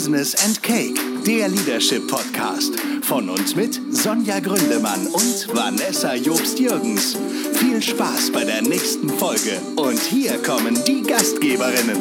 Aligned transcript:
Business 0.00 0.34
and 0.46 0.62
Cake, 0.62 0.98
der 1.26 1.48
Leadership 1.50 2.08
Podcast. 2.08 2.80
Von 3.02 3.28
uns 3.28 3.54
mit 3.54 3.78
Sonja 3.90 4.40
Gründemann 4.40 5.06
und 5.08 5.54
Vanessa 5.54 6.14
Jobst-Jürgens. 6.14 7.18
Viel 7.52 7.82
Spaß 7.82 8.32
bei 8.32 8.44
der 8.44 8.62
nächsten 8.62 9.10
Folge. 9.10 9.60
Und 9.76 10.00
hier 10.00 10.42
kommen 10.42 10.82
die 10.86 11.02
Gastgeberinnen. 11.02 11.98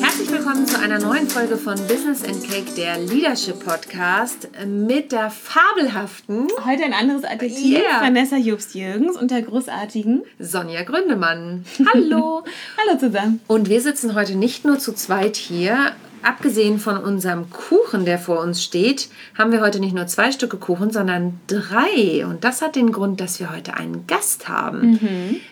Herzlich 0.00 0.32
willkommen 0.32 0.66
zu 0.66 0.78
einer 0.78 1.00
neuen 1.00 1.28
Folge 1.28 1.58
von 1.58 1.74
Business 1.86 2.24
and 2.24 2.42
Cake, 2.48 2.72
der 2.78 2.98
Leadership 2.98 3.62
Podcast 3.62 4.48
mit 4.66 5.12
der 5.12 5.30
fabelhaften 5.30 6.48
Heute 6.64 6.84
ein 6.84 6.94
anderes 6.94 7.24
Adjektiv. 7.24 7.78
Yeah. 7.78 8.00
Vanessa 8.00 8.36
Jobst-Jürgens 8.36 9.18
und 9.18 9.30
der 9.30 9.42
großartigen. 9.42 10.22
Sonja 10.38 10.82
Gründemann. 10.82 11.66
Hallo. 11.92 12.42
Hallo 12.78 12.98
zusammen. 12.98 13.42
Und 13.48 13.68
wir 13.68 13.82
sitzen 13.82 14.14
heute 14.14 14.34
nicht 14.34 14.64
nur 14.64 14.78
zu 14.78 14.94
zweit 14.94 15.36
hier. 15.36 15.92
Abgesehen 16.22 16.78
von 16.78 16.96
unserem 16.98 17.50
Kuchen, 17.50 18.04
der 18.04 18.18
vor 18.18 18.40
uns 18.40 18.62
steht, 18.62 19.08
haben 19.36 19.52
wir 19.52 19.60
heute 19.60 19.80
nicht 19.80 19.94
nur 19.94 20.06
zwei 20.06 20.30
Stücke 20.32 20.56
Kuchen, 20.56 20.90
sondern 20.90 21.40
drei. 21.46 22.24
Und 22.26 22.44
das 22.44 22.62
hat 22.62 22.76
den 22.76 22.92
Grund, 22.92 23.20
dass 23.20 23.40
wir 23.40 23.52
heute 23.52 23.74
einen 23.74 24.06
Gast 24.06 24.48
haben. 24.48 24.98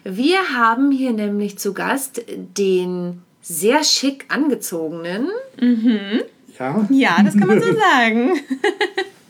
Wir 0.05 0.39
haben 0.55 0.91
hier 0.91 1.13
nämlich 1.13 1.59
zu 1.59 1.73
Gast 1.75 2.23
den 2.57 3.23
sehr 3.43 3.83
schick 3.85 4.27
angezogenen 4.29 5.29
Ja. 6.59 6.87
Ja, 6.91 7.23
das 7.23 7.37
kann 7.37 7.49
man 7.49 7.61
so 7.61 7.73
sagen. 7.91 8.39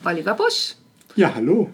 Oliver 0.05 0.35
Busch. 0.35 0.75
Ja, 1.17 1.33
hallo. 1.35 1.71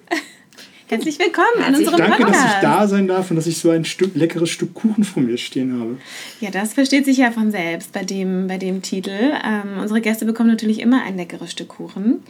Herzlich 0.88 1.18
willkommen 1.18 1.46
Herzlich 1.56 1.78
in 1.80 1.84
unserem 1.84 1.98
Danke, 1.98 2.22
dass 2.26 2.36
Podcast. 2.36 2.54
ich 2.54 2.60
da 2.62 2.86
sein 2.86 3.08
darf 3.08 3.30
und 3.30 3.36
dass 3.36 3.48
ich 3.48 3.58
so 3.58 3.70
ein 3.70 3.84
Stück 3.84 4.14
leckeres 4.14 4.50
Stück 4.50 4.72
Kuchen 4.72 5.02
vor 5.02 5.20
mir 5.20 5.36
stehen 5.36 5.80
habe. 5.80 5.96
Ja, 6.40 6.52
das 6.52 6.74
versteht 6.74 7.04
sich 7.04 7.16
ja 7.16 7.32
von 7.32 7.50
selbst 7.50 7.92
bei 7.92 8.04
dem, 8.04 8.46
bei 8.46 8.56
dem 8.56 8.82
Titel. 8.82 9.10
Ähm, 9.10 9.80
unsere 9.80 10.00
Gäste 10.00 10.26
bekommen 10.26 10.48
natürlich 10.48 10.78
immer 10.78 11.02
ein 11.02 11.16
leckeres 11.16 11.50
Stück 11.50 11.68
Kuchen. 11.68 12.22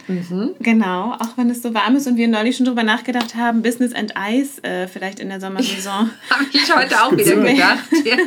Genau, 0.59 1.13
auch 1.13 1.37
wenn 1.37 1.51
es 1.51 1.61
so 1.61 1.75
warm 1.75 1.97
ist 1.97 2.07
und 2.07 2.17
wir 2.17 2.27
neulich 2.27 2.57
schon 2.57 2.65
drüber 2.65 2.81
nachgedacht 2.81 3.35
haben, 3.35 3.61
Business 3.61 3.93
and 3.93 4.15
Ice 4.17 4.63
äh, 4.63 4.87
vielleicht 4.87 5.19
in 5.19 5.29
der 5.29 5.39
Sommersaison. 5.39 6.09
Habe 6.31 6.45
ich 6.51 6.75
heute 6.75 7.03
auch 7.03 7.11
wieder 7.11 7.35
gedacht. 7.35 7.83
Ja. 8.05 8.17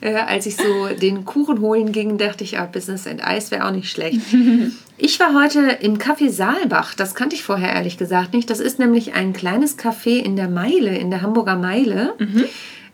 Äh, 0.00 0.14
als 0.14 0.46
ich 0.46 0.56
so 0.56 0.88
den 0.88 1.26
Kuchen 1.26 1.60
holen 1.60 1.92
ging, 1.92 2.16
dachte 2.16 2.44
ich, 2.44 2.58
ah, 2.58 2.66
Business 2.66 3.06
and 3.06 3.20
Ice 3.26 3.50
wäre 3.50 3.66
auch 3.66 3.72
nicht 3.72 3.90
schlecht. 3.90 4.20
Ich 4.98 5.20
war 5.20 5.34
heute 5.34 5.60
im 5.80 5.98
Café 5.98 6.30
Saalbach. 6.30 6.94
Das 6.94 7.14
kannte 7.14 7.36
ich 7.36 7.42
vorher 7.42 7.72
ehrlich 7.72 7.98
gesagt 7.98 8.32
nicht. 8.32 8.48
Das 8.48 8.60
ist 8.60 8.78
nämlich 8.78 9.14
ein 9.14 9.32
kleines 9.32 9.78
Café 9.78 10.22
in 10.22 10.36
der 10.36 10.48
Meile, 10.48 10.96
in 10.96 11.10
der 11.10 11.22
Hamburger 11.22 11.56
Meile. 11.56 12.14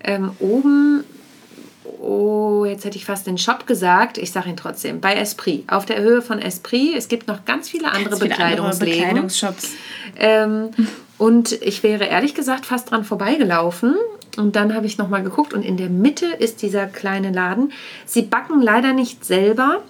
Ähm, 0.03 0.33
oben, 0.41 1.05
oh, 2.01 2.65
jetzt 2.65 2.85
hätte 2.85 2.97
ich 2.97 3.05
fast 3.05 3.29
den 3.29 3.39
Shop 3.39 3.69
gesagt. 3.69 4.19
Ich 4.19 4.33
sage 4.33 4.51
ihn 4.51 4.57
trotzdem. 4.57 5.01
Bei 5.01 5.15
Esprit. 5.15 5.65
Auf 5.69 5.87
der 5.87 6.01
Höhe 6.01 6.23
von 6.23 6.41
Esprit. 6.41 6.97
Es 6.97 7.07
gibt 7.07 7.29
noch 7.29 7.45
ganz 7.45 7.69
viele 7.69 7.87
andere 7.87 8.01
Viele 8.01 8.15
andere 8.15 8.29
Bekleidungsläden. 8.29 8.99
Bekleidungsshops. 9.01 9.71
Ähm, 10.19 10.71
und 11.19 11.53
ich 11.63 11.85
wäre 11.85 12.05
ehrlich 12.07 12.35
gesagt 12.35 12.67
fast 12.67 12.91
dran 12.91 13.05
vorbeigelaufen. 13.05 13.95
Und 14.37 14.57
dann 14.57 14.75
habe 14.75 14.87
ich 14.87 14.99
nochmal 14.99 15.23
geguckt 15.23 15.53
und 15.55 15.63
in 15.63 15.77
der 15.77 15.91
Mitte 15.91 16.27
ist 16.27 16.63
dieser 16.63 16.87
kleine 16.87 17.31
Laden. 17.31 17.71
Sie 18.07 18.23
backen 18.23 18.61
leider 18.61 18.93
nicht 18.93 19.25
selber. 19.25 19.83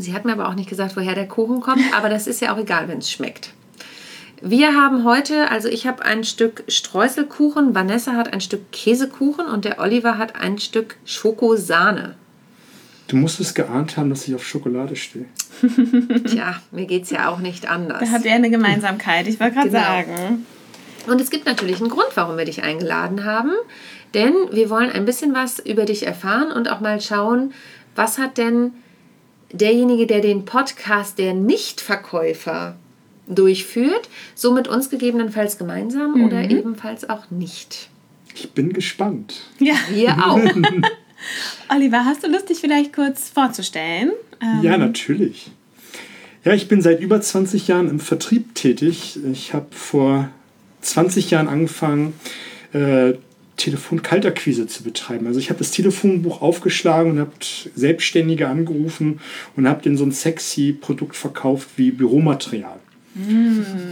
Sie 0.00 0.12
hat 0.14 0.24
mir 0.24 0.32
aber 0.32 0.48
auch 0.48 0.54
nicht 0.54 0.68
gesagt, 0.68 0.96
woher 0.96 1.14
der 1.14 1.28
Kuchen 1.28 1.60
kommt, 1.60 1.82
aber 1.96 2.08
das 2.08 2.26
ist 2.26 2.40
ja 2.40 2.54
auch 2.54 2.58
egal, 2.58 2.88
wenn 2.88 2.98
es 2.98 3.10
schmeckt. 3.10 3.50
Wir 4.42 4.74
haben 4.74 5.04
heute, 5.04 5.50
also 5.50 5.68
ich 5.68 5.86
habe 5.86 6.04
ein 6.04 6.22
Stück 6.22 6.62
Streuselkuchen, 6.68 7.74
Vanessa 7.74 8.12
hat 8.12 8.32
ein 8.32 8.40
Stück 8.42 8.70
Käsekuchen 8.70 9.46
und 9.46 9.64
der 9.64 9.80
Oliver 9.80 10.18
hat 10.18 10.36
ein 10.36 10.58
Stück 10.58 10.96
Schokosahne. 11.06 12.14
Du 13.08 13.16
musst 13.16 13.40
es 13.40 13.54
geahnt 13.54 13.96
haben, 13.96 14.10
dass 14.10 14.26
ich 14.28 14.34
auf 14.34 14.44
Schokolade 14.46 14.96
stehe. 14.96 15.26
Tja, 16.26 16.60
mir 16.72 16.86
geht 16.86 17.04
es 17.04 17.10
ja 17.10 17.28
auch 17.30 17.38
nicht 17.38 17.68
anders. 17.68 18.00
Da 18.00 18.10
habt 18.10 18.24
ihr 18.24 18.32
eine 18.32 18.50
Gemeinsamkeit. 18.50 19.26
Ich 19.28 19.38
wollte 19.40 19.54
gerade 19.54 19.70
Genau. 19.70 19.82
sagen. 19.82 20.46
Und 21.06 21.20
es 21.20 21.30
gibt 21.30 21.46
natürlich 21.46 21.80
einen 21.80 21.88
Grund, 21.88 22.08
warum 22.16 22.36
wir 22.36 22.44
dich 22.44 22.62
eingeladen 22.64 23.24
haben. 23.24 23.52
Denn 24.12 24.34
wir 24.50 24.70
wollen 24.70 24.90
ein 24.90 25.04
bisschen 25.04 25.34
was 25.34 25.60
über 25.60 25.84
dich 25.84 26.04
erfahren 26.04 26.50
und 26.50 26.70
auch 26.70 26.80
mal 26.80 27.00
schauen, 27.00 27.52
was 27.94 28.18
hat 28.18 28.38
denn 28.38 28.72
derjenige, 29.60 30.06
der 30.06 30.20
den 30.20 30.44
Podcast 30.44 31.18
der 31.18 31.34
Nichtverkäufer 31.34 32.76
durchführt, 33.28 34.08
so 34.34 34.52
mit 34.52 34.68
uns 34.68 34.90
gegebenenfalls 34.90 35.58
gemeinsam 35.58 36.24
oder 36.24 36.48
ebenfalls 36.50 37.08
auch 37.08 37.30
nicht. 37.30 37.88
Ich 38.34 38.52
bin 38.52 38.72
gespannt. 38.72 39.42
Ja. 39.58 39.74
Wir 39.90 40.10
auch. 40.24 40.38
Oliver, 41.74 42.04
hast 42.04 42.22
du 42.22 42.28
Lust, 42.28 42.50
dich 42.50 42.58
vielleicht 42.58 42.92
kurz 42.92 43.28
vorzustellen? 43.30 44.12
Ähm, 44.40 44.60
Ja, 44.62 44.76
natürlich. 44.76 45.50
Ja, 46.44 46.52
ich 46.54 46.68
bin 46.68 46.82
seit 46.82 47.00
über 47.00 47.20
20 47.20 47.66
Jahren 47.66 47.88
im 47.88 47.98
Vertrieb 47.98 48.54
tätig. 48.54 49.18
Ich 49.32 49.52
habe 49.52 49.66
vor 49.70 50.28
20 50.82 51.30
Jahren 51.30 51.48
angefangen, 51.48 52.12
äh, 52.72 53.14
Telefon-Kaltakquise 53.56 54.66
zu 54.66 54.82
betreiben. 54.82 55.26
Also 55.26 55.40
ich 55.40 55.48
habe 55.48 55.58
das 55.58 55.70
Telefonbuch 55.70 56.42
aufgeschlagen 56.42 57.12
und 57.12 57.20
habe 57.20 57.32
Selbstständige 57.74 58.48
angerufen 58.48 59.20
und 59.56 59.68
habe 59.68 59.82
denen 59.82 59.96
so 59.96 60.04
ein 60.04 60.12
sexy 60.12 60.72
Produkt 60.72 61.16
verkauft 61.16 61.70
wie 61.76 61.90
Büromaterial. 61.90 62.78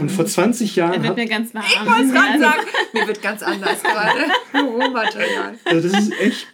Und 0.00 0.10
vor 0.10 0.26
20 0.26 0.74
Da 0.74 0.82
Jahren 0.82 1.02
wird 1.02 1.06
habe 1.06 1.20
mir 1.22 1.28
ganz 1.28 1.54
warm. 1.54 1.64
Ich 1.66 1.90
wollte 1.90 2.12
gerade 2.12 2.38
sagen, 2.38 2.62
mir 2.92 3.06
wird 3.06 3.22
ganz 3.22 3.42
anders 3.42 3.82
gerade. 3.82 4.18
Rohmaterial. 4.54 5.54
Also 5.64 5.88
das 5.88 5.98
ist 5.98 6.20
echt, 6.20 6.46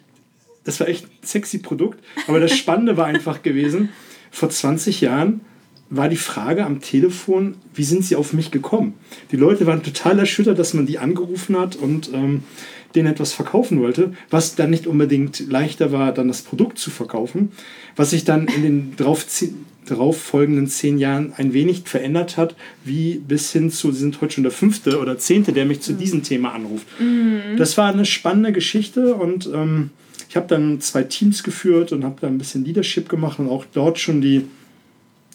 das 0.63 0.79
war 0.79 0.89
echt 0.89 1.05
ein 1.05 1.27
sexy 1.27 1.59
Produkt. 1.59 1.99
Aber 2.29 2.39
das 2.39 2.57
Spannende 2.57 2.97
war 2.97 3.07
einfach 3.07 3.43
gewesen, 3.43 3.89
vor 4.31 4.51
20 4.51 5.01
Jahren 5.01 5.41
war 5.91 6.09
die 6.09 6.17
Frage 6.17 6.65
am 6.65 6.81
Telefon, 6.81 7.57
wie 7.75 7.83
sind 7.83 8.05
sie 8.05 8.17
auf 8.17 8.33
mich 8.33 8.53
gekommen? 8.53 8.95
Die 9.33 9.37
Leute 9.37 9.67
waren 9.67 9.83
total 9.83 10.19
erschüttert, 10.21 10.59
dass 10.59 10.73
man 10.73 10.87
die 10.87 10.99
angerufen 10.99 11.59
hat 11.59 11.75
und 11.77 12.13
ähm, 12.15 12.45
denen 12.95 13.09
etwas 13.09 13.33
verkaufen 13.33 13.81
wollte, 13.81 14.13
was 14.31 14.55
dann 14.55 14.71
nicht 14.71 14.87
unbedingt 14.87 15.51
leichter 15.51 15.93
war, 15.93 16.13
dann 16.13 16.29
das 16.29 16.43
Produkt 16.43 16.79
zu 16.79 16.91
verkaufen, 16.91 17.53
was 17.97 18.11
sich 18.11 18.25
dann 18.25 18.47
in 18.47 18.63
den 18.63 18.97
drauf, 18.97 19.27
darauf 19.87 20.21
folgenden 20.21 20.69
zehn 20.69 20.99
Jahren 20.99 21.33
ein 21.37 21.53
wenig 21.53 21.83
verändert 21.87 22.37
hat, 22.37 22.55
wie 22.85 23.17
bis 23.17 23.53
hin 23.53 23.71
zu, 23.71 23.91
sie 23.91 24.01
sind 24.01 24.21
heute 24.21 24.35
schon 24.35 24.45
der 24.45 24.53
fünfte 24.53 25.01
oder 25.01 25.19
zehnte, 25.19 25.53
der 25.53 25.67
mich 25.67 25.81
zu 25.81 25.93
diesem 25.93 26.23
Thema 26.23 26.53
anruft. 26.53 26.87
Das 27.59 27.77
war 27.77 27.93
eine 27.93 28.05
spannende 28.05 28.53
Geschichte 28.53 29.15
und 29.15 29.51
ähm, 29.53 29.91
ich 30.29 30.37
habe 30.37 30.47
dann 30.47 30.81
zwei 30.81 31.03
Teams 31.03 31.43
geführt 31.43 31.91
und 31.91 32.05
habe 32.05 32.17
da 32.21 32.29
ein 32.29 32.39
bisschen 32.39 32.65
Leadership 32.65 33.09
gemacht 33.09 33.41
und 33.41 33.49
auch 33.49 33.65
dort 33.73 33.99
schon 33.99 34.21
die 34.21 34.47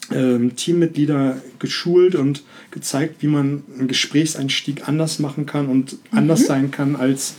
Teammitglieder 0.08 1.38
geschult 1.58 2.14
und 2.14 2.44
gezeigt, 2.70 3.22
wie 3.22 3.26
man 3.26 3.64
einen 3.76 3.88
Gesprächseinstieg 3.88 4.88
anders 4.88 5.18
machen 5.18 5.46
kann 5.46 5.66
und 5.66 5.96
anders 6.10 6.46
sein 6.46 6.70
kann 6.70 6.96
als 6.96 7.34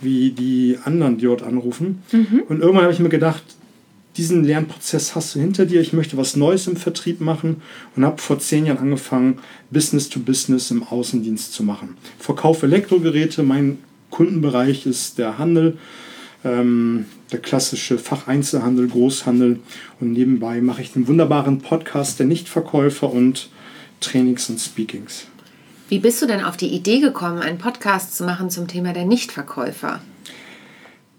wie 0.00 0.30
die 0.30 0.78
anderen, 0.84 1.18
die 1.18 1.26
dort 1.26 1.42
anrufen. 1.42 2.02
Und 2.48 2.60
irgendwann 2.60 2.84
habe 2.84 2.92
ich 2.92 2.98
mir 3.00 3.10
gedacht, 3.10 3.42
diesen 4.16 4.44
Lernprozess 4.44 5.14
hast 5.14 5.34
du 5.34 5.40
hinter 5.40 5.66
dir. 5.66 5.80
Ich 5.80 5.92
möchte 5.92 6.16
was 6.16 6.36
Neues 6.36 6.66
im 6.66 6.76
Vertrieb 6.76 7.20
machen 7.20 7.62
und 7.94 8.04
habe 8.04 8.20
vor 8.20 8.38
zehn 8.38 8.66
Jahren 8.66 8.78
angefangen, 8.78 9.38
Business 9.70 10.08
to 10.08 10.20
Business 10.20 10.70
im 10.70 10.82
Außendienst 10.82 11.52
zu 11.52 11.62
machen. 11.62 11.96
Verkauf 12.18 12.62
Elektrogeräte, 12.62 13.42
mein 13.42 13.78
Kundenbereich 14.10 14.86
ist 14.86 15.18
der 15.18 15.38
Handel, 15.38 15.78
ähm, 16.44 17.06
der 17.32 17.40
klassische 17.40 17.98
Facheinzelhandel, 17.98 18.88
Großhandel 18.88 19.60
und 20.00 20.12
nebenbei 20.12 20.60
mache 20.60 20.82
ich 20.82 20.92
den 20.92 21.08
wunderbaren 21.08 21.60
Podcast 21.60 22.18
der 22.18 22.26
Nichtverkäufer 22.26 23.10
und 23.10 23.48
Trainings 24.00 24.48
und 24.50 24.58
Speakings. 24.58 25.26
Wie 25.88 25.98
bist 25.98 26.22
du 26.22 26.26
denn 26.26 26.44
auf 26.44 26.56
die 26.56 26.68
Idee 26.68 27.00
gekommen, 27.00 27.38
einen 27.38 27.58
Podcast 27.58 28.16
zu 28.16 28.24
machen 28.24 28.50
zum 28.50 28.68
Thema 28.68 28.92
der 28.92 29.04
Nichtverkäufer? 29.04 30.00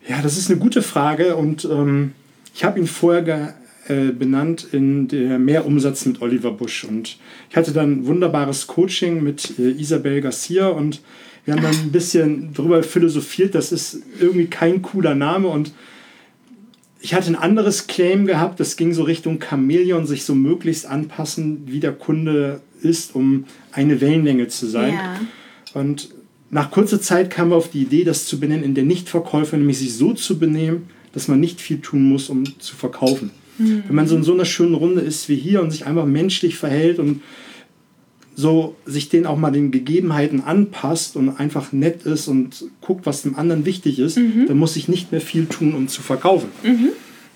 Ja, 0.08 0.22
das 0.22 0.38
ist 0.38 0.50
eine 0.50 0.60
gute 0.60 0.82
Frage 0.82 1.36
und 1.36 1.66
ähm, 1.66 2.14
ich 2.54 2.64
habe 2.64 2.80
ihn 2.80 2.88
vorher 2.88 3.56
äh, 3.88 4.12
benannt 4.12 4.68
in 4.72 5.08
der 5.08 5.40
Mehrumsatz 5.40 6.06
mit 6.06 6.22
Oliver 6.22 6.52
Busch 6.52 6.84
und 6.84 7.18
ich 7.50 7.58
hatte 7.58 7.72
dann 7.72 8.06
wunderbares 8.06 8.68
Coaching 8.68 9.22
mit 9.24 9.60
äh, 9.60 9.72
Isabel 9.72 10.22
Garcia 10.22 10.68
und 10.68 11.02
wir 11.46 11.56
haben 11.56 11.64
dann 11.64 11.76
ein 11.76 11.92
bisschen 11.92 12.54
darüber 12.54 12.84
philosophiert, 12.84 13.56
das 13.56 13.72
ist 13.72 14.02
irgendwie 14.20 14.48
kein 14.48 14.82
cooler 14.82 15.16
Name 15.16 15.48
und 15.48 15.74
ich 17.02 17.14
hatte 17.14 17.32
ein 17.32 17.36
anderes 17.36 17.88
Claim 17.88 18.26
gehabt, 18.26 18.60
das 18.60 18.76
ging 18.76 18.94
so 18.94 19.04
Richtung 19.04 19.40
Chamäleon, 19.42 20.06
sich 20.06 20.24
so 20.24 20.36
möglichst 20.36 20.86
anpassen, 20.86 21.64
wie 21.66 21.80
der 21.80 21.94
Kunde 21.94 22.62
ist, 22.82 23.16
um 23.16 23.46
eine 23.72 24.02
Wellenlänge 24.02 24.48
zu 24.48 24.68
sein. 24.68 24.94
Ja. 24.94 25.20
Und 25.74 26.10
nach 26.50 26.70
kurzer 26.70 27.02
Zeit 27.02 27.30
kamen 27.30 27.52
wir 27.52 27.56
auf 27.56 27.72
die 27.72 27.82
Idee, 27.82 28.04
das 28.04 28.26
zu 28.26 28.40
benennen 28.40 28.64
in 28.64 28.76
der 28.76 28.84
Nichtverkäufer, 28.84 29.58
nämlich 29.58 29.80
sich 29.80 29.96
so 29.96 30.14
zu 30.14 30.38
benehmen, 30.38 30.90
dass 31.14 31.28
man 31.28 31.40
nicht 31.40 31.60
viel 31.60 31.80
tun 31.80 32.04
muss, 32.04 32.30
um 32.30 32.60
zu 32.60 32.76
verkaufen. 32.76 33.32
Wenn 33.58 33.96
man 33.96 34.08
so 34.08 34.16
in 34.16 34.24
so 34.24 34.34
einer 34.34 34.46
schönen 34.46 34.74
Runde 34.74 35.02
ist 35.02 35.30
wie 35.30 35.36
hier 35.36 35.62
und 35.62 35.70
sich 35.72 35.86
einfach 35.86 36.06
menschlich 36.06 36.56
verhält 36.56 36.98
und 36.98 37.22
so 38.36 38.76
sich 38.86 39.10
den 39.10 39.26
auch 39.26 39.38
mal 39.38 39.52
den 39.52 39.72
Gegebenheiten 39.72 40.42
anpasst 40.44 41.16
und 41.16 41.30
einfach 41.40 41.72
nett 41.74 42.04
ist 42.04 42.28
und 42.28 42.66
guckt, 42.82 43.06
was 43.06 43.22
dem 43.24 43.36
anderen 43.36 43.66
wichtig 43.66 44.00
ist, 44.00 44.18
dann 44.18 44.58
muss 44.58 44.76
ich 44.76 44.88
nicht 44.88 45.12
mehr 45.12 45.22
viel 45.22 45.46
tun, 45.48 45.74
um 45.76 45.88
zu 45.88 46.02
verkaufen. 46.02 46.50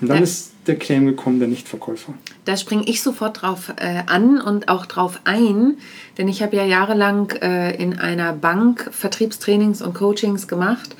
Und 0.01 0.07
dann 0.09 0.17
Ja. 0.17 0.23
ist 0.23 0.51
der 0.67 0.77
Claim 0.77 1.05
gekommen, 1.05 1.37
der 1.39 1.47
Nichtverkäufer. 1.47 2.13
da 2.45 2.57
springe 2.57 2.83
ich 2.87 3.01
sofort 3.03 3.41
drauf 3.41 3.71
äh, 3.77 4.01
an 4.07 4.41
und 4.41 4.67
auch 4.67 4.85
drauf 4.87 5.19
ein, 5.25 5.77
denn 6.17 6.27
ich 6.27 6.41
habe 6.41 6.55
ja 6.55 6.65
jahrelang 6.65 7.29
äh, 7.41 7.75
in 7.81 7.99
einer 7.99 8.33
Bank 8.33 8.89
Vertriebstrainings 8.91 9.81
und 9.81 9.93
Coachings 9.93 10.47
gemacht 10.47 10.95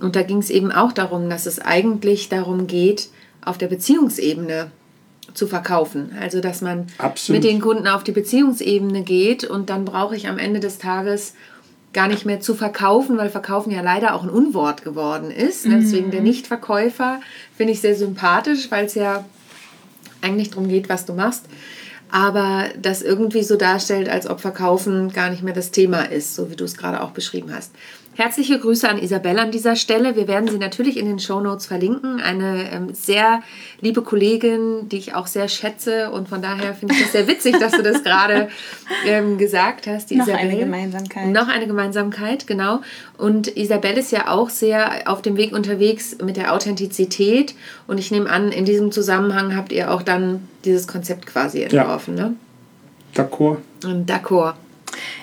und 0.00 0.14
da 0.16 0.22
ging 0.22 0.38
es 0.38 0.48
eben 0.50 0.70
auch 0.70 0.92
darum, 0.92 1.28
dass 1.28 1.46
es 1.46 1.58
eigentlich 1.58 2.28
darum 2.28 2.66
geht, 2.68 3.08
auf 3.44 3.58
der 3.58 3.66
Beziehungsebene 3.68 4.70
zu 5.34 5.46
verkaufen. 5.46 6.12
Also 6.20 6.40
dass 6.40 6.60
man 6.60 6.86
Absolut. 6.98 7.42
mit 7.42 7.50
den 7.50 7.60
Kunden 7.60 7.86
auf 7.86 8.04
die 8.04 8.12
Beziehungsebene 8.12 9.02
geht 9.02 9.44
und 9.44 9.70
dann 9.70 9.84
brauche 9.84 10.16
ich 10.16 10.28
am 10.28 10.38
Ende 10.38 10.60
des 10.60 10.78
Tages 10.78 11.34
gar 11.92 12.08
nicht 12.08 12.24
mehr 12.24 12.40
zu 12.40 12.54
verkaufen, 12.54 13.18
weil 13.18 13.30
Verkaufen 13.30 13.72
ja 13.72 13.82
leider 13.82 14.14
auch 14.14 14.22
ein 14.22 14.30
Unwort 14.30 14.84
geworden 14.84 15.30
ist. 15.30 15.66
Mhm. 15.66 15.80
Deswegen 15.80 16.10
der 16.10 16.20
Nichtverkäufer 16.20 17.20
finde 17.56 17.72
ich 17.72 17.80
sehr 17.80 17.96
sympathisch, 17.96 18.70
weil 18.70 18.86
es 18.86 18.94
ja 18.94 19.24
eigentlich 20.22 20.50
darum 20.50 20.68
geht, 20.68 20.88
was 20.88 21.04
du 21.04 21.14
machst. 21.14 21.46
Aber 22.12 22.64
das 22.80 23.02
irgendwie 23.02 23.42
so 23.42 23.56
darstellt, 23.56 24.08
als 24.08 24.28
ob 24.28 24.40
Verkaufen 24.40 25.12
gar 25.12 25.30
nicht 25.30 25.42
mehr 25.42 25.54
das 25.54 25.70
Thema 25.70 26.02
ist, 26.02 26.34
so 26.34 26.50
wie 26.50 26.56
du 26.56 26.64
es 26.64 26.76
gerade 26.76 27.02
auch 27.02 27.10
beschrieben 27.10 27.52
hast. 27.54 27.72
Herzliche 28.16 28.58
Grüße 28.58 28.88
an 28.88 28.98
Isabelle 28.98 29.40
an 29.40 29.52
dieser 29.52 29.76
Stelle. 29.76 30.16
Wir 30.16 30.26
werden 30.26 30.48
sie 30.48 30.58
natürlich 30.58 30.96
in 30.96 31.06
den 31.06 31.20
Show 31.20 31.40
Notes 31.40 31.66
verlinken. 31.66 32.20
Eine 32.20 32.70
ähm, 32.72 32.92
sehr 32.92 33.40
liebe 33.80 34.02
Kollegin, 34.02 34.88
die 34.88 34.98
ich 34.98 35.14
auch 35.14 35.28
sehr 35.28 35.48
schätze. 35.48 36.10
Und 36.10 36.28
von 36.28 36.42
daher 36.42 36.74
finde 36.74 36.94
ich 36.94 37.02
das 37.02 37.12
sehr 37.12 37.28
witzig, 37.28 37.58
dass 37.60 37.72
du 37.72 37.82
das 37.82 38.02
gerade 38.04 38.48
ähm, 39.06 39.38
gesagt 39.38 39.86
hast. 39.86 40.10
Die 40.10 40.16
noch 40.16 40.26
Isabelle. 40.26 40.50
eine 40.50 40.58
Gemeinsamkeit. 40.58 41.28
Noch 41.28 41.48
eine 41.48 41.66
Gemeinsamkeit, 41.68 42.48
genau. 42.48 42.80
Und 43.16 43.56
Isabelle 43.56 44.00
ist 44.00 44.10
ja 44.10 44.28
auch 44.28 44.50
sehr 44.50 45.02
auf 45.06 45.22
dem 45.22 45.36
Weg 45.36 45.54
unterwegs 45.54 46.16
mit 46.22 46.36
der 46.36 46.52
Authentizität. 46.52 47.54
Und 47.86 47.98
ich 47.98 48.10
nehme 48.10 48.28
an, 48.28 48.50
in 48.50 48.64
diesem 48.64 48.90
Zusammenhang 48.90 49.54
habt 49.56 49.70
ihr 49.70 49.92
auch 49.92 50.02
dann 50.02 50.48
dieses 50.64 50.88
Konzept 50.88 51.26
quasi 51.26 51.62
entworfen. 51.62 52.18
Ja. 52.18 52.24
Ne? 52.24 52.36
D'accord. 53.14 53.58
D'accord. 53.82 54.54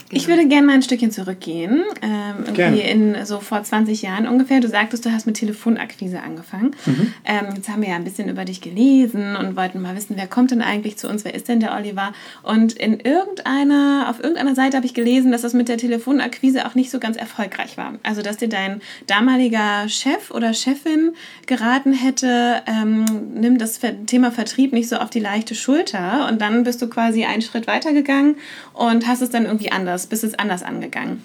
Ich 0.10 0.26
genau. 0.26 0.38
würde 0.38 0.48
gerne 0.48 0.68
mal 0.68 0.74
ein 0.74 0.82
Stückchen 0.82 1.12
zurückgehen. 1.12 1.84
Ähm, 2.02 2.46
irgendwie 2.46 2.82
in 2.82 3.26
so 3.26 3.40
vor 3.40 3.62
20 3.62 4.02
Jahren 4.02 4.28
ungefähr. 4.28 4.62
Du 4.62 4.70
sagtest, 4.70 5.06
du 5.06 5.12
hast 5.12 5.26
mit 5.26 5.36
Telefonakquise 5.36 6.22
angefangen. 6.22 6.76
Mhm. 6.86 7.14
Ähm, 7.26 7.46
jetzt 7.56 7.68
haben 7.68 7.82
wir 7.82 7.90
ja 7.90 7.96
ein 7.96 8.06
bisschen 8.06 8.30
über 8.30 8.46
dich 8.46 8.62
gelesen 8.62 9.36
und 9.36 9.58
wollten 9.58 9.82
mal 9.82 9.96
wissen, 9.98 10.16
wer 10.16 10.28
kommt 10.28 10.52
denn 10.52 10.62
eigentlich 10.62 10.98
zu 10.98 11.10
uns? 11.10 11.26
Wer 11.26 11.36
ist 11.36 11.50
denn 11.50 11.60
der 11.60 11.76
Oliver? 11.76 12.14
Und 12.44 12.74
in 12.74 13.02
irgendeiner, 13.02 14.08
auf 14.10 14.20
irgendeiner 14.20 14.56
Seite 14.56 14.78
habe 14.78 14.86
ich 14.86 14.94
gelesen, 14.94 15.32
dass 15.34 15.42
das 15.42 15.54
mit 15.54 15.68
der 15.68 15.78
Telefonakquise 15.78 16.66
auch 16.66 16.76
nicht 16.76 16.90
so 16.90 17.00
ganz 17.00 17.18
erfolgreich 17.18 17.78
war. 17.78 17.96
Also, 18.04 18.22
dass 18.22 18.38
dir 18.38 18.50
dein 18.50 18.82
damaliger 19.08 19.90
Chef 19.90 20.32
oder 20.32 20.54
Chefin 20.54 21.14
geraten 21.48 21.92
hätte, 21.92 22.62
ähm, 22.66 23.06
nimm 23.34 23.58
das 23.58 23.80
Thema 24.06 24.32
Vertrieb 24.32 24.72
nicht 24.72 24.88
so 24.88 24.98
auf 24.98 25.10
die 25.10 25.20
leichte 25.20 25.54
Schulter. 25.54 26.30
Und 26.30 26.40
dann 26.40 26.64
bist 26.64 26.82
du 26.82 26.88
quasi 26.88 27.26
einen 27.26 27.42
Schritt 27.42 27.68
weitergegangen 27.68 28.36
und 28.74 29.06
hast 29.06 29.22
es 29.22 29.30
dann 29.30 29.46
irgendwie 29.46 29.72
anders 29.72 29.97
anders, 29.98 30.08
bist 30.08 30.24
es 30.24 30.34
anders 30.36 30.64
angegangen. 30.64 31.24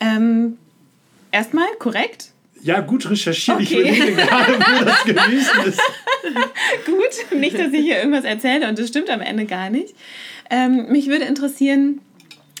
Ähm, 0.00 0.58
erstmal 1.32 1.66
korrekt? 1.78 2.30
Ja, 2.62 2.80
gut 2.80 3.08
recherchiert. 3.08 3.60
Okay. 3.60 3.64
Ich 3.64 3.98
überlege 3.98 4.16
gerade, 4.16 4.52
wo 4.52 4.84
das 4.84 5.04
gewesen 5.04 5.66
ist. 5.66 5.80
gut, 6.84 7.38
nicht, 7.38 7.58
dass 7.58 7.72
ich 7.72 7.80
hier 7.80 7.98
irgendwas 7.98 8.24
erzähle 8.24 8.68
und 8.68 8.78
das 8.78 8.88
stimmt 8.88 9.08
am 9.08 9.22
Ende 9.22 9.46
gar 9.46 9.70
nicht. 9.70 9.94
Ähm, 10.50 10.86
mich 10.90 11.06
würde 11.06 11.24
interessieren, 11.24 12.00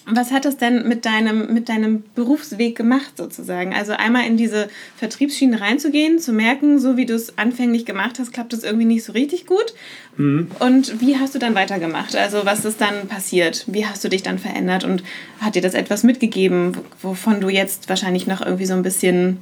was 0.06 0.32
hat 0.32 0.44
das 0.44 0.56
denn 0.56 0.88
mit 0.88 1.04
deinem, 1.04 1.52
mit 1.52 1.68
deinem 1.68 2.02
Berufsweg 2.14 2.76
gemacht, 2.76 3.16
sozusagen? 3.16 3.74
Also 3.74 3.92
einmal 3.92 4.26
in 4.26 4.36
diese 4.36 4.68
Vertriebsschiene 4.96 5.60
reinzugehen, 5.60 6.18
zu 6.18 6.32
merken, 6.32 6.78
so 6.78 6.96
wie 6.96 7.06
du 7.06 7.14
es 7.14 7.38
anfänglich 7.38 7.84
gemacht 7.84 8.18
hast, 8.18 8.32
klappt 8.32 8.52
es 8.52 8.64
irgendwie 8.64 8.86
nicht 8.86 9.04
so 9.04 9.12
richtig 9.12 9.46
gut. 9.46 9.74
Mhm. 10.16 10.50
Und 10.58 11.00
wie 11.00 11.18
hast 11.18 11.34
du 11.34 11.38
dann 11.38 11.54
weitergemacht? 11.54 12.16
Also 12.16 12.44
was 12.44 12.64
ist 12.64 12.80
dann 12.80 13.08
passiert? 13.08 13.64
Wie 13.66 13.86
hast 13.86 14.02
du 14.02 14.08
dich 14.08 14.22
dann 14.22 14.38
verändert? 14.38 14.84
Und 14.84 15.02
hat 15.40 15.54
dir 15.54 15.62
das 15.62 15.74
etwas 15.74 16.02
mitgegeben, 16.02 16.76
wovon 17.02 17.40
du 17.40 17.48
jetzt 17.48 17.88
wahrscheinlich 17.88 18.26
noch 18.26 18.40
irgendwie 18.40 18.66
so 18.66 18.74
ein 18.74 18.82
bisschen 18.82 19.38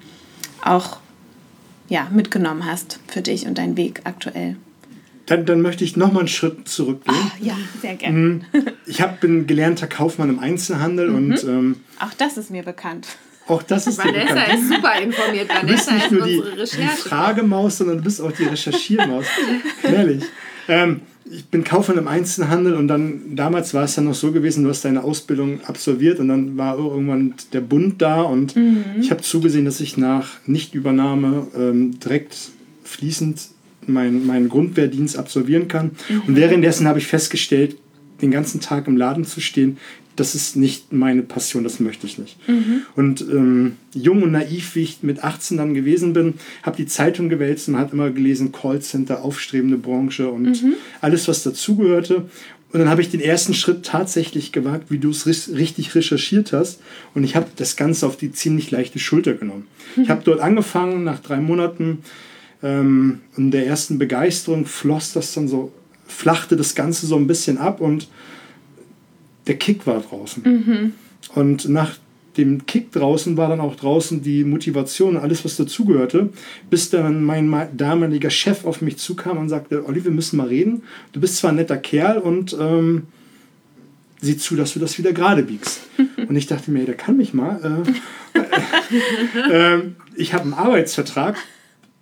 auch 0.62 0.98
ja, 1.88 2.08
mitgenommen 2.12 2.66
hast 2.66 3.00
für 3.06 3.22
dich 3.22 3.46
und 3.46 3.58
deinen 3.58 3.76
Weg 3.76 4.00
aktuell? 4.04 4.56
Dann, 5.28 5.44
dann 5.44 5.60
möchte 5.60 5.84
ich 5.84 5.96
noch 5.96 6.10
mal 6.10 6.20
einen 6.20 6.28
Schritt 6.28 6.68
zurückgehen. 6.68 7.14
Ah, 7.16 7.32
ja, 7.40 7.54
sehr 7.82 7.96
gerne. 7.96 8.18
Mhm. 8.18 8.44
Ich 8.86 9.02
hab, 9.02 9.20
bin 9.20 9.46
gelernter 9.46 9.86
Kaufmann 9.86 10.30
im 10.30 10.38
Einzelhandel 10.38 11.10
mhm. 11.10 11.16
und 11.16 11.44
ähm, 11.44 11.76
auch 12.00 12.14
das 12.14 12.38
ist 12.38 12.50
mir 12.50 12.62
bekannt. 12.62 13.06
Auch 13.46 13.62
das 13.62 13.86
ist 13.86 13.98
Vanessa 14.04 14.34
dir 14.34 14.40
bekannt. 14.40 14.54
ist 14.54 14.68
super 14.68 15.00
informiert. 15.00 15.48
Vanessa 15.50 15.66
du 15.66 15.72
bist 15.72 15.92
nicht 15.92 16.10
nur 16.12 16.26
die, 16.26 16.42
die 16.56 16.88
Fragemaus, 16.88 17.78
sondern 17.78 17.98
du 17.98 18.04
bist 18.04 18.22
auch 18.22 18.32
die 18.32 18.44
Recherchiermaus. 18.44 19.26
Ehrlich. 19.82 20.24
Ähm, 20.66 21.02
ich 21.30 21.44
bin 21.46 21.62
Kaufmann 21.62 21.98
im 21.98 22.08
Einzelhandel 22.08 22.74
und 22.74 22.88
dann, 22.88 23.36
damals 23.36 23.74
war 23.74 23.84
es 23.84 23.96
ja 23.96 24.02
noch 24.02 24.14
so 24.14 24.32
gewesen, 24.32 24.64
du 24.64 24.70
hast 24.70 24.86
deine 24.86 25.04
Ausbildung 25.04 25.60
absolviert 25.64 26.20
und 26.20 26.28
dann 26.28 26.56
war 26.56 26.78
irgendwann 26.78 27.34
der 27.52 27.60
Bund 27.60 28.00
da 28.00 28.22
und 28.22 28.56
mhm. 28.56 28.84
ich 28.98 29.10
habe 29.10 29.20
zugesehen, 29.20 29.66
dass 29.66 29.80
ich 29.80 29.98
nach 29.98 30.38
Nichtübernahme 30.46 31.48
ähm, 31.54 32.00
direkt 32.00 32.34
fließend 32.84 33.40
meinen 33.88 34.26
mein 34.26 34.48
Grundwehrdienst 34.48 35.16
absolvieren 35.16 35.68
kann. 35.68 35.92
Mhm. 36.08 36.22
Und 36.26 36.36
währenddessen 36.36 36.86
habe 36.86 36.98
ich 36.98 37.06
festgestellt, 37.06 37.76
den 38.22 38.30
ganzen 38.30 38.60
Tag 38.60 38.86
im 38.86 38.96
Laden 38.96 39.24
zu 39.24 39.40
stehen, 39.40 39.78
das 40.18 40.34
ist 40.34 40.56
nicht 40.56 40.92
meine 40.92 41.22
Passion, 41.22 41.62
das 41.62 41.78
möchte 41.78 42.06
ich 42.06 42.18
nicht. 42.18 42.36
Mhm. 42.48 42.82
Und 42.96 43.20
ähm, 43.20 43.76
jung 43.94 44.22
und 44.22 44.32
naiv, 44.32 44.74
wie 44.74 44.82
ich 44.82 44.98
mit 45.02 45.22
18 45.22 45.56
dann 45.56 45.74
gewesen 45.74 46.12
bin, 46.12 46.34
habe 46.64 46.76
die 46.76 46.86
Zeitung 46.86 47.28
gewälzt 47.28 47.68
und 47.68 47.78
hat 47.78 47.92
immer 47.92 48.10
gelesen, 48.10 48.50
Callcenter, 48.50 49.22
aufstrebende 49.22 49.76
Branche 49.76 50.28
und 50.28 50.62
mhm. 50.62 50.74
alles, 51.00 51.28
was 51.28 51.44
dazugehörte. 51.44 52.28
Und 52.70 52.80
dann 52.80 52.88
habe 52.90 53.00
ich 53.00 53.10
den 53.10 53.20
ersten 53.20 53.54
Schritt 53.54 53.86
tatsächlich 53.86 54.52
gewagt, 54.52 54.90
wie 54.90 54.98
du 54.98 55.10
es 55.10 55.26
richtig 55.26 55.94
recherchiert 55.94 56.52
hast. 56.52 56.80
Und 57.14 57.24
ich 57.24 57.34
habe 57.34 57.46
das 57.56 57.76
Ganze 57.76 58.06
auf 58.06 58.16
die 58.16 58.32
ziemlich 58.32 58.70
leichte 58.70 58.98
Schulter 58.98 59.34
genommen. 59.34 59.66
Mhm. 59.96 60.02
Ich 60.02 60.10
habe 60.10 60.22
dort 60.24 60.40
angefangen, 60.40 61.04
nach 61.04 61.20
drei 61.20 61.40
Monaten 61.40 61.98
ähm, 62.62 63.20
in 63.36 63.50
der 63.50 63.66
ersten 63.66 63.98
Begeisterung 63.98 64.66
floss 64.66 65.12
das 65.12 65.34
dann 65.34 65.48
so, 65.48 65.72
flachte 66.06 66.56
das 66.56 66.74
Ganze 66.74 67.06
so 67.06 67.16
ein 67.16 67.26
bisschen 67.26 67.58
ab 67.58 67.80
und 67.80 68.08
der 69.46 69.56
Kick 69.56 69.86
war 69.86 70.00
draußen. 70.00 70.42
Mhm. 70.42 70.92
Und 71.34 71.68
nach 71.68 71.96
dem 72.36 72.66
Kick 72.66 72.92
draußen 72.92 73.36
war 73.36 73.48
dann 73.48 73.60
auch 73.60 73.74
draußen 73.74 74.22
die 74.22 74.44
Motivation, 74.44 75.16
alles 75.16 75.44
was 75.44 75.56
dazugehörte, 75.56 76.30
bis 76.70 76.88
dann 76.90 77.24
mein 77.24 77.68
damaliger 77.76 78.30
Chef 78.30 78.64
auf 78.64 78.80
mich 78.80 78.96
zukam 78.96 79.38
und 79.38 79.48
sagte, 79.48 79.86
Olli, 79.86 80.04
wir 80.04 80.12
müssen 80.12 80.36
mal 80.36 80.46
reden. 80.46 80.82
Du 81.12 81.20
bist 81.20 81.36
zwar 81.36 81.50
ein 81.50 81.56
netter 81.56 81.76
Kerl 81.76 82.18
und 82.18 82.56
ähm, 82.58 83.08
sieh 84.20 84.36
zu, 84.36 84.54
dass 84.54 84.72
du 84.74 84.80
das 84.80 84.98
wieder 84.98 85.12
gerade 85.12 85.42
biegst. 85.42 85.80
und 86.28 86.36
ich 86.36 86.46
dachte 86.46 86.70
mir, 86.70 86.84
der 86.86 86.94
kann 86.94 87.16
mich 87.16 87.34
mal. 87.34 87.84
Äh, 88.34 89.50
äh, 89.50 89.74
äh, 89.76 89.82
ich 90.14 90.32
habe 90.32 90.44
einen 90.44 90.54
Arbeitsvertrag 90.54 91.36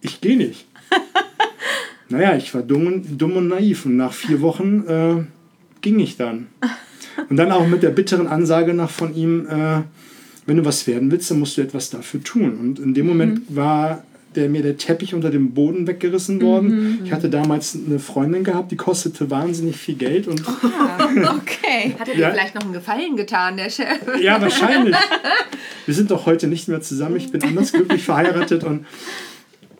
ich 0.06 0.20
gehe 0.20 0.36
nicht. 0.36 0.66
naja, 2.08 2.36
ich 2.36 2.54
war 2.54 2.62
dumm 2.62 2.86
und, 2.86 3.20
dumm 3.20 3.36
und 3.36 3.48
naiv 3.48 3.86
und 3.86 3.96
nach 3.96 4.12
vier 4.12 4.40
Wochen 4.40 4.86
äh, 4.86 5.24
ging 5.82 5.98
ich 5.98 6.16
dann. 6.16 6.48
Und 7.30 7.38
dann 7.38 7.50
auch 7.50 7.66
mit 7.66 7.82
der 7.82 7.88
bitteren 7.88 8.26
Ansage 8.26 8.74
nach 8.74 8.90
von 8.90 9.14
ihm, 9.14 9.46
äh, 9.46 9.80
wenn 10.44 10.58
du 10.58 10.66
was 10.66 10.86
werden 10.86 11.10
willst, 11.10 11.30
dann 11.30 11.38
musst 11.38 11.56
du 11.56 11.62
etwas 11.62 11.88
dafür 11.88 12.22
tun. 12.22 12.58
Und 12.60 12.78
in 12.78 12.92
dem 12.92 13.06
Moment 13.06 13.50
mhm. 13.50 13.56
war 13.56 14.04
der, 14.36 14.48
mir 14.48 14.62
der 14.62 14.76
Teppich 14.76 15.14
unter 15.14 15.30
dem 15.30 15.52
Boden 15.52 15.86
weggerissen 15.86 16.40
worden. 16.42 16.68
Mhm. 16.68 16.98
Ich 17.04 17.12
hatte 17.12 17.30
damals 17.30 17.74
eine 17.74 17.98
Freundin 17.98 18.44
gehabt, 18.44 18.70
die 18.70 18.76
kostete 18.76 19.30
wahnsinnig 19.30 19.76
viel 19.76 19.94
Geld. 19.94 20.28
Und 20.28 20.42
oh, 20.46 20.66
okay. 21.38 21.94
Hat 21.98 22.08
er 22.08 22.14
dir 22.14 22.20
ja. 22.20 22.30
vielleicht 22.30 22.54
noch 22.54 22.62
einen 22.62 22.74
Gefallen 22.74 23.16
getan, 23.16 23.56
der 23.56 23.70
Chef? 23.70 23.86
Ja, 24.20 24.40
wahrscheinlich. 24.40 24.94
Wir 25.86 25.94
sind 25.94 26.10
doch 26.10 26.26
heute 26.26 26.46
nicht 26.48 26.68
mehr 26.68 26.80
zusammen. 26.80 27.16
Ich 27.16 27.32
bin 27.32 27.42
anders 27.42 27.72
glücklich 27.72 28.04
verheiratet 28.04 28.62
und 28.62 28.84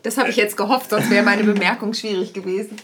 das 0.07 0.17
habe 0.17 0.29
ich 0.29 0.37
jetzt 0.37 0.55
gehofft, 0.55 0.89
sonst 0.89 1.09
wäre 1.09 1.25
meine 1.25 1.43
Bemerkung 1.43 1.93
schwierig 1.93 2.31
gewesen. 2.31 2.77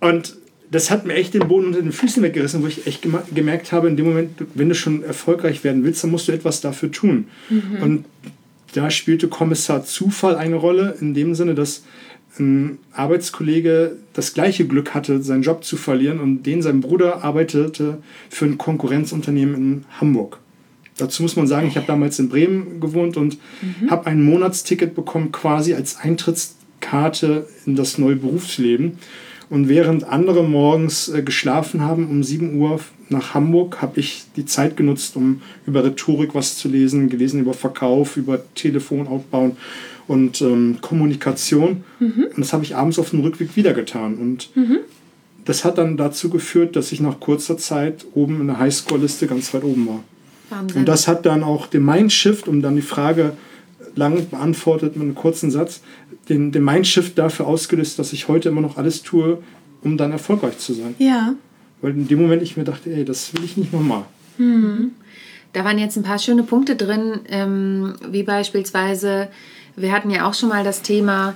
Und 0.00 0.36
das 0.70 0.90
hat 0.90 1.06
mir 1.06 1.14
echt 1.14 1.32
den 1.32 1.48
Boden 1.48 1.68
unter 1.68 1.80
den 1.80 1.90
Füßen 1.90 2.22
weggerissen, 2.22 2.62
wo 2.62 2.66
ich 2.66 2.86
echt 2.86 3.06
gemerkt 3.34 3.72
habe, 3.72 3.88
in 3.88 3.96
dem 3.96 4.04
Moment, 4.04 4.30
wenn 4.52 4.68
du 4.68 4.74
schon 4.74 5.02
erfolgreich 5.02 5.64
werden 5.64 5.84
willst, 5.84 6.04
dann 6.04 6.10
musst 6.10 6.28
du 6.28 6.32
etwas 6.32 6.60
dafür 6.60 6.92
tun. 6.92 7.28
Mhm. 7.48 7.82
Und 7.82 8.04
da 8.74 8.90
spielte 8.90 9.28
Kommissar 9.28 9.86
Zufall 9.86 10.36
eine 10.36 10.56
Rolle, 10.56 10.94
in 11.00 11.14
dem 11.14 11.34
Sinne, 11.34 11.54
dass 11.54 11.84
ein 12.38 12.78
Arbeitskollege 12.92 13.96
das 14.12 14.34
gleiche 14.34 14.66
Glück 14.66 14.92
hatte, 14.92 15.22
seinen 15.22 15.44
Job 15.44 15.64
zu 15.64 15.78
verlieren 15.78 16.20
und 16.20 16.42
den 16.42 16.60
sein 16.60 16.82
Bruder 16.82 17.24
arbeitete 17.24 18.02
für 18.28 18.44
ein 18.44 18.58
Konkurrenzunternehmen 18.58 19.54
in 19.54 19.84
Hamburg. 19.98 20.40
Dazu 20.96 21.22
muss 21.22 21.36
man 21.36 21.46
sagen, 21.46 21.66
ich 21.66 21.76
habe 21.76 21.86
damals 21.86 22.18
in 22.18 22.28
Bremen 22.28 22.80
gewohnt 22.80 23.16
und 23.16 23.38
mhm. 23.60 23.90
habe 23.90 24.06
ein 24.06 24.22
Monatsticket 24.22 24.94
bekommen, 24.94 25.32
quasi 25.32 25.74
als 25.74 25.96
Eintrittskarte 25.96 27.46
in 27.66 27.74
das 27.74 27.98
neue 27.98 28.16
Berufsleben. 28.16 28.98
Und 29.50 29.68
während 29.68 30.04
andere 30.04 30.42
morgens 30.42 31.08
äh, 31.08 31.22
geschlafen 31.22 31.82
haben 31.82 32.08
um 32.08 32.22
7 32.22 32.58
Uhr 32.58 32.80
nach 33.08 33.34
Hamburg, 33.34 33.82
habe 33.82 34.00
ich 34.00 34.24
die 34.36 34.46
Zeit 34.46 34.76
genutzt, 34.76 35.16
um 35.16 35.42
über 35.66 35.84
Rhetorik 35.84 36.34
was 36.34 36.56
zu 36.56 36.68
lesen, 36.68 37.08
gelesen 37.08 37.40
über 37.40 37.54
Verkauf, 37.54 38.16
über 38.16 38.42
Telefon 38.54 39.06
aufbauen 39.06 39.56
und 40.06 40.40
ähm, 40.40 40.78
Kommunikation. 40.80 41.84
Mhm. 41.98 42.26
Und 42.34 42.38
das 42.38 42.52
habe 42.52 42.64
ich 42.64 42.76
abends 42.76 42.98
auf 42.98 43.10
dem 43.10 43.20
Rückweg 43.20 43.56
wieder 43.56 43.74
getan. 43.74 44.14
Und 44.14 44.50
mhm. 44.56 44.78
das 45.44 45.64
hat 45.64 45.78
dann 45.78 45.96
dazu 45.96 46.30
geführt, 46.30 46.76
dass 46.76 46.92
ich 46.92 47.00
nach 47.00 47.20
kurzer 47.20 47.58
Zeit 47.58 48.06
oben 48.14 48.40
in 48.40 48.46
der 48.46 48.58
Highscore-Liste 48.58 49.26
ganz 49.26 49.52
weit 49.52 49.64
oben 49.64 49.86
war. 49.86 50.04
Wahnsinn. 50.54 50.80
Und 50.80 50.88
das 50.88 51.08
hat 51.08 51.26
dann 51.26 51.42
auch 51.42 51.66
den 51.66 51.84
Mindshift, 51.84 52.48
um 52.48 52.62
dann 52.62 52.76
die 52.76 52.82
Frage 52.82 53.32
lang 53.96 54.28
beantwortet 54.28 54.96
mit 54.96 55.02
einem 55.02 55.14
kurzen 55.14 55.50
Satz, 55.50 55.80
den, 56.28 56.52
den 56.52 56.64
Mindshift 56.64 57.18
dafür 57.18 57.46
ausgelöst, 57.46 57.98
dass 57.98 58.12
ich 58.12 58.28
heute 58.28 58.48
immer 58.48 58.60
noch 58.60 58.76
alles 58.76 59.02
tue, 59.02 59.38
um 59.82 59.96
dann 59.96 60.12
erfolgreich 60.12 60.58
zu 60.58 60.72
sein. 60.72 60.94
Ja. 60.98 61.34
Weil 61.80 61.92
in 61.92 62.08
dem 62.08 62.22
Moment 62.22 62.42
ich 62.42 62.56
mir 62.56 62.64
dachte, 62.64 62.90
ey, 62.90 63.04
das 63.04 63.34
will 63.34 63.44
ich 63.44 63.56
nicht 63.56 63.72
nochmal. 63.72 64.04
Hm. 64.38 64.92
Da 65.52 65.64
waren 65.64 65.78
jetzt 65.78 65.96
ein 65.96 66.02
paar 66.02 66.18
schöne 66.18 66.42
Punkte 66.42 66.74
drin, 66.76 67.20
ähm, 67.28 67.94
wie 68.10 68.24
beispielsweise, 68.24 69.28
wir 69.76 69.92
hatten 69.92 70.10
ja 70.10 70.28
auch 70.28 70.34
schon 70.34 70.48
mal 70.48 70.64
das 70.64 70.82
Thema, 70.82 71.34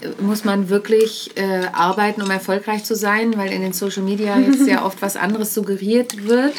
äh, 0.00 0.22
muss 0.22 0.44
man 0.44 0.70
wirklich 0.70 1.30
äh, 1.36 1.66
arbeiten, 1.72 2.22
um 2.22 2.30
erfolgreich 2.30 2.82
zu 2.82 2.96
sein, 2.96 3.36
weil 3.36 3.52
in 3.52 3.62
den 3.62 3.72
Social 3.72 4.02
Media 4.02 4.38
jetzt 4.38 4.64
sehr 4.64 4.84
oft 4.86 5.02
was 5.02 5.16
anderes 5.16 5.54
suggeriert 5.54 6.26
wird. 6.26 6.54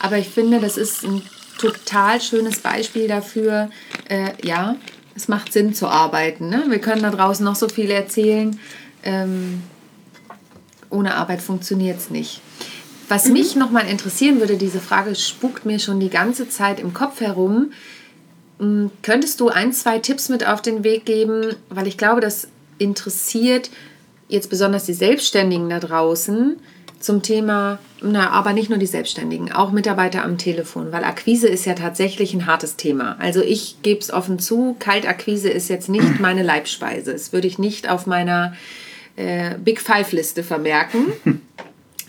Aber 0.00 0.18
ich 0.18 0.28
finde, 0.28 0.60
das 0.60 0.76
ist 0.76 1.04
ein 1.04 1.22
total 1.62 2.20
schönes 2.20 2.60
Beispiel 2.60 3.08
dafür, 3.08 3.70
äh, 4.08 4.30
ja, 4.42 4.76
es 5.14 5.28
macht 5.28 5.52
Sinn 5.52 5.74
zu 5.74 5.86
arbeiten. 5.86 6.48
Ne? 6.48 6.64
Wir 6.68 6.80
können 6.80 7.02
da 7.02 7.10
draußen 7.10 7.44
noch 7.44 7.56
so 7.56 7.68
viel 7.68 7.90
erzählen. 7.90 8.58
Ähm, 9.04 9.62
ohne 10.90 11.14
Arbeit 11.14 11.40
funktioniert 11.40 11.98
es 11.98 12.10
nicht. 12.10 12.40
Was 13.08 13.26
mhm. 13.26 13.32
mich 13.34 13.56
nochmal 13.56 13.88
interessieren 13.88 14.40
würde, 14.40 14.56
diese 14.56 14.80
Frage 14.80 15.14
spukt 15.14 15.64
mir 15.64 15.78
schon 15.78 16.00
die 16.00 16.10
ganze 16.10 16.48
Zeit 16.48 16.80
im 16.80 16.94
Kopf 16.94 17.20
herum. 17.20 17.72
Hm, 18.58 18.90
könntest 19.02 19.40
du 19.40 19.48
ein, 19.48 19.72
zwei 19.72 19.98
Tipps 19.98 20.28
mit 20.28 20.46
auf 20.46 20.62
den 20.62 20.84
Weg 20.84 21.04
geben? 21.04 21.54
Weil 21.68 21.86
ich 21.86 21.98
glaube, 21.98 22.20
das 22.20 22.48
interessiert 22.78 23.70
jetzt 24.28 24.50
besonders 24.50 24.84
die 24.84 24.94
Selbstständigen 24.94 25.68
da 25.68 25.78
draußen 25.78 26.56
zum 27.02 27.22
Thema, 27.22 27.78
na, 28.00 28.30
aber 28.30 28.52
nicht 28.52 28.70
nur 28.70 28.78
die 28.78 28.86
Selbstständigen, 28.86 29.52
auch 29.52 29.72
Mitarbeiter 29.72 30.24
am 30.24 30.38
Telefon, 30.38 30.92
weil 30.92 31.04
Akquise 31.04 31.48
ist 31.48 31.64
ja 31.64 31.74
tatsächlich 31.74 32.32
ein 32.32 32.46
hartes 32.46 32.76
Thema. 32.76 33.16
Also 33.18 33.42
ich 33.42 33.82
gebe 33.82 34.00
es 34.00 34.12
offen 34.12 34.38
zu, 34.38 34.76
Kaltakquise 34.78 35.50
ist 35.50 35.68
jetzt 35.68 35.88
nicht 35.88 36.20
meine 36.20 36.42
Leibspeise. 36.42 37.12
Das 37.12 37.32
würde 37.32 37.48
ich 37.48 37.58
nicht 37.58 37.88
auf 37.88 38.06
meiner 38.06 38.54
äh, 39.16 39.56
Big 39.58 39.80
Five-Liste 39.80 40.42
vermerken. 40.42 41.12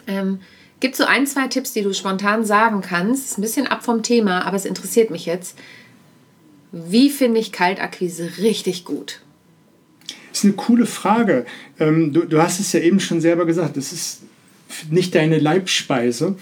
ähm, 0.07 0.39
Gibt 0.79 0.93
es 0.93 0.99
so 0.99 1.05
ein, 1.05 1.25
zwei 1.25 1.47
Tipps, 1.47 1.73
die 1.73 1.81
du 1.81 1.93
spontan 1.93 2.45
sagen 2.45 2.81
kannst? 2.81 3.31
Ist 3.31 3.37
ein 3.37 3.41
bisschen 3.41 3.67
ab 3.67 3.83
vom 3.83 4.03
Thema, 4.03 4.45
aber 4.45 4.57
es 4.57 4.65
interessiert 4.65 5.09
mich 5.09 5.25
jetzt. 5.25 5.57
Wie 6.71 7.09
finde 7.09 7.39
ich 7.39 7.51
Kaltakquise 7.51 8.31
richtig 8.39 8.83
gut? 8.83 9.21
Das 10.29 10.39
ist 10.39 10.45
eine 10.45 10.53
coole 10.53 10.85
Frage. 10.85 11.45
Ähm, 11.79 12.11
du, 12.11 12.25
du 12.25 12.41
hast 12.41 12.59
es 12.59 12.73
ja 12.73 12.79
eben 12.79 12.99
schon 12.99 13.21
selber 13.21 13.45
gesagt, 13.45 13.77
das 13.77 13.93
ist 13.93 14.21
nicht 14.89 15.15
deine 15.15 15.39
Leibspeise. 15.39 16.35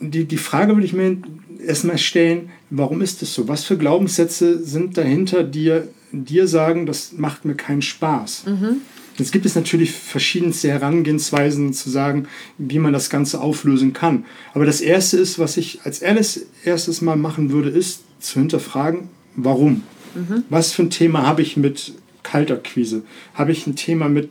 Die, 0.00 0.24
die 0.24 0.36
Frage 0.36 0.74
würde 0.74 0.86
ich 0.86 0.92
mir 0.92 1.18
erstmal 1.64 1.98
stellen, 1.98 2.50
warum 2.70 3.02
ist 3.02 3.22
das 3.22 3.34
so? 3.34 3.48
Was 3.48 3.64
für 3.64 3.76
Glaubenssätze 3.76 4.62
sind 4.64 4.96
dahinter, 4.96 5.44
die 5.44 5.80
dir 6.12 6.46
sagen, 6.48 6.86
das 6.86 7.12
macht 7.12 7.44
mir 7.44 7.54
keinen 7.54 7.82
Spaß? 7.82 8.44
Mhm. 8.46 8.76
Jetzt 9.18 9.32
gibt 9.32 9.44
es 9.44 9.54
natürlich 9.54 9.92
verschiedenste 9.92 10.68
Herangehensweisen 10.68 11.72
zu 11.74 11.90
sagen, 11.90 12.28
wie 12.56 12.78
man 12.78 12.92
das 12.92 13.10
Ganze 13.10 13.40
auflösen 13.40 13.92
kann. 13.92 14.24
Aber 14.54 14.64
das 14.64 14.80
Erste 14.80 15.18
ist, 15.18 15.38
was 15.38 15.56
ich 15.56 15.80
als 15.84 16.00
erstes 16.00 17.02
mal 17.02 17.16
machen 17.16 17.50
würde, 17.50 17.68
ist 17.68 18.02
zu 18.20 18.38
hinterfragen, 18.38 19.08
warum? 19.36 19.82
Mhm. 20.14 20.44
Was 20.48 20.72
für 20.72 20.82
ein 20.82 20.90
Thema 20.90 21.26
habe 21.26 21.42
ich 21.42 21.56
mit 21.56 21.92
Kaltakquise? 22.22 23.02
Habe 23.34 23.52
ich 23.52 23.66
ein 23.66 23.76
Thema 23.76 24.08
mit 24.08 24.30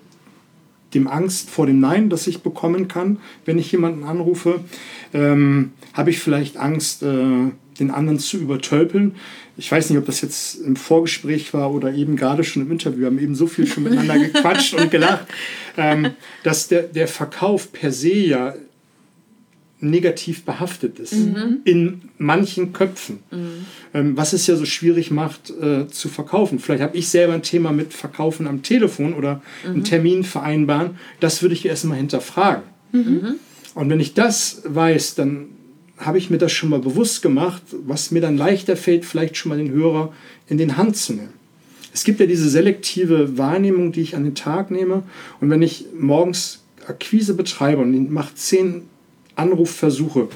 dem 0.94 1.08
Angst 1.08 1.50
vor 1.50 1.66
dem 1.66 1.80
Nein, 1.80 2.10
das 2.10 2.28
ich 2.28 2.42
bekommen 2.42 2.88
kann, 2.88 3.20
wenn 3.46 3.58
ich 3.58 3.72
jemanden 3.72 4.04
anrufe? 4.04 4.60
Ähm, 5.14 5.72
habe 5.94 6.10
ich 6.10 6.20
vielleicht 6.20 6.58
Angst, 6.58 7.04
äh, 7.04 7.52
den 7.80 7.92
anderen 7.92 8.20
zu 8.20 8.38
übertölpeln? 8.38 9.16
Ich 9.58 9.72
weiß 9.72 9.90
nicht, 9.90 10.00
ob 10.00 10.06
das 10.06 10.22
jetzt 10.22 10.56
im 10.62 10.76
Vorgespräch 10.76 11.54
war 11.54 11.72
oder 11.74 11.94
eben 11.94 12.16
gerade 12.16 12.44
schon 12.44 12.64
im 12.64 12.72
Interview. 12.72 13.02
Wir 13.02 13.08
haben 13.08 13.20
eben 13.20 13.36
so 13.36 13.48
viel 13.48 13.68
schon 13.68 13.84
miteinander 13.84 14.18
gequatscht 14.20 14.74
und 14.74 14.92
gelacht, 14.92 15.28
ähm, 15.78 16.12
dass 16.44 16.68
der, 16.68 16.84
der 16.84 17.08
Verkauf 17.08 17.72
per 17.72 17.92
se 17.92 18.14
ja 18.14 18.54
negativ 19.82 20.44
behaftet 20.44 21.00
ist. 21.00 21.14
Mhm. 21.14 21.62
In 21.66 22.02
manchen 22.18 22.72
Köpfen. 22.72 23.20
Mhm. 23.32 23.66
Ähm, 23.94 24.18
was 24.18 24.34
es 24.34 24.48
ja 24.48 24.56
so 24.56 24.66
schwierig 24.66 25.12
macht 25.12 25.50
äh, 25.50 25.88
zu 25.88 26.08
verkaufen. 26.08 26.60
Vielleicht 26.60 26.84
habe 26.84 26.98
ich 26.98 27.10
selber 27.10 27.34
ein 27.34 27.44
Thema 27.44 27.72
mit 27.72 27.94
Verkaufen 27.94 28.48
am 28.48 28.62
Telefon 28.64 29.14
oder 29.14 29.42
mhm. 29.64 29.72
einen 29.72 29.84
Termin 29.84 30.24
vereinbaren. 30.24 30.92
Das 31.20 31.42
würde 31.42 31.56
ich 31.56 31.66
erstmal 31.66 31.98
hinterfragen. 31.98 32.64
Mhm. 32.92 33.36
Und 33.74 33.90
wenn 33.90 34.00
ich 34.00 34.14
das 34.14 34.62
weiß, 34.66 35.16
dann 35.16 35.48
habe 35.98 36.18
ich 36.18 36.30
mir 36.30 36.38
das 36.38 36.52
schon 36.52 36.70
mal 36.70 36.80
bewusst 36.80 37.22
gemacht, 37.22 37.62
was 37.86 38.12
mir 38.12 38.22
dann 38.22 38.38
leichter 38.38 38.76
fällt, 38.76 39.06
vielleicht 39.06 39.38
schon 39.38 39.50
mal 39.50 39.58
den 39.58 39.72
Hörer 39.72 40.14
in 40.48 40.58
den 40.58 40.78
Hand 40.78 40.98
zu 40.98 41.14
nehmen. 41.14 41.34
Es 41.94 42.04
gibt 42.04 42.20
ja 42.20 42.26
diese 42.26 42.50
selektive 42.50 43.38
Wahrnehmung, 43.38 43.92
die 43.92 44.02
ich 44.02 44.16
an 44.16 44.24
den 44.24 44.36
Tag 44.36 44.72
nehme. 44.72 45.04
Und 45.40 45.50
wenn 45.50 45.62
ich 45.62 45.86
morgens 45.98 46.64
Akquise 46.88 47.34
betreibe 47.34 47.82
und 47.82 48.12
mache 48.12 48.36
zehn 48.36 48.84
Anrufversuche 49.36 50.28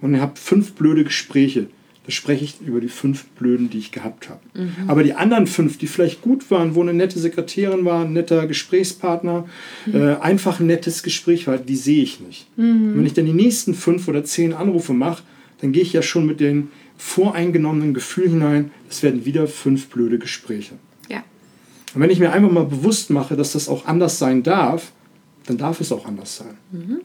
und 0.00 0.20
habe 0.20 0.34
fünf 0.36 0.72
blöde 0.72 1.04
Gespräche, 1.04 1.68
da 2.04 2.10
spreche 2.10 2.44
ich 2.44 2.60
über 2.60 2.80
die 2.80 2.88
fünf 2.88 3.24
blöden, 3.30 3.70
die 3.70 3.78
ich 3.78 3.90
gehabt 3.90 4.28
habe. 4.28 4.40
Mhm. 4.54 4.88
Aber 4.88 5.02
die 5.02 5.14
anderen 5.14 5.46
fünf, 5.46 5.78
die 5.78 5.86
vielleicht 5.86 6.20
gut 6.20 6.50
waren, 6.50 6.74
wo 6.74 6.82
eine 6.82 6.92
nette 6.92 7.18
Sekretärin 7.18 7.86
war, 7.86 8.04
ein 8.04 8.12
netter 8.12 8.46
Gesprächspartner, 8.46 9.48
mhm. 9.86 9.94
äh, 9.94 10.16
einfach 10.16 10.60
ein 10.60 10.66
nettes 10.66 11.02
Gespräch 11.02 11.46
war, 11.46 11.56
die 11.56 11.76
sehe 11.76 12.02
ich 12.02 12.20
nicht. 12.20 12.46
Mhm. 12.58 12.96
Wenn 12.96 13.06
ich 13.06 13.14
dann 13.14 13.24
die 13.24 13.32
nächsten 13.32 13.74
fünf 13.74 14.06
oder 14.06 14.22
zehn 14.22 14.52
Anrufe 14.52 14.92
mache, 14.92 15.22
dann 15.62 15.72
gehe 15.72 15.82
ich 15.82 15.94
ja 15.94 16.02
schon 16.02 16.26
mit 16.26 16.40
dem 16.40 16.68
voreingenommenen 16.98 17.94
Gefühl 17.94 18.28
hinein, 18.28 18.70
es 18.90 19.02
werden 19.02 19.24
wieder 19.24 19.46
fünf 19.46 19.88
blöde 19.88 20.18
Gespräche. 20.18 20.74
Ja. 21.08 21.24
Und 21.94 22.02
wenn 22.02 22.10
ich 22.10 22.20
mir 22.20 22.32
einfach 22.32 22.50
mal 22.50 22.66
bewusst 22.66 23.10
mache, 23.10 23.34
dass 23.34 23.52
das 23.52 23.68
auch 23.68 23.86
anders 23.86 24.18
sein 24.18 24.42
darf, 24.42 24.92
dann 25.46 25.56
darf 25.56 25.80
es 25.80 25.90
auch 25.90 26.06
anders 26.06 26.36
sein. 26.36 26.56
Mhm. 26.70 27.00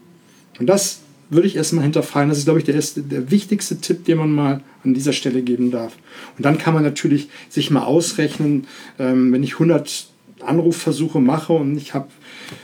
Und 0.60 0.68
das 0.68 1.00
würde 1.30 1.48
ich 1.48 1.56
erstmal 1.56 1.84
hinterfragen. 1.84 2.30
Das 2.30 2.40
ist, 2.40 2.46
glaube 2.46 2.60
ich, 2.60 2.66
der, 2.66 2.76
erste, 2.76 3.02
der 3.02 3.32
wichtigste 3.32 3.80
Tipp, 3.80 4.06
den 4.06 4.18
man 4.18 4.32
mal 4.32 4.64
an 4.84 4.94
dieser 4.94 5.14
Stelle 5.14 5.42
geben 5.42 5.72
darf. 5.72 5.96
Und 6.38 6.46
dann 6.46 6.58
kann 6.58 6.74
man 6.74 6.84
natürlich 6.84 7.30
sich 7.50 7.72
mal 7.72 7.84
ausrechnen, 7.84 8.68
ähm, 8.98 9.32
wenn 9.32 9.44
ich 9.44 9.54
100 9.54 10.08
Anrufversuche 10.42 11.20
mache 11.20 11.54
und 11.54 11.78
ich 11.78 11.94
habe 11.94 12.08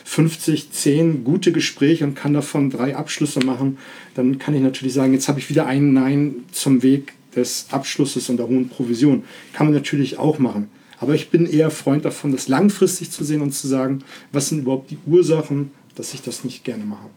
50, 0.05 0.71
10 0.71 1.23
gute 1.23 1.51
Gespräche 1.51 2.05
und 2.05 2.15
kann 2.15 2.33
davon 2.33 2.69
drei 2.69 2.95
Abschlüsse 2.95 3.41
machen, 3.41 3.77
dann 4.15 4.39
kann 4.39 4.55
ich 4.55 4.61
natürlich 4.61 4.93
sagen, 4.93 5.13
jetzt 5.13 5.27
habe 5.27 5.39
ich 5.39 5.49
wieder 5.49 5.65
ein 5.65 5.93
Nein 5.93 6.35
zum 6.51 6.83
Weg 6.83 7.13
des 7.35 7.67
Abschlusses 7.71 8.29
und 8.29 8.37
der 8.37 8.47
hohen 8.47 8.69
Provision. 8.69 9.23
Kann 9.53 9.67
man 9.67 9.75
natürlich 9.75 10.17
auch 10.17 10.39
machen. 10.39 10.69
Aber 10.99 11.13
ich 11.13 11.29
bin 11.29 11.45
eher 11.45 11.71
Freund 11.71 12.05
davon, 12.05 12.31
das 12.31 12.47
langfristig 12.47 13.11
zu 13.11 13.23
sehen 13.25 13.41
und 13.41 13.51
zu 13.51 13.67
sagen, 13.67 14.03
was 14.31 14.49
sind 14.49 14.59
überhaupt 14.59 14.91
die 14.91 14.97
Ursachen, 15.05 15.71
dass 15.95 16.13
ich 16.13 16.21
das 16.21 16.45
nicht 16.45 16.63
gerne 16.63 16.85
mache. 16.85 17.09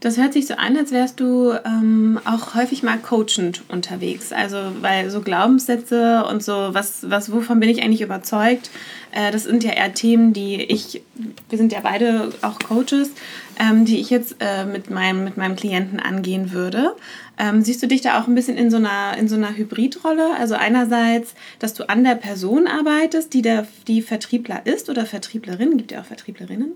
Das 0.00 0.16
hört 0.16 0.32
sich 0.32 0.46
so 0.46 0.54
an, 0.54 0.76
als 0.76 0.92
wärst 0.92 1.18
du 1.18 1.52
ähm, 1.64 2.20
auch 2.24 2.54
häufig 2.54 2.84
mal 2.84 2.98
coachend 2.98 3.62
unterwegs. 3.68 4.32
Also, 4.32 4.58
weil 4.80 5.10
so 5.10 5.20
Glaubenssätze 5.20 6.24
und 6.24 6.40
so, 6.42 6.68
was, 6.72 7.10
was, 7.10 7.32
wovon 7.32 7.58
bin 7.58 7.68
ich 7.68 7.82
eigentlich 7.82 8.02
überzeugt, 8.02 8.70
äh, 9.10 9.32
das 9.32 9.42
sind 9.44 9.64
ja 9.64 9.72
eher 9.72 9.94
Themen, 9.94 10.32
die 10.32 10.62
ich, 10.62 11.02
wir 11.48 11.58
sind 11.58 11.72
ja 11.72 11.80
beide 11.82 12.30
auch 12.42 12.60
Coaches, 12.60 13.10
ähm, 13.58 13.84
die 13.86 13.98
ich 13.98 14.10
jetzt 14.10 14.36
äh, 14.38 14.64
mit, 14.64 14.88
meinem, 14.88 15.24
mit 15.24 15.36
meinem 15.36 15.56
Klienten 15.56 15.98
angehen 15.98 16.52
würde. 16.52 16.94
Ähm, 17.38 17.62
siehst 17.62 17.82
du 17.82 17.86
dich 17.86 18.00
da 18.00 18.20
auch 18.20 18.26
ein 18.26 18.34
bisschen 18.34 18.56
in 18.56 18.70
so 18.70 18.78
einer, 18.78 19.16
in 19.16 19.28
so 19.28 19.36
einer 19.36 19.56
Hybridrolle? 19.56 20.34
Also 20.36 20.54
einerseits, 20.54 21.34
dass 21.60 21.72
du 21.72 21.88
an 21.88 22.02
der 22.02 22.16
Person 22.16 22.66
arbeitest, 22.66 23.32
die 23.32 23.42
der, 23.42 23.66
die 23.86 24.02
Vertriebler 24.02 24.66
ist 24.66 24.90
oder 24.90 25.06
Vertrieblerin, 25.06 25.76
gibt 25.76 25.92
ja 25.92 26.00
auch 26.00 26.04
Vertrieblerinnen. 26.04 26.72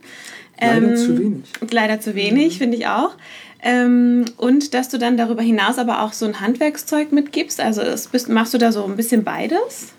Leider 0.60 0.88
ähm, 0.88 0.96
zu 0.96 1.18
wenig. 1.18 1.44
Leider 1.70 2.00
zu 2.00 2.14
wenig, 2.14 2.54
mhm. 2.54 2.58
finde 2.58 2.76
ich 2.76 2.86
auch. 2.86 3.16
Ähm, 3.60 4.24
und 4.36 4.74
dass 4.74 4.88
du 4.88 4.98
dann 4.98 5.16
darüber 5.16 5.42
hinaus 5.42 5.78
aber 5.78 6.02
auch 6.02 6.12
so 6.12 6.26
ein 6.26 6.40
Handwerkszeug 6.40 7.10
mitgibst. 7.10 7.60
Also 7.60 7.82
bist, 8.12 8.28
machst 8.28 8.54
du 8.54 8.58
da 8.58 8.70
so 8.70 8.84
ein 8.84 8.96
bisschen 8.96 9.24
beides? 9.24 9.92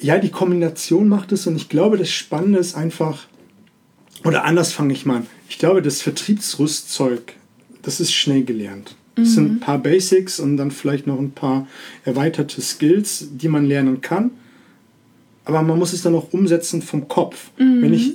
Ja, 0.00 0.18
die 0.18 0.30
Kombination 0.30 1.08
macht 1.08 1.32
es 1.32 1.46
und 1.46 1.56
ich 1.56 1.68
glaube, 1.68 1.96
das 1.96 2.10
Spannende 2.10 2.58
ist 2.58 2.74
einfach, 2.74 3.26
oder 4.24 4.44
anders 4.44 4.72
fange 4.72 4.92
ich 4.92 5.06
mal 5.06 5.18
an. 5.18 5.26
Ich 5.48 5.58
glaube, 5.58 5.80
das 5.80 6.02
Vertriebsrüstzeug 6.02 7.34
das 7.82 8.00
ist 8.00 8.12
schnell 8.12 8.44
gelernt. 8.44 8.96
Es 9.16 9.30
mhm. 9.30 9.34
sind 9.34 9.50
ein 9.52 9.60
paar 9.60 9.78
Basics 9.78 10.40
und 10.40 10.56
dann 10.56 10.70
vielleicht 10.70 11.06
noch 11.06 11.18
ein 11.18 11.32
paar 11.32 11.66
erweiterte 12.04 12.60
Skills, 12.60 13.28
die 13.32 13.48
man 13.48 13.66
lernen 13.66 14.00
kann. 14.00 14.30
Aber 15.44 15.62
man 15.62 15.78
muss 15.78 15.92
es 15.92 16.02
dann 16.02 16.14
auch 16.14 16.32
umsetzen 16.32 16.82
vom 16.82 17.08
Kopf. 17.08 17.50
Mhm. 17.58 17.82
Wenn 17.82 17.94
ich 17.94 18.14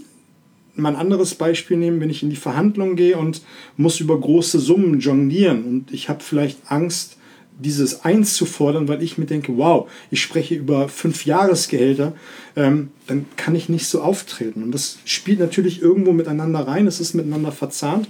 mal 0.76 0.90
ein 0.90 0.96
anderes 0.96 1.36
Beispiel 1.36 1.78
nehme, 1.78 2.00
wenn 2.00 2.10
ich 2.10 2.24
in 2.24 2.30
die 2.30 2.36
Verhandlung 2.36 2.96
gehe 2.96 3.18
und 3.18 3.42
muss 3.76 4.00
über 4.00 4.20
große 4.20 4.60
Summen 4.60 5.00
jonglieren 5.00 5.64
und 5.64 5.92
ich 5.92 6.10
habe 6.10 6.24
vielleicht 6.24 6.72
Angst, 6.72 7.18
dieses 7.60 8.06
Eins 8.06 8.36
zu 8.36 8.46
fordern, 8.46 8.88
weil 8.88 9.02
ich 9.02 9.18
mir 9.18 9.26
denke, 9.26 9.58
wow, 9.58 9.90
ich 10.12 10.22
spreche 10.22 10.54
über 10.54 10.90
fünf 10.90 11.26
Jahresgehälter, 11.26 12.14
ähm, 12.56 12.90
dann 13.08 13.26
kann 13.36 13.56
ich 13.56 13.68
nicht 13.68 13.88
so 13.88 14.02
auftreten. 14.02 14.62
Und 14.62 14.72
das 14.72 15.00
spielt 15.06 15.40
natürlich 15.40 15.82
irgendwo 15.82 16.14
miteinander 16.14 16.60
rein, 16.60 16.86
es 16.86 17.00
ist 17.00 17.16
miteinander 17.16 17.52
verzahnt. 17.52 18.08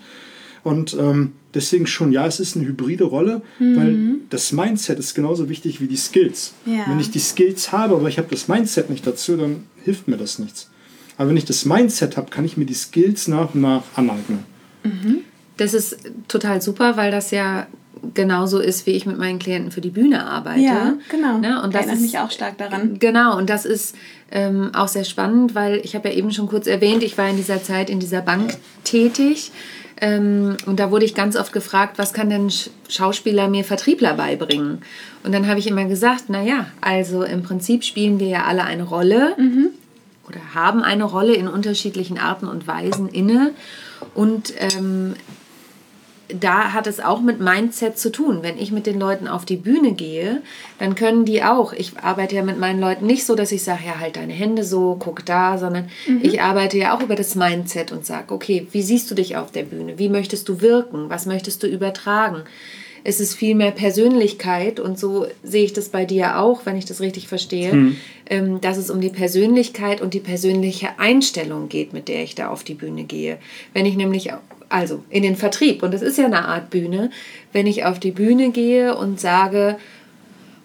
Und 0.68 0.98
ähm, 1.00 1.32
deswegen 1.54 1.88
schon, 1.88 2.12
ja, 2.12 2.28
es 2.28 2.42
ist 2.42 2.58
eine 2.58 2.68
hybride 2.68 3.06
Rolle, 3.06 3.42
mhm. 3.58 3.76
weil 3.78 4.16
das 4.30 4.52
Mindset 4.52 5.00
ist 5.00 5.16
genauso 5.16 5.48
wichtig 5.48 5.80
wie 5.80 5.88
die 5.88 5.96
Skills. 5.96 6.54
Ja. 6.66 6.84
Wenn 6.88 7.00
ich 7.00 7.10
die 7.10 7.20
Skills 7.20 7.72
habe, 7.72 7.96
aber 7.96 8.10
ich 8.10 8.18
habe 8.18 8.28
das 8.30 8.50
Mindset 8.50 8.90
nicht 8.90 9.08
dazu, 9.08 9.38
dann 9.38 9.64
hilft 9.86 10.10
mir 10.10 10.18
das 10.18 10.40
nichts. 10.40 10.70
Aber 11.16 11.30
wenn 11.30 11.38
ich 11.38 11.46
das 11.46 11.64
Mindset 11.64 12.18
habe, 12.18 12.30
kann 12.30 12.44
ich 12.44 12.58
mir 12.58 12.66
die 12.66 12.74
Skills 12.74 13.30
nach 13.30 13.54
und 13.54 13.62
nach 13.62 13.84
aneignen. 13.96 14.44
Mhm. 14.84 15.20
Das 15.56 15.74
ist 15.74 15.98
total 16.28 16.62
super, 16.62 16.98
weil 16.98 17.12
das 17.12 17.32
ja 17.32 17.68
genauso 18.14 18.60
ist, 18.60 18.86
wie 18.86 18.92
ich 18.92 19.06
mit 19.06 19.18
meinen 19.18 19.40
Klienten 19.40 19.72
für 19.72 19.82
die 19.82 19.90
Bühne 19.90 20.26
arbeite. 20.26 20.62
Ja, 20.62 20.94
genau. 21.10 21.38
Ne? 21.38 21.62
Und 21.64 21.74
das 21.74 21.84
Erinnert 21.84 21.98
ist, 21.98 22.02
mich 22.02 22.20
auch 22.20 22.30
stark 22.30 22.58
daran. 22.58 23.00
Genau, 23.00 23.38
und 23.38 23.50
das 23.50 23.66
ist 23.66 23.96
ähm, 24.32 24.72
auch 24.76 24.88
sehr 24.88 25.06
spannend, 25.06 25.56
weil 25.56 25.78
ich 25.84 25.96
habe 25.96 26.10
ja 26.10 26.16
eben 26.16 26.32
schon 26.32 26.48
kurz 26.48 26.68
erwähnt, 26.68 27.04
ich 27.04 27.18
war 27.18 27.30
in 27.30 27.38
dieser 27.38 27.64
Zeit 27.64 27.90
in 27.90 28.00
dieser 28.00 28.22
Bank 28.22 28.58
tätig. 28.84 29.52
Ähm, 30.00 30.58
und 30.66 30.80
da 30.80 30.92
wurde 30.92 31.06
ich 31.06 31.16
ganz 31.16 31.36
oft 31.36 31.54
gefragt, 31.54 31.98
was 31.98 32.14
kann 32.14 32.30
denn 32.30 32.52
Schauspieler 32.88 33.48
mir 33.48 33.64
Vertriebler 33.64 34.14
beibringen? 34.14 34.82
Und 35.24 35.34
dann 35.34 35.48
habe 35.48 35.60
ich 35.60 35.68
immer 35.68 35.86
gesagt, 35.86 36.30
naja, 36.30 36.68
also 36.82 37.24
im 37.24 37.44
Prinzip 37.44 37.84
spielen 37.84 38.20
wir 38.20 38.28
ja 38.28 38.44
alle 38.46 38.64
eine 38.64 38.84
Rolle 38.84 39.36
mhm. 39.38 39.70
oder 40.28 40.40
haben 40.54 40.84
eine 40.84 41.04
Rolle 41.04 41.34
in 41.34 41.48
unterschiedlichen 41.48 42.20
Arten 42.20 42.48
und 42.48 42.68
Weisen 42.68 43.10
inne. 43.10 43.54
Und 44.14 44.54
ähm, 44.60 45.16
da 46.30 46.74
hat 46.74 46.88
es 46.88 47.00
auch 47.00 47.22
mit 47.22 47.40
Mindset 47.40 47.98
zu 47.98 48.12
tun. 48.12 48.40
Wenn 48.42 48.58
ich 48.58 48.72
mit 48.72 48.86
den 48.86 49.00
Leuten 49.00 49.28
auf 49.28 49.46
die 49.46 49.56
Bühne 49.56 49.94
gehe, 49.94 50.42
dann 50.80 50.96
können 50.96 51.26
die 51.26 51.44
auch. 51.44 51.74
Ich 51.74 51.98
arbeite 51.98 52.36
ja 52.36 52.44
mit 52.44 52.60
meinen 52.60 52.82
Leuten 52.82 53.06
nicht 53.06 53.26
so, 53.26 53.36
dass 53.36 53.52
ich 53.52 53.64
sage, 53.64 53.84
ja, 53.88 54.00
halt 54.00 54.18
deine 54.18 54.34
Hände 54.34 54.64
so, 54.64 54.98
guck 55.00 55.26
da, 55.26 55.58
sondern 55.58 55.90
mhm. 56.06 56.20
ich 56.24 56.42
arbeite 56.42 56.78
ja 56.78 56.96
auch 56.96 57.02
über 57.02 57.16
das 57.16 57.36
Mindset 57.36 57.92
und 57.92 58.06
sage, 58.06 58.34
okay, 58.34 58.68
wie 58.72 58.82
siehst 58.82 59.10
du 59.10 59.16
dich 59.16 59.38
auf 59.38 59.52
der 59.52 59.64
Bühne? 59.64 59.98
Wie 59.98 60.10
möchtest 60.10 60.50
du 60.50 60.62
wirken? 60.62 61.10
Was 61.10 61.26
möchtest 61.26 61.64
du 61.64 61.68
übertragen? 61.68 62.44
Es 63.04 63.22
ist 63.22 63.36
viel 63.36 63.56
mehr 63.56 63.72
Persönlichkeit 63.72 64.82
und 64.82 65.00
so 65.00 65.28
sehe 65.42 65.64
ich 65.64 65.72
das 65.72 65.90
bei 65.90 66.04
dir 66.04 66.40
auch, 66.40 66.66
wenn 66.66 66.76
ich 66.76 66.84
das 66.84 67.00
richtig 67.00 67.30
verstehe, 67.30 67.74
mhm. 67.74 67.96
ähm, 68.30 68.60
dass 68.60 68.76
es 68.76 68.90
um 68.90 69.00
die 69.00 69.10
Persönlichkeit 69.10 70.02
und 70.02 70.14
die 70.14 70.20
persönliche 70.20 71.00
Einstellung 71.00 71.70
geht, 71.70 71.94
mit 71.94 72.10
der 72.10 72.24
ich 72.24 72.36
da 72.36 72.50
auf 72.50 72.66
die 72.66 72.74
Bühne 72.74 73.06
gehe. 73.06 73.38
Wenn 73.74 73.86
ich 73.86 73.96
nämlich 73.96 74.34
also 74.70 75.04
in 75.10 75.24
den 75.24 75.36
Vertrieb, 75.36 75.84
und 75.84 75.94
das 75.94 76.02
ist 76.02 76.18
ja 76.18 76.26
eine 76.26 76.46
Art 76.46 76.70
Bühne, 76.70 77.10
wenn 77.54 77.68
ich 77.68 77.86
auf 77.86 78.00
die 78.00 78.12
Bühne 78.12 78.52
gehe 78.52 78.96
und 78.96 79.20
sage, 79.20 79.78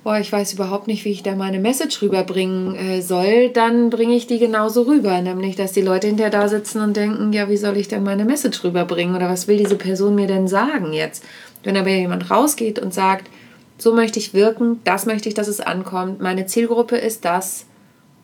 boah, 0.05 0.19
ich 0.19 0.33
weiß 0.33 0.55
überhaupt 0.55 0.89
nicht, 0.89 1.05
wie 1.05 1.13
ich 1.13 1.23
da 1.23 1.37
meine 1.37 1.61
Message 1.61 2.03
rüberbringen 2.03 2.75
äh, 2.75 3.03
soll, 3.03 3.51
dann 3.51 3.91
bringe 3.91 4.15
ich 4.15 4.27
die 4.27 4.39
genauso 4.39 4.83
rüber. 4.83 5.21
Nämlich, 5.21 5.55
dass 5.55 5.73
die 5.73 5.81
Leute 5.81 6.09
hinterher 6.09 6.31
da 6.31 6.49
sitzen 6.49 6.81
und 6.81 6.97
denken, 6.97 7.33
ja, 7.33 7.49
wie 7.49 7.57
soll 7.57 7.77
ich 7.77 7.89
denn 7.89 8.03
meine 8.03 8.25
Message 8.25 8.65
rüberbringen 8.65 9.15
oder 9.15 9.29
was 9.29 9.47
will 9.47 9.59
diese 9.59 9.77
Person 9.77 10.15
mir 10.15 10.27
denn 10.27 10.49
sagen 10.49 10.93
jetzt? 10.93 11.25
Wenn 11.63 11.77
aber 11.77 11.91
jemand 11.91 12.31
rausgeht 12.31 12.81
und 12.81 12.93
sagt, 12.93 13.31
so 13.79 13.95
möchte 13.95 14.19
ich 14.19 14.35
wirken, 14.35 14.81
das 14.85 15.07
möchte 15.07 15.29
ich, 15.29 15.35
dass 15.35 15.49
es 15.49 15.61
ankommt, 15.61 16.21
meine 16.21 16.47
Zielgruppe 16.47 16.97
ist 16.97 17.25
das 17.25 17.67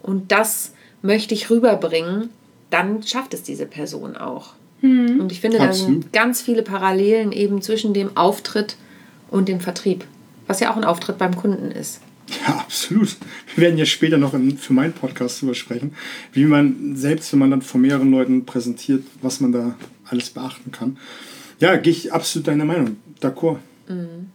und 0.02 0.32
das 0.32 0.73
möchte 1.02 1.35
ich 1.35 1.50
rüberbringen, 1.50 2.30
dann 2.70 3.02
schafft 3.02 3.35
es 3.35 3.42
diese 3.42 3.66
Person 3.66 4.16
auch. 4.16 4.54
Mhm. 4.80 5.20
Und 5.20 5.32
ich 5.32 5.40
finde, 5.40 5.58
da 5.58 5.73
sind 5.73 6.12
ganz 6.12 6.40
viele 6.40 6.62
Parallelen 6.62 7.32
eben 7.32 7.62
zwischen 7.62 7.94
dem 7.94 8.16
Auftritt 8.16 8.76
und 9.30 9.49
dem 9.49 9.61
Vertrieb, 9.61 10.04
was 10.47 10.61
ja 10.61 10.73
auch 10.73 10.76
ein 10.76 10.85
Auftritt 10.85 11.18
beim 11.18 11.37
Kunden 11.37 11.70
ist. 11.70 12.00
Ja, 12.47 12.56
absolut. 12.56 13.16
Wir 13.54 13.64
werden 13.64 13.78
ja 13.78 13.87
später 13.87 14.18
noch 14.18 14.35
in, 14.35 14.58
für 14.58 14.73
meinen 14.73 14.92
Podcast 14.92 15.38
darüber 15.38 15.54
sprechen, 15.54 15.94
wie 16.32 16.44
man 16.44 16.94
selbst, 16.94 17.32
wenn 17.32 17.38
man 17.38 17.50
dann 17.50 17.62
vor 17.62 17.80
mehreren 17.80 18.11
Leuten 18.11 18.44
präsentiert, 18.44 19.02
was 19.23 19.40
man 19.40 19.52
da 19.52 19.75
alles 20.04 20.30
beachten 20.30 20.70
kann. 20.70 20.99
Ja, 21.60 21.76
gehe 21.76 21.93
ich 21.93 22.12
absolut 22.12 22.49
deiner 22.49 22.64
Meinung. 22.64 22.97
D'accord. 23.21 23.56
Mhm. 23.88 24.30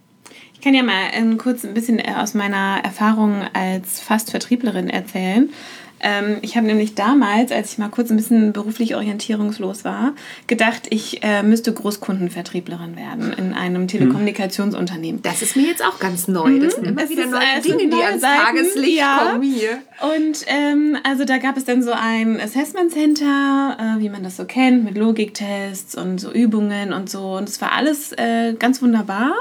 Ich 0.54 0.62
kann 0.62 0.74
ja 0.74 0.84
mal 0.84 1.10
ähm, 1.14 1.38
kurz 1.38 1.66
ein 1.66 1.74
bisschen 1.74 2.00
äh, 2.00 2.14
aus 2.16 2.34
meiner 2.34 2.80
Erfahrung 2.84 3.42
als 3.54 4.00
fast 4.00 4.32
Vertrieblerin 4.32 4.90
erzählen. 4.90 5.50
Ähm, 6.04 6.38
ich 6.42 6.58
habe 6.58 6.68
nämlich 6.68 6.96
damals, 6.96 7.52
als 7.54 7.72
ich 7.72 7.78
mal 7.78 7.88
kurz 7.88 8.12
ein 8.12 8.18
bisschen 8.18 8.52
beruflich 8.52 8.96
orientierungslos 8.96 9.86
war, 9.86 10.14
gedacht, 10.48 10.84
ich 10.90 11.24
äh, 11.24 11.44
müsste 11.44 11.74
Großkundenvertrieblerin 11.74 12.98
werden 12.98 13.32
in 13.32 13.54
einem 13.54 13.88
Telekommunikationsunternehmen. 13.88 15.22
Das 15.22 15.42
ist 15.42 15.56
mir 15.56 15.66
jetzt 15.66 15.84
auch 15.84 16.00
ganz 16.00 16.28
neu. 16.28 16.60
Das 16.60 16.76
sind 16.76 16.84
mhm. 16.84 16.90
immer 16.90 17.02
das 17.04 17.10
wieder 17.10 17.28
neue 17.28 17.62
Dinge, 17.64 17.90
die 17.90 18.04
ans 18.04 18.22
Seiten, 18.22 18.58
Tageslicht 18.58 19.00
ja. 19.00 19.30
kommen 19.32 19.44
hier. 19.44 19.80
Und 20.16 20.46
ähm, 20.48 20.98
also 21.04 21.24
da 21.24 21.38
gab 21.38 21.56
es 21.56 21.64
dann 21.64 21.82
so 21.82 21.92
ein 21.92 22.40
Assessment 22.40 22.92
Center, 22.92 23.78
äh, 23.80 24.02
wie 24.02 24.10
man 24.10 24.24
das 24.24 24.36
so 24.36 24.44
kennt, 24.44 24.84
mit 24.84 24.98
Logiktests 24.98 25.96
und 25.96 26.20
so 26.20 26.32
Übungen 26.34 26.92
und 26.92 27.10
so. 27.10 27.38
Und 27.38 27.48
es 27.48 27.62
war 27.62 27.72
alles 27.72 28.12
äh, 28.12 28.56
ganz 28.60 28.82
wunderbar. 28.82 29.34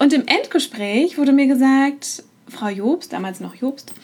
Und 0.00 0.12
im 0.12 0.26
Endgespräch 0.26 1.16
wurde 1.16 1.32
mir 1.32 1.46
gesagt, 1.46 2.24
Frau 2.48 2.68
Jobst, 2.68 3.12
damals 3.12 3.38
noch 3.38 3.54
Jobst, 3.54 3.94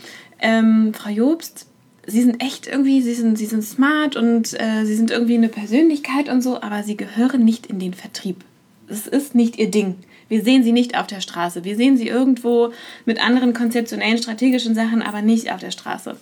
ähm, 0.40 0.92
Frau 0.94 1.10
Jobst, 1.10 1.66
Sie 2.06 2.22
sind 2.22 2.42
echt 2.42 2.66
irgendwie, 2.66 3.02
Sie 3.02 3.14
sind, 3.14 3.36
Sie 3.36 3.46
sind 3.46 3.62
smart 3.62 4.16
und 4.16 4.58
äh, 4.58 4.84
Sie 4.84 4.94
sind 4.94 5.10
irgendwie 5.10 5.34
eine 5.34 5.48
Persönlichkeit 5.48 6.28
und 6.28 6.42
so, 6.42 6.60
aber 6.60 6.82
Sie 6.82 6.96
gehören 6.96 7.44
nicht 7.44 7.66
in 7.66 7.78
den 7.78 7.94
Vertrieb. 7.94 8.44
Es 8.88 9.06
ist 9.06 9.34
nicht 9.34 9.58
Ihr 9.58 9.70
Ding. 9.70 9.96
Wir 10.30 10.44
sehen 10.44 10.62
sie 10.62 10.70
nicht 10.70 10.96
auf 10.96 11.08
der 11.08 11.20
Straße. 11.20 11.64
Wir 11.64 11.76
sehen 11.76 11.96
sie 11.96 12.06
irgendwo 12.06 12.72
mit 13.04 13.20
anderen 13.20 13.52
konzeptionellen, 13.52 14.16
strategischen 14.16 14.76
Sachen, 14.76 15.02
aber 15.02 15.22
nicht 15.22 15.52
auf 15.52 15.58
der 15.58 15.72
Straße. 15.72 16.16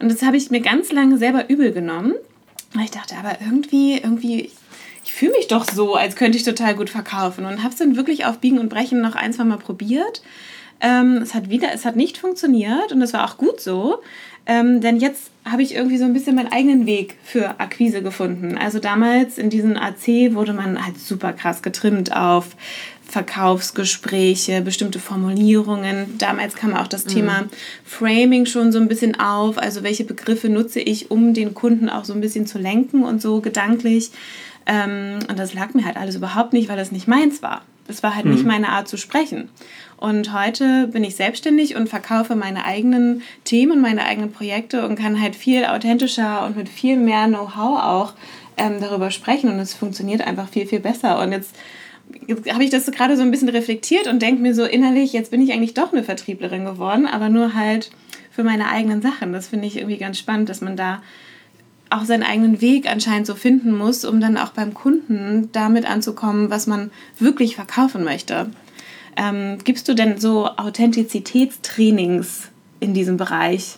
Und 0.00 0.12
das 0.12 0.22
habe 0.22 0.36
ich 0.36 0.50
mir 0.50 0.60
ganz 0.60 0.92
lange 0.92 1.16
selber 1.16 1.48
übel 1.48 1.72
genommen. 1.72 2.12
Weil 2.74 2.84
ich 2.84 2.90
dachte, 2.90 3.16
aber 3.16 3.38
irgendwie, 3.40 3.94
irgendwie, 3.94 4.50
ich 5.02 5.12
fühle 5.14 5.32
mich 5.32 5.48
doch 5.48 5.64
so, 5.64 5.94
als 5.94 6.14
könnte 6.14 6.36
ich 6.36 6.44
total 6.44 6.74
gut 6.74 6.90
verkaufen. 6.90 7.46
Und 7.46 7.62
habe 7.62 7.72
es 7.72 7.78
dann 7.78 7.96
wirklich 7.96 8.26
auf 8.26 8.38
Biegen 8.38 8.58
und 8.58 8.68
Brechen 8.68 9.00
noch 9.00 9.14
ein, 9.14 9.32
zwei 9.32 9.44
Mal 9.44 9.56
probiert. 9.56 10.20
Ähm, 10.84 11.16
es 11.22 11.32
hat 11.32 11.48
wieder, 11.48 11.68
es 11.72 11.86
hat 11.86 11.96
nicht 11.96 12.18
funktioniert 12.18 12.92
und 12.92 13.00
das 13.00 13.14
war 13.14 13.24
auch 13.24 13.38
gut 13.38 13.58
so. 13.58 14.02
Ähm, 14.46 14.82
denn 14.82 14.98
jetzt 14.98 15.30
habe 15.46 15.62
ich 15.62 15.74
irgendwie 15.74 15.96
so 15.96 16.04
ein 16.04 16.12
bisschen 16.12 16.36
meinen 16.36 16.52
eigenen 16.52 16.84
Weg 16.84 17.16
für 17.24 17.58
Akquise 17.58 18.02
gefunden. 18.02 18.58
Also 18.58 18.78
damals 18.78 19.38
in 19.38 19.48
diesem 19.48 19.78
AC 19.78 20.34
wurde 20.34 20.52
man 20.52 20.84
halt 20.84 21.00
super 21.00 21.32
krass 21.32 21.62
getrimmt 21.62 22.14
auf 22.14 22.48
Verkaufsgespräche, 23.08 24.60
bestimmte 24.60 24.98
Formulierungen. 24.98 26.18
Damals 26.18 26.54
kam 26.54 26.74
auch 26.74 26.88
das 26.88 27.06
mhm. 27.06 27.10
Thema 27.10 27.44
Framing 27.86 28.44
schon 28.44 28.70
so 28.70 28.78
ein 28.78 28.88
bisschen 28.88 29.18
auf. 29.18 29.56
Also 29.56 29.82
welche 29.82 30.04
Begriffe 30.04 30.50
nutze 30.50 30.80
ich, 30.80 31.10
um 31.10 31.32
den 31.32 31.54
Kunden 31.54 31.88
auch 31.88 32.04
so 32.04 32.12
ein 32.12 32.20
bisschen 32.20 32.46
zu 32.46 32.58
lenken 32.58 33.04
und 33.04 33.22
so 33.22 33.40
gedanklich. 33.40 34.10
Ähm, 34.66 35.20
und 35.30 35.38
das 35.38 35.54
lag 35.54 35.72
mir 35.72 35.86
halt 35.86 35.96
alles 35.96 36.16
überhaupt 36.16 36.52
nicht, 36.52 36.68
weil 36.68 36.76
das 36.76 36.92
nicht 36.92 37.08
meins 37.08 37.42
war. 37.42 37.62
Das 37.86 38.02
war 38.02 38.14
halt 38.14 38.24
mhm. 38.24 38.32
nicht 38.32 38.46
meine 38.46 38.70
Art 38.70 38.88
zu 38.88 38.96
sprechen. 38.96 39.48
Und 39.96 40.32
heute 40.32 40.88
bin 40.88 41.04
ich 41.04 41.16
selbstständig 41.16 41.76
und 41.76 41.88
verkaufe 41.88 42.34
meine 42.34 42.64
eigenen 42.64 43.22
Themen, 43.44 43.80
meine 43.80 44.04
eigenen 44.04 44.32
Projekte 44.32 44.86
und 44.86 44.96
kann 44.96 45.20
halt 45.20 45.36
viel 45.36 45.64
authentischer 45.64 46.44
und 46.44 46.56
mit 46.56 46.68
viel 46.68 46.96
mehr 46.96 47.26
Know-how 47.26 47.82
auch 47.82 48.12
ähm, 48.56 48.80
darüber 48.80 49.10
sprechen. 49.10 49.50
Und 49.50 49.58
es 49.58 49.74
funktioniert 49.74 50.26
einfach 50.26 50.48
viel, 50.48 50.66
viel 50.66 50.80
besser. 50.80 51.20
Und 51.20 51.32
jetzt 51.32 51.54
habe 52.52 52.64
ich 52.64 52.70
das 52.70 52.90
gerade 52.90 53.16
so 53.16 53.22
ein 53.22 53.30
bisschen 53.30 53.48
reflektiert 53.48 54.06
und 54.06 54.20
denke 54.20 54.42
mir 54.42 54.54
so 54.54 54.64
innerlich, 54.64 55.12
jetzt 55.12 55.30
bin 55.30 55.42
ich 55.42 55.52
eigentlich 55.52 55.74
doch 55.74 55.92
eine 55.92 56.04
Vertrieblerin 56.04 56.64
geworden, 56.64 57.06
aber 57.06 57.28
nur 57.28 57.54
halt 57.54 57.90
für 58.30 58.44
meine 58.44 58.68
eigenen 58.68 59.00
Sachen. 59.00 59.32
Das 59.32 59.48
finde 59.48 59.66
ich 59.66 59.76
irgendwie 59.76 59.98
ganz 59.98 60.18
spannend, 60.18 60.48
dass 60.48 60.60
man 60.60 60.76
da 60.76 61.02
auch 61.94 62.04
seinen 62.04 62.22
eigenen 62.22 62.60
Weg 62.60 62.90
anscheinend 62.90 63.26
so 63.26 63.34
finden 63.34 63.76
muss, 63.76 64.04
um 64.04 64.20
dann 64.20 64.36
auch 64.36 64.50
beim 64.50 64.74
Kunden 64.74 65.50
damit 65.52 65.88
anzukommen, 65.88 66.50
was 66.50 66.66
man 66.66 66.90
wirklich 67.18 67.56
verkaufen 67.56 68.04
möchte. 68.04 68.50
Ähm, 69.16 69.58
gibst 69.62 69.88
du 69.88 69.94
denn 69.94 70.18
so 70.18 70.46
Authentizitätstrainings 70.46 72.48
in 72.80 72.94
diesem 72.94 73.16
Bereich? 73.16 73.76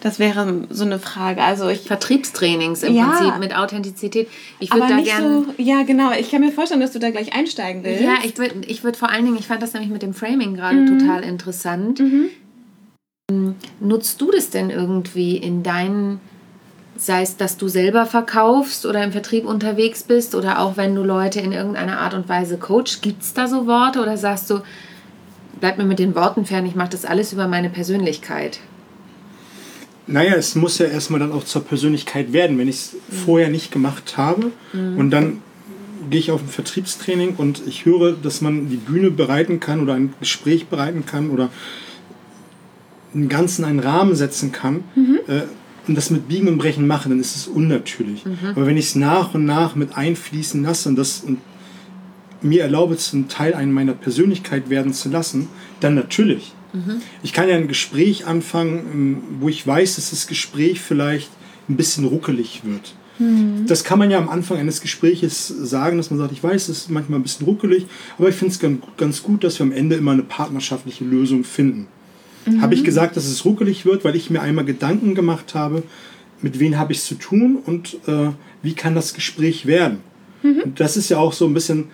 Das 0.00 0.18
wäre 0.18 0.64
so 0.70 0.84
eine 0.84 0.98
Frage. 0.98 1.42
Also 1.42 1.68
ich, 1.68 1.82
Vertriebstrainings 1.82 2.82
im 2.82 2.94
ja, 2.94 3.10
Prinzip 3.10 3.38
mit 3.38 3.54
Authentizität. 3.54 4.28
Ich 4.58 4.72
würde 4.72 4.88
da 4.88 5.00
gerne. 5.00 5.44
So, 5.44 5.62
ja, 5.62 5.82
genau. 5.82 6.12
Ich 6.12 6.30
kann 6.30 6.40
mir 6.40 6.52
vorstellen, 6.52 6.80
dass 6.80 6.92
du 6.92 6.98
da 6.98 7.10
gleich 7.10 7.34
einsteigen 7.34 7.84
willst. 7.84 8.02
Ja, 8.02 8.14
ich 8.24 8.38
würde 8.38 8.62
ich 8.66 8.82
würd 8.82 8.96
vor 8.96 9.10
allen 9.10 9.26
Dingen, 9.26 9.36
ich 9.36 9.46
fand 9.46 9.62
das 9.62 9.74
nämlich 9.74 9.90
mit 9.90 10.00
dem 10.00 10.14
Framing 10.14 10.54
gerade 10.54 10.76
mhm. 10.76 10.98
total 10.98 11.22
interessant. 11.22 12.00
Mhm. 12.00 12.30
Nutzt 13.78 14.20
du 14.20 14.30
das 14.30 14.50
denn 14.50 14.70
irgendwie 14.70 15.36
in 15.36 15.62
deinen 15.62 16.20
sei 17.00 17.22
es, 17.22 17.38
dass 17.38 17.56
du 17.56 17.66
selber 17.66 18.04
verkaufst 18.04 18.84
oder 18.84 19.02
im 19.02 19.10
Vertrieb 19.10 19.46
unterwegs 19.46 20.02
bist 20.02 20.34
oder 20.34 20.58
auch 20.58 20.76
wenn 20.76 20.94
du 20.94 21.02
Leute 21.02 21.40
in 21.40 21.50
irgendeiner 21.50 21.98
Art 21.98 22.12
und 22.12 22.28
Weise 22.28 22.58
coachst, 22.58 23.00
gibt 23.00 23.22
es 23.22 23.32
da 23.32 23.48
so 23.48 23.66
Worte 23.66 24.02
oder 24.02 24.18
sagst 24.18 24.50
du, 24.50 24.60
bleib 25.60 25.78
mir 25.78 25.86
mit 25.86 25.98
den 25.98 26.14
Worten 26.14 26.44
fern, 26.44 26.66
ich 26.66 26.74
mache 26.74 26.90
das 26.90 27.06
alles 27.06 27.32
über 27.32 27.48
meine 27.48 27.70
Persönlichkeit? 27.70 28.60
Naja, 30.06 30.34
es 30.34 30.54
muss 30.54 30.76
ja 30.76 30.86
erstmal 30.86 31.20
dann 31.20 31.32
auch 31.32 31.44
zur 31.44 31.64
Persönlichkeit 31.64 32.34
werden, 32.34 32.58
wenn 32.58 32.68
ich 32.68 32.76
es 32.76 32.92
mhm. 32.92 33.16
vorher 33.24 33.48
nicht 33.48 33.72
gemacht 33.72 34.18
habe 34.18 34.52
mhm. 34.74 34.98
und 34.98 35.10
dann 35.10 35.38
gehe 36.10 36.20
ich 36.20 36.30
auf 36.30 36.42
ein 36.42 36.48
Vertriebstraining 36.48 37.36
und 37.36 37.62
ich 37.66 37.86
höre, 37.86 38.12
dass 38.12 38.42
man 38.42 38.68
die 38.68 38.76
Bühne 38.76 39.10
bereiten 39.10 39.58
kann 39.58 39.80
oder 39.80 39.94
ein 39.94 40.12
Gespräch 40.20 40.66
bereiten 40.66 41.06
kann 41.06 41.30
oder 41.30 41.48
einen 43.14 43.30
ganzen 43.30 43.64
einen 43.64 43.80
Rahmen 43.80 44.14
setzen 44.14 44.52
kann 44.52 44.84
äh, 45.26 45.42
und 45.88 45.94
das 45.96 46.10
mit 46.10 46.28
Biegen 46.28 46.48
und 46.48 46.58
Brechen 46.58 46.86
mache, 46.86 47.08
dann 47.08 47.20
ist 47.20 47.36
es 47.36 47.46
unnatürlich. 47.46 48.24
Aber 48.56 48.66
wenn 48.66 48.76
ich 48.76 48.86
es 48.86 48.94
nach 48.94 49.34
und 49.34 49.44
nach 49.44 49.74
mit 49.74 49.96
einfließen 49.96 50.62
lasse 50.62 50.88
und 50.88 50.96
das 50.96 51.20
und 51.20 51.38
mir 52.42 52.62
erlaube, 52.62 52.96
zum 52.96 53.28
Teil 53.28 53.54
einen 53.54 53.72
meiner 53.72 53.92
Persönlichkeit 53.92 54.70
werden 54.70 54.92
zu 54.94 55.08
lassen, 55.10 55.48
dann 55.80 55.94
natürlich. 55.94 56.52
Ich 57.22 57.32
kann 57.32 57.48
ja 57.48 57.56
ein 57.56 57.68
Gespräch 57.68 58.26
anfangen, 58.26 58.78
ähm, 58.92 59.22
wo 59.40 59.48
ich 59.48 59.66
weiß, 59.66 59.96
dass 59.96 60.10
das 60.10 60.26
Gespräch 60.26 60.80
vielleicht 60.80 61.30
ein 61.68 61.76
bisschen 61.76 62.04
ruckelig 62.04 62.62
wird. 62.64 62.94
Das 63.66 63.84
kann 63.84 63.98
man 63.98 64.10
ja 64.10 64.16
am 64.18 64.30
Anfang 64.30 64.56
eines 64.56 64.80
Gespräches 64.80 65.46
sagen, 65.48 65.98
dass 65.98 66.10
man 66.10 66.18
sagt, 66.18 66.32
ich 66.32 66.42
weiß, 66.42 66.68
es 66.70 66.78
ist 66.78 66.90
manchmal 66.90 67.18
ein 67.18 67.22
bisschen 67.22 67.44
ruckelig, 67.44 67.86
aber 68.16 68.30
ich 68.30 68.34
finde 68.34 68.54
es 68.54 68.80
ganz 68.96 69.22
gut, 69.22 69.44
dass 69.44 69.58
wir 69.58 69.66
am 69.66 69.72
Ende 69.72 69.96
immer 69.96 70.12
eine 70.12 70.22
partnerschaftliche 70.22 71.04
Lösung 71.04 71.44
finden. 71.44 71.88
Habe 72.60 72.74
ich 72.74 72.84
gesagt, 72.84 73.16
dass 73.16 73.26
es 73.26 73.44
ruckelig 73.44 73.84
wird, 73.84 74.04
weil 74.04 74.16
ich 74.16 74.30
mir 74.30 74.40
einmal 74.40 74.64
Gedanken 74.64 75.14
gemacht 75.14 75.54
habe, 75.54 75.82
mit 76.42 76.58
wem 76.58 76.78
habe 76.78 76.92
ich 76.92 76.98
es 77.00 77.04
zu 77.06 77.14
tun 77.16 77.58
und 77.64 77.98
äh, 78.06 78.30
wie 78.62 78.72
kann 78.74 78.94
das 78.94 79.12
Gespräch 79.14 79.66
werden. 79.66 79.98
Und 80.42 80.80
das 80.80 80.96
ist 80.96 81.10
ja 81.10 81.18
auch 81.18 81.34
so 81.34 81.46
ein 81.46 81.52
bisschen, 81.52 81.88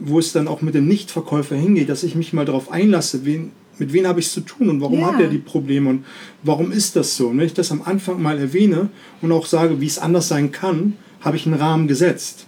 wo 0.00 0.18
es 0.18 0.32
dann 0.32 0.48
auch 0.48 0.60
mit 0.60 0.74
dem 0.74 0.86
Nichtverkäufer 0.86 1.56
hingeht, 1.56 1.88
dass 1.88 2.02
ich 2.02 2.14
mich 2.14 2.34
mal 2.34 2.44
darauf 2.44 2.70
einlasse, 2.70 3.24
wen, 3.24 3.52
mit 3.78 3.94
wem 3.94 4.06
habe 4.06 4.20
ich 4.20 4.26
es 4.26 4.32
zu 4.34 4.42
tun 4.42 4.68
und 4.68 4.80
warum 4.82 5.00
Ja. 5.00 5.06
hat 5.12 5.20
er 5.20 5.28
die 5.28 5.38
Probleme 5.38 5.88
und 5.88 6.04
warum 6.42 6.72
ist 6.72 6.94
das 6.96 7.16
so. 7.16 7.28
Und 7.28 7.38
wenn 7.38 7.46
ich 7.46 7.54
das 7.54 7.72
am 7.72 7.82
Anfang 7.82 8.20
mal 8.20 8.38
erwähne 8.38 8.90
und 9.22 9.32
auch 9.32 9.46
sage, 9.46 9.80
wie 9.80 9.86
es 9.86 9.98
anders 9.98 10.28
sein 10.28 10.52
kann, 10.52 10.94
habe 11.22 11.36
ich 11.36 11.46
einen 11.46 11.54
Rahmen 11.54 11.88
gesetzt. 11.88 12.45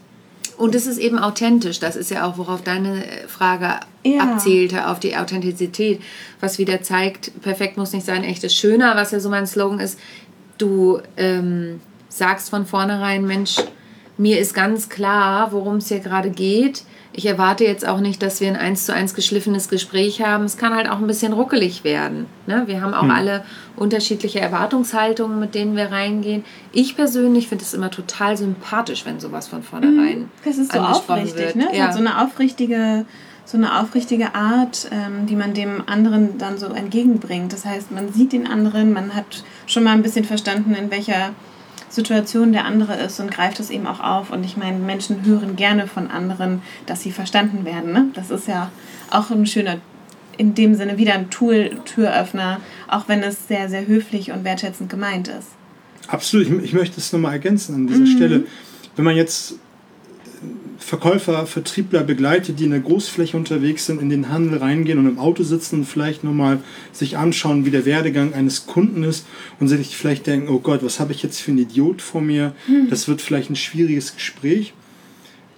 Und 0.58 0.74
es 0.74 0.86
ist 0.86 0.98
eben 0.98 1.18
authentisch. 1.18 1.78
Das 1.78 1.94
ist 1.96 2.10
ja 2.10 2.26
auch, 2.26 2.36
worauf 2.36 2.62
deine 2.62 3.04
Frage 3.28 3.80
Ja. 4.04 4.20
abzielte, 4.22 4.88
auf 4.88 4.98
die 4.98 5.16
Authentizität. 5.16 6.02
Was 6.40 6.58
wieder 6.58 6.82
zeigt, 6.82 7.40
perfekt 7.42 7.76
muss 7.76 7.92
nicht 7.92 8.04
sein, 8.04 8.24
echt 8.24 8.42
ist 8.44 8.56
schöner, 8.56 8.96
was 8.96 9.12
ja 9.12 9.20
so 9.20 9.28
mein 9.30 9.46
Slogan 9.46 9.78
ist. 9.78 9.98
Du 10.58 11.00
ähm, 11.16 11.80
sagst 12.08 12.50
von 12.50 12.66
vornherein, 12.66 13.24
Mensch, 13.24 13.56
mir 14.16 14.40
ist 14.40 14.52
ganz 14.52 14.88
klar, 14.88 15.52
worum 15.52 15.76
es 15.76 15.88
hier 15.88 16.00
gerade 16.00 16.30
geht. 16.30 16.82
Ich 17.12 17.26
erwarte 17.26 17.64
jetzt 17.64 17.86
auch 17.88 18.00
nicht, 18.00 18.22
dass 18.22 18.40
wir 18.40 18.48
ein 18.48 18.56
eins 18.56 18.84
zu 18.86 18.94
eins 18.94 19.14
geschliffenes 19.14 19.68
Gespräch 19.68 20.22
haben. 20.22 20.44
Es 20.44 20.56
kann 20.56 20.74
halt 20.74 20.88
auch 20.88 20.98
ein 20.98 21.06
bisschen 21.06 21.32
ruckelig 21.32 21.82
werden. 21.82 22.26
Ne? 22.46 22.64
Wir 22.66 22.80
haben 22.80 22.94
auch 22.94 23.08
alle 23.08 23.42
unterschiedliche 23.76 24.40
Erwartungshaltungen, 24.40 25.40
mit 25.40 25.54
denen 25.54 25.74
wir 25.74 25.90
reingehen. 25.90 26.44
Ich 26.72 26.96
persönlich 26.96 27.48
finde 27.48 27.64
es 27.64 27.74
immer 27.74 27.90
total 27.90 28.36
sympathisch, 28.36 29.04
wenn 29.06 29.20
sowas 29.20 29.48
von 29.48 29.62
vornherein 29.62 30.30
Das 30.44 30.58
ist 30.58 30.72
so 30.72 30.80
aufrichtig, 30.80 31.34
wird. 31.34 31.56
ne? 31.56 31.68
Ja. 31.72 31.92
so 31.92 31.98
eine 31.98 32.22
aufrichtige, 32.22 33.04
so 33.44 33.56
eine 33.56 33.80
aufrichtige 33.80 34.34
Art, 34.34 34.88
ähm, 34.92 35.26
die 35.26 35.34
man 35.36 35.54
dem 35.54 35.82
anderen 35.88 36.36
dann 36.38 36.58
so 36.58 36.66
entgegenbringt. 36.66 37.52
Das 37.52 37.64
heißt, 37.64 37.90
man 37.90 38.12
sieht 38.12 38.32
den 38.32 38.46
anderen, 38.46 38.92
man 38.92 39.14
hat 39.14 39.42
schon 39.66 39.82
mal 39.82 39.92
ein 39.92 40.02
bisschen 40.02 40.24
verstanden, 40.24 40.74
in 40.74 40.90
welcher 40.90 41.30
Situation 41.88 42.52
der 42.52 42.64
andere 42.64 42.94
ist 42.94 43.20
und 43.20 43.30
greift 43.30 43.60
es 43.60 43.70
eben 43.70 43.86
auch 43.86 44.00
auf. 44.00 44.30
Und 44.30 44.44
ich 44.44 44.56
meine, 44.56 44.78
Menschen 44.78 45.24
hören 45.24 45.56
gerne 45.56 45.86
von 45.86 46.10
anderen, 46.10 46.62
dass 46.86 47.02
sie 47.02 47.12
verstanden 47.12 47.64
werden. 47.64 47.92
Ne? 47.92 48.06
Das 48.14 48.30
ist 48.30 48.48
ja 48.48 48.70
auch 49.10 49.30
ein 49.30 49.46
schöner, 49.46 49.78
in 50.36 50.54
dem 50.54 50.74
Sinne 50.74 50.98
wieder 50.98 51.14
ein 51.14 51.30
Tool, 51.30 51.78
Türöffner, 51.84 52.60
auch 52.88 53.08
wenn 53.08 53.22
es 53.22 53.48
sehr, 53.48 53.68
sehr 53.68 53.86
höflich 53.86 54.30
und 54.32 54.44
wertschätzend 54.44 54.90
gemeint 54.90 55.28
ist. 55.28 55.48
Absolut, 56.06 56.46
ich, 56.46 56.64
ich 56.64 56.72
möchte 56.72 57.00
es 57.00 57.12
nochmal 57.12 57.32
ergänzen 57.32 57.74
an 57.74 57.86
dieser 57.86 58.06
Stelle. 58.06 58.44
Wenn 58.96 59.04
man 59.04 59.16
jetzt 59.16 59.56
Verkäufer, 60.78 61.46
Vertriebler 61.46 62.02
begleitet, 62.04 62.60
die 62.60 62.64
in 62.64 62.70
der 62.70 62.80
Großfläche 62.80 63.36
unterwegs 63.36 63.86
sind, 63.86 64.00
in 64.00 64.08
den 64.10 64.28
Handel 64.30 64.58
reingehen 64.58 64.98
und 64.98 65.06
im 65.08 65.18
Auto 65.18 65.42
sitzen 65.42 65.80
und 65.80 65.84
vielleicht 65.84 66.22
nochmal 66.24 66.60
sich 66.92 67.18
anschauen, 67.18 67.66
wie 67.66 67.70
der 67.70 67.84
Werdegang 67.84 68.32
eines 68.32 68.66
Kunden 68.66 69.02
ist 69.02 69.26
und 69.60 69.68
sich 69.68 69.96
vielleicht 69.96 70.26
denken, 70.26 70.48
oh 70.48 70.60
Gott, 70.60 70.82
was 70.82 71.00
habe 71.00 71.12
ich 71.12 71.22
jetzt 71.22 71.40
für 71.40 71.50
einen 71.50 71.58
Idiot 71.60 72.00
vor 72.00 72.20
mir? 72.20 72.54
Das 72.90 73.08
wird 73.08 73.20
vielleicht 73.20 73.50
ein 73.50 73.56
schwieriges 73.56 74.14
Gespräch. 74.14 74.72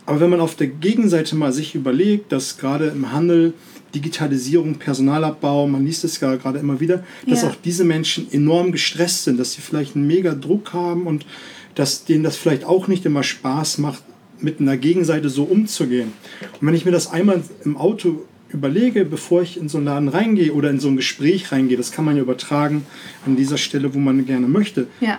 Aber 0.07 0.21
wenn 0.21 0.31
man 0.31 0.41
auf 0.41 0.57
der 0.57 0.67
Gegenseite 0.67 1.37
mal 1.37 1.53
sich 1.53 1.75
überlegt, 1.75 2.33
dass 2.33 2.57
gerade 2.59 2.87
im 2.89 3.13
Handel 3.13 3.53
Digitalisierung, 3.95 4.77
Personalabbau, 4.77 5.67
man 5.69 5.85
liest 5.85 6.05
es 6.05 6.19
ja 6.21 6.35
gerade 6.37 6.59
immer 6.59 6.81
wieder, 6.81 7.05
dass 7.27 7.43
Ja. 7.43 7.49
auch 7.49 7.57
diese 7.57 7.85
Menschen 7.85 8.33
enorm 8.33 8.73
gestresst 8.73 9.25
sind, 9.25 9.39
dass 9.39 9.53
sie 9.53 9.61
vielleicht 9.61 9.97
einen 9.97 10.07
mega 10.07 10.35
Druck 10.35 10.73
haben 10.73 11.07
und 11.07 11.27
dass 11.75 12.05
denen 12.05 12.25
das 12.25 12.37
vielleicht 12.37 12.65
auch 12.65 12.89
nicht 12.89 13.05
immer 13.05 13.23
Spaß 13.23 13.79
macht, 13.79 14.03
mit 14.43 14.61
einer 14.61 14.77
Gegenseite 14.77 15.29
so 15.29 15.45
umzugehen. 15.45 16.13
Und 16.61 16.67
wenn 16.67 16.75
ich 16.75 16.85
mir 16.85 16.91
das 16.93 17.11
einmal 17.11 17.43
im 17.65 17.77
Auto 17.77 18.23
überlege, 18.53 19.05
bevor 19.05 19.43
ich 19.43 19.57
in 19.57 19.69
so 19.69 19.79
einen 19.79 19.87
Laden 19.87 20.09
reingehe 20.09 20.53
oder 20.53 20.71
in 20.71 20.81
so 20.81 20.89
ein 20.89 20.97
Gespräch 20.97 21.53
reingehe, 21.53 21.77
das 21.77 21.93
kann 21.93 22.05
man 22.05 22.17
ja 22.17 22.23
übertragen 22.23 22.85
an 23.27 23.37
dieser 23.37 23.59
Stelle, 23.59 23.95
wo 23.95 23.99
man 23.99 24.27
gerne 24.27 24.49
möchte, 24.49 24.87
Ja. 25.01 25.19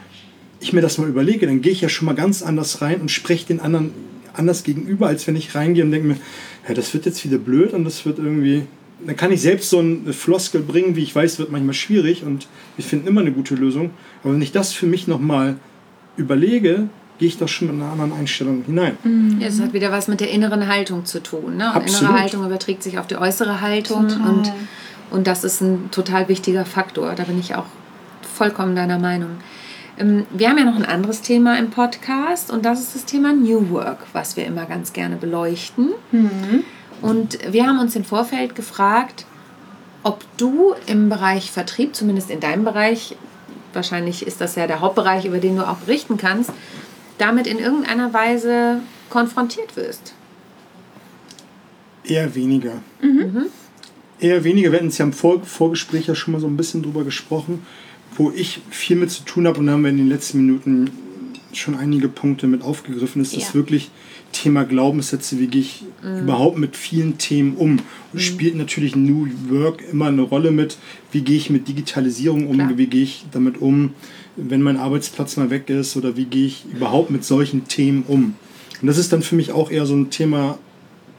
ich 0.60 0.73
mir 0.73 0.81
das 0.81 0.97
mal 0.97 1.07
überlege, 1.07 1.45
dann 1.45 1.62
gehe 1.62 1.71
ich 1.71 1.81
ja 1.81 1.89
schon 1.89 2.05
mal 2.07 2.13
ganz 2.15 2.41
anders 2.41 2.81
rein 2.81 2.99
und 3.01 3.10
spreche 3.10 3.47
den 3.47 3.60
anderen 3.60 3.91
anders 4.34 4.63
gegenüber, 4.63 5.07
als 5.07 5.27
wenn 5.27 5.36
ich 5.36 5.55
reingehe 5.55 5.84
und 5.84 5.91
denke 5.91 6.07
mir, 6.07 6.17
ja, 6.67 6.73
das 6.73 6.93
wird 6.93 7.05
jetzt 7.05 7.23
wieder 7.25 7.38
blöd 7.38 7.73
und 7.73 7.84
das 7.84 8.05
wird 8.05 8.17
irgendwie. 8.19 8.63
Dann 9.05 9.15
kann 9.15 9.31
ich 9.31 9.41
selbst 9.41 9.69
so 9.69 9.79
eine 9.79 10.13
Floskel 10.13 10.62
bringen, 10.62 10.95
wie 10.95 11.01
ich 11.03 11.15
weiß, 11.15 11.39
wird 11.39 11.51
manchmal 11.51 11.73
schwierig 11.73 12.23
und 12.23 12.47
wir 12.75 12.86
finden 12.86 13.07
immer 13.07 13.21
eine 13.21 13.31
gute 13.31 13.55
Lösung. 13.55 13.89
Aber 14.23 14.34
wenn 14.34 14.41
ich 14.41 14.51
das 14.51 14.73
für 14.73 14.86
mich 14.86 15.07
nochmal 15.07 15.57
überlege, 16.17 16.88
gehe 17.21 17.27
ich 17.27 17.38
doch 17.38 17.47
schon 17.47 17.67
mit 17.67 17.79
einer 17.79 17.91
anderen 17.91 18.13
Einstellung 18.13 18.63
hinein. 18.65 18.97
Ja, 19.39 19.47
es 19.47 19.62
hat 19.62 19.73
wieder 19.73 19.91
was 19.91 20.07
mit 20.07 20.21
der 20.21 20.31
inneren 20.31 20.67
Haltung 20.67 21.05
zu 21.05 21.21
tun. 21.21 21.55
Ne? 21.55 21.71
Innere 21.86 22.19
Haltung 22.19 22.43
überträgt 22.43 22.81
sich 22.81 22.97
auf 22.97 23.05
die 23.05 23.15
äußere 23.15 23.62
Haltung 23.62 24.07
Total. 24.07 24.27
und, 24.27 24.51
und 25.12 25.27
das 25.27 25.43
ist 25.43 25.62
ein 25.62 25.91
total 25.91 26.27
wichtiger 26.29 26.65
Faktor. 26.65 27.13
Da 27.13 27.25
bin 27.25 27.39
ich 27.39 27.53
auch 27.53 27.67
vollkommen 28.34 28.75
deiner 28.75 28.97
Meinung. 28.97 29.38
Ähm, 29.99 30.25
Wir 30.31 30.49
haben 30.49 30.57
ja 30.57 30.65
noch 30.65 30.75
ein 30.75 30.84
anderes 30.84 31.21
Thema 31.21 31.60
im 31.60 31.69
Podcast 31.69 32.49
und 32.49 32.65
das 32.65 32.79
ist 32.81 32.95
das 32.95 33.05
Thema 33.05 33.34
New 33.34 33.69
Work, 33.69 33.99
was 34.13 34.36
wir 34.36 34.47
immer 34.47 34.65
ganz 34.65 34.91
gerne 34.91 35.15
beleuchten. 35.15 35.89
Und 37.03 37.38
wir 37.51 37.67
haben 37.67 37.77
uns 37.77 37.95
im 37.95 38.03
Vorfeld 38.03 38.55
gefragt, 38.55 39.27
ob 40.01 40.23
du 40.38 40.73
im 40.88 41.10
Bereich 41.10 41.51
Vertrieb, 41.51 41.95
zumindest 41.95 42.31
in 42.31 42.39
deinem 42.39 42.63
Bereich, 42.63 43.15
wahrscheinlich 43.73 44.25
ist 44.25 44.41
das 44.41 44.55
ja 44.55 44.65
der 44.65 44.79
Hauptbereich, 44.79 45.25
über 45.25 45.38
den 45.38 45.57
du 45.57 45.67
auch 45.67 45.77
berichten 45.77 46.17
kannst, 46.17 46.51
damit 47.21 47.47
in 47.47 47.60
irgendeiner 47.60 48.13
Weise 48.13 48.79
konfrontiert 49.10 49.75
wirst. 49.75 50.13
Eher 52.03 52.34
weniger. 52.36 52.81
Eher 54.19 54.43
weniger. 54.43 54.71
Wir 54.71 54.79
hatten 54.79 54.88
es 54.89 54.97
ja 54.97 55.05
im 55.05 55.13
Vor 55.13 55.43
Vorgespräch 55.43 56.07
ja 56.07 56.15
schon 56.15 56.34
mal 56.34 56.39
so 56.41 56.47
ein 56.47 56.57
bisschen 56.57 56.81
drüber 56.84 57.03
gesprochen, 57.03 57.63
wo 58.15 58.31
ich 58.31 58.62
viel 58.69 58.97
mit 58.97 59.12
zu 59.12 59.23
tun 59.23 59.47
habe 59.47 59.60
und 59.60 59.67
da 59.67 59.73
haben 59.73 59.84
wir 59.84 59.89
in 59.89 59.97
den 59.97 60.10
letzten 60.10 60.39
Minuten 60.45 60.91
schon 61.53 61.75
einige 61.75 62.07
Punkte 62.07 62.47
mit 62.47 62.63
aufgegriffen, 62.63 63.21
ist 63.21 63.36
das 63.36 63.49
Ja. 63.49 63.53
wirklich 63.53 63.91
Thema 64.31 64.63
Glaubenssätze, 64.63 65.38
wie 65.39 65.47
gehe 65.47 65.62
ich 65.62 65.84
überhaupt 66.01 66.57
mit 66.57 66.77
vielen 66.77 67.17
Themen 67.17 67.55
um. 67.55 67.79
Und 68.13 68.19
spielt 68.21 68.55
natürlich 68.55 68.95
New 68.95 69.27
Work 69.49 69.84
immer 69.91 70.05
eine 70.07 70.21
Rolle 70.21 70.51
mit, 70.51 70.77
wie 71.12 71.21
gehe 71.21 71.36
ich 71.36 71.49
mit 71.49 71.67
Digitalisierung 71.67 72.47
um, 72.47 72.55
Klar. 72.55 72.77
wie 72.77 72.88
gehe 72.88 73.03
ich 73.03 73.25
damit 73.31 73.62
um, 73.62 73.93
wenn 74.35 74.61
mein 74.61 74.77
Arbeitsplatz 74.77 75.37
mal 75.37 75.49
weg 75.49 75.69
ist 75.69 75.95
oder 75.95 76.17
wie 76.17 76.25
gehe 76.25 76.47
ich 76.47 76.65
überhaupt 76.71 77.11
mit 77.11 77.23
solchen 77.23 77.67
Themen 77.67 78.03
um. 78.07 78.35
Und 78.81 78.87
das 78.87 78.97
ist 78.97 79.13
dann 79.13 79.21
für 79.21 79.35
mich 79.35 79.51
auch 79.51 79.69
eher 79.69 79.85
so 79.85 79.95
ein 79.95 80.09
Thema 80.09 80.57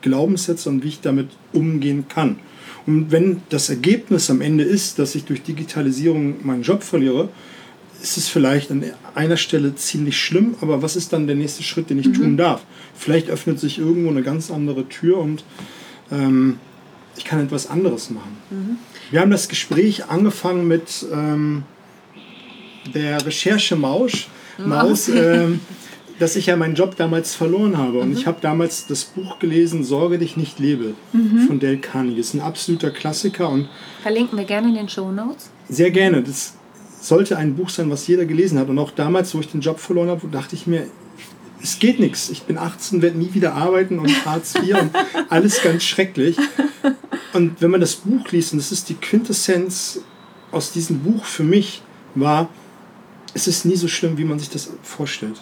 Glaubenssätze 0.00 0.68
und 0.68 0.82
wie 0.82 0.88
ich 0.88 1.00
damit 1.00 1.28
umgehen 1.52 2.06
kann. 2.08 2.38
Und 2.86 3.12
wenn 3.12 3.42
das 3.50 3.68
Ergebnis 3.68 4.30
am 4.30 4.40
Ende 4.40 4.64
ist, 4.64 4.98
dass 4.98 5.14
ich 5.14 5.24
durch 5.24 5.42
Digitalisierung 5.42 6.44
meinen 6.44 6.62
Job 6.62 6.82
verliere, 6.82 7.28
ist 8.02 8.16
es 8.16 8.28
vielleicht 8.28 8.72
an 8.72 8.84
einer 9.14 9.36
Stelle 9.36 9.76
ziemlich 9.76 10.18
schlimm, 10.18 10.56
aber 10.60 10.82
was 10.82 10.96
ist 10.96 11.12
dann 11.12 11.28
der 11.28 11.36
nächste 11.36 11.62
Schritt, 11.62 11.88
den 11.88 12.00
ich 12.00 12.10
tun 12.10 12.36
darf? 12.36 12.64
Vielleicht 12.96 13.30
öffnet 13.30 13.60
sich 13.60 13.78
irgendwo 13.78 14.10
eine 14.10 14.22
ganz 14.22 14.50
andere 14.50 14.88
Tür 14.88 15.18
und 15.18 15.44
ähm, 16.10 16.58
ich 17.16 17.24
kann 17.24 17.44
etwas 17.44 17.68
anderes 17.68 18.10
machen. 18.10 18.36
Wir 19.12 19.20
haben 19.20 19.30
das 19.30 19.48
Gespräch 19.48 20.06
angefangen 20.06 20.66
mit 20.66 21.06
ähm, 21.12 21.62
der 22.94 23.24
Recherche 23.24 23.76
Maus, 23.76 24.26
Maus 24.58 25.08
ähm, 25.08 25.60
dass 26.18 26.36
ich 26.36 26.46
ja 26.46 26.56
meinen 26.56 26.74
Job 26.74 26.96
damals 26.96 27.34
verloren 27.34 27.76
habe. 27.78 27.98
Und 27.98 28.16
ich 28.16 28.26
habe 28.26 28.38
damals 28.40 28.86
das 28.86 29.04
Buch 29.04 29.38
gelesen, 29.40 29.82
Sorge 29.82 30.18
dich 30.18 30.36
nicht 30.36 30.58
lebe, 30.60 30.94
von 31.46 31.58
Dale 31.58 31.78
Carnegie. 31.78 32.18
Das 32.18 32.28
ist 32.28 32.34
ein 32.34 32.40
absoluter 32.40 32.90
Klassiker 32.90 33.48
und 33.48 33.68
Verlinken 34.02 34.38
wir 34.38 34.44
gerne 34.44 34.68
in 34.68 34.74
den 34.74 34.88
Show 34.88 35.10
Notes. 35.10 35.50
sehr 35.68 35.90
gerne. 35.90 36.22
Das 36.22 36.54
sollte 37.00 37.36
ein 37.36 37.56
Buch 37.56 37.68
sein, 37.68 37.90
was 37.90 38.06
jeder 38.06 38.24
gelesen 38.24 38.58
hat. 38.58 38.68
Und 38.68 38.78
auch 38.78 38.92
damals, 38.92 39.34
wo 39.34 39.40
ich 39.40 39.48
den 39.48 39.60
Job 39.60 39.80
verloren 39.80 40.08
habe, 40.10 40.28
dachte 40.28 40.54
ich 40.54 40.66
mir, 40.66 40.86
es 41.60 41.78
geht 41.78 41.98
nichts. 41.98 42.30
Ich 42.30 42.42
bin 42.42 42.58
18, 42.58 43.02
werde 43.02 43.18
nie 43.18 43.34
wieder 43.34 43.54
arbeiten 43.54 43.98
und 43.98 44.26
Hartz 44.26 44.54
IV 44.54 44.80
und 44.80 44.90
alles 45.28 45.62
ganz 45.62 45.82
schrecklich. 45.84 46.36
Und 47.32 47.60
wenn 47.60 47.70
man 47.70 47.80
das 47.80 47.96
Buch 47.96 48.30
liest, 48.30 48.52
und 48.52 48.58
das 48.58 48.72
ist 48.72 48.88
die 48.88 48.94
Quintessenz 48.94 50.00
aus 50.50 50.72
diesem 50.72 51.00
Buch 51.00 51.24
für 51.24 51.44
mich, 51.44 51.82
war, 52.14 52.48
es 53.34 53.46
ist 53.46 53.64
nie 53.64 53.76
so 53.76 53.88
schlimm, 53.88 54.18
wie 54.18 54.24
man 54.24 54.38
sich 54.38 54.50
das 54.50 54.70
vorstellt. 54.82 55.40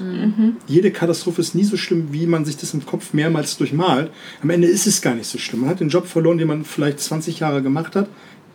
Jede 0.67 0.91
Katastrophe 0.91 1.41
ist 1.41 1.55
nie 1.55 1.65
so 1.65 1.77
schlimm, 1.77 2.09
wie 2.13 2.27
man 2.27 2.45
sich 2.45 2.57
das 2.57 2.75
im 2.75 2.87
Kopf 2.87 3.13
mehrmals 3.13 3.57
durchmalt. 3.57 4.11
Am 4.43 4.51
Ende 4.51 4.69
ist 4.69 4.87
es 4.87 5.03
gar 5.03 5.15
nicht 5.15 5.27
so 5.27 5.39
schlimm. 5.39 5.63
Man 5.63 5.71
hat 5.71 5.81
den 5.81 5.89
Job 5.89 6.07
verloren, 6.07 6.39
den 6.39 6.49
man 6.49 6.65
vielleicht 6.65 7.01
20 7.01 7.41
Jahre 7.41 7.63
gemacht 7.63 7.97
hat, 7.97 8.09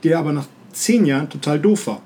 der 0.03 0.19
aber 0.19 0.31
nach 0.31 0.47
10 0.71 1.05
Jahren 1.05 1.29
total 1.29 1.59
doof 1.59 1.87
war. 1.87 2.01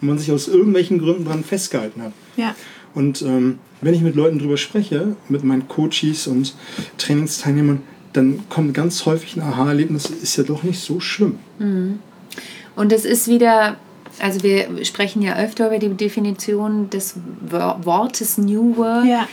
Und 0.00 0.08
man 0.08 0.18
sich 0.18 0.30
aus 0.30 0.48
irgendwelchen 0.48 0.98
Gründen 0.98 1.24
dran 1.24 1.44
festgehalten 1.44 2.02
hat. 2.02 2.12
Ja. 2.36 2.54
Und 2.94 3.22
ähm, 3.22 3.58
wenn 3.80 3.94
ich 3.94 4.02
mit 4.02 4.14
Leuten 4.14 4.38
drüber 4.38 4.56
spreche, 4.56 5.16
mit 5.28 5.44
meinen 5.44 5.68
Coaches 5.68 6.26
und 6.26 6.54
Trainingsteilnehmern, 6.98 7.82
dann 8.12 8.48
kommt 8.48 8.74
ganz 8.74 9.06
häufig 9.06 9.36
ein 9.36 9.42
Aha-Erlebnis, 9.42 10.06
ist 10.06 10.36
ja 10.36 10.44
doch 10.44 10.62
nicht 10.62 10.80
so 10.80 11.00
schlimm. 11.00 11.38
Und 12.76 12.92
es 12.92 13.04
ist 13.04 13.28
wieder, 13.28 13.76
also 14.20 14.42
wir 14.42 14.84
sprechen 14.84 15.22
ja 15.22 15.36
öfter 15.36 15.66
über 15.68 15.78
die 15.78 15.88
Definition 15.88 16.90
des 16.90 17.14
Wor- 17.48 17.84
Wortes 17.84 18.38
New 18.38 18.76
Work. 18.76 19.06
Ja. 19.06 19.28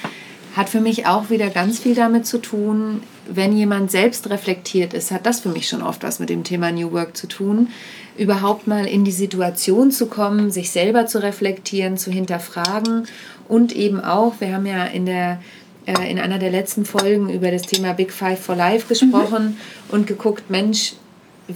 Hat 0.56 0.68
für 0.70 0.82
mich 0.82 1.06
auch 1.08 1.30
wieder 1.30 1.50
ganz 1.50 1.80
viel 1.80 1.96
damit 1.96 2.26
zu 2.26 2.38
tun, 2.38 3.02
wenn 3.28 3.56
jemand 3.56 3.90
selbst 3.90 4.30
reflektiert 4.30 4.94
ist, 4.94 5.12
hat 5.12 5.26
das 5.26 5.40
für 5.40 5.50
mich 5.50 5.70
schon 5.70 5.82
oft 5.82 6.04
was 6.04 6.20
mit 6.20 6.30
dem 6.30 6.44
Thema 6.44 6.72
New 6.72 6.92
Work 6.92 7.16
zu 7.16 7.28
tun, 7.28 7.70
überhaupt 8.18 8.68
mal 8.68 8.86
in 8.86 9.06
die 9.06 9.14
Situation 9.14 9.92
zu 9.92 10.08
kommen, 10.08 10.52
sich 10.52 10.72
selber 10.72 11.06
zu 11.06 11.24
reflektieren, 11.24 11.96
zu 11.96 12.12
hinterfragen 12.12 13.06
und 13.48 13.74
eben 13.74 14.02
auch, 14.02 14.34
wir 14.40 14.54
haben 14.54 14.66
ja 14.66 14.84
in 14.86 15.06
der 15.06 15.40
äh, 15.86 16.12
in 16.12 16.20
einer 16.20 16.38
der 16.38 16.52
letzten 16.52 16.86
Folgen 16.86 17.30
über 17.30 17.50
das 17.50 17.64
Thema 17.64 17.94
Big 17.94 18.12
Five 18.12 18.40
for 18.40 18.56
Life 18.56 18.88
gesprochen 18.88 19.58
und 19.90 20.06
geguckt, 20.06 20.50
Mensch, 20.50 20.94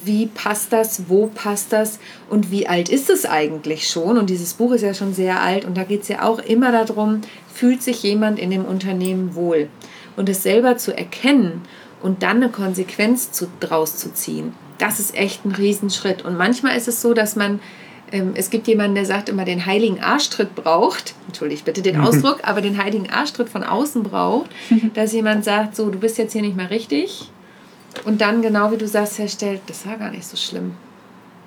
wie 0.04 0.28
passt 0.28 0.74
das, 0.74 1.04
wo 1.08 1.28
passt 1.28 1.72
das 1.72 2.00
und 2.30 2.52
wie 2.52 2.68
alt 2.68 2.90
ist 2.90 3.10
es 3.10 3.26
eigentlich 3.26 3.88
schon? 3.88 4.18
Und 4.18 4.30
dieses 4.30 4.54
Buch 4.54 4.72
ist 4.72 4.82
ja 4.82 4.94
schon 4.94 5.14
sehr 5.14 5.42
alt 5.42 5.66
und 5.66 5.78
da 5.78 5.84
geht 5.84 6.04
es 6.04 6.08
ja 6.08 6.24
auch 6.24 6.40
immer 6.40 6.72
darum, 6.72 7.22
fühlt 7.54 7.82
sich 7.82 8.04
jemand 8.04 8.40
in 8.40 8.52
dem 8.52 8.66
Unternehmen 8.66 9.36
wohl? 9.36 9.70
Und 10.18 10.30
es 10.30 10.44
selber 10.44 10.78
zu 10.78 10.98
erkennen 10.98 11.62
und 12.02 12.24
dann 12.24 12.38
eine 12.38 12.50
Konsequenz 12.50 13.32
zu, 13.32 13.48
draus 13.60 13.98
zu 13.98 14.14
ziehen, 14.14 14.54
das 14.78 15.00
ist 15.00 15.16
echt 15.16 15.46
ein 15.46 15.52
Riesenschritt. 15.52 16.24
Und 16.24 16.38
manchmal 16.38 16.78
ist 16.78 16.88
es 16.88 17.02
so, 17.02 17.14
dass 17.14 17.36
man, 17.36 17.60
ähm, 18.12 18.34
es 18.36 18.50
gibt 18.50 18.68
jemanden, 18.68 18.96
der 18.96 19.06
sagt 19.06 19.30
immer, 19.30 19.46
den 19.46 19.66
heiligen 19.66 20.02
Arschtritt 20.02 20.56
braucht, 20.56 21.16
entschuldigt 21.28 21.66
bitte 21.66 21.82
den 21.82 22.00
Ausdruck, 22.02 22.40
aber 22.44 22.62
den 22.62 22.82
heiligen 22.82 23.10
Arschtritt 23.10 23.50
von 23.50 23.64
außen 23.64 24.04
braucht, 24.04 24.50
dass 24.94 25.14
jemand 25.14 25.44
sagt, 25.44 25.76
so, 25.76 25.90
du 25.90 26.00
bist 26.00 26.18
jetzt 26.18 26.34
hier 26.34 26.42
nicht 26.42 26.58
mehr 26.58 26.70
richtig. 26.70 27.30
Und 28.04 28.22
dann, 28.22 28.42
genau 28.42 28.72
wie 28.72 28.78
du 28.78 28.88
sagst, 28.88 29.14
feststellt, 29.16 29.62
das 29.68 29.86
war 29.88 29.98
gar 29.98 30.12
nicht 30.12 30.26
so 30.26 30.36
schlimm. 30.38 30.74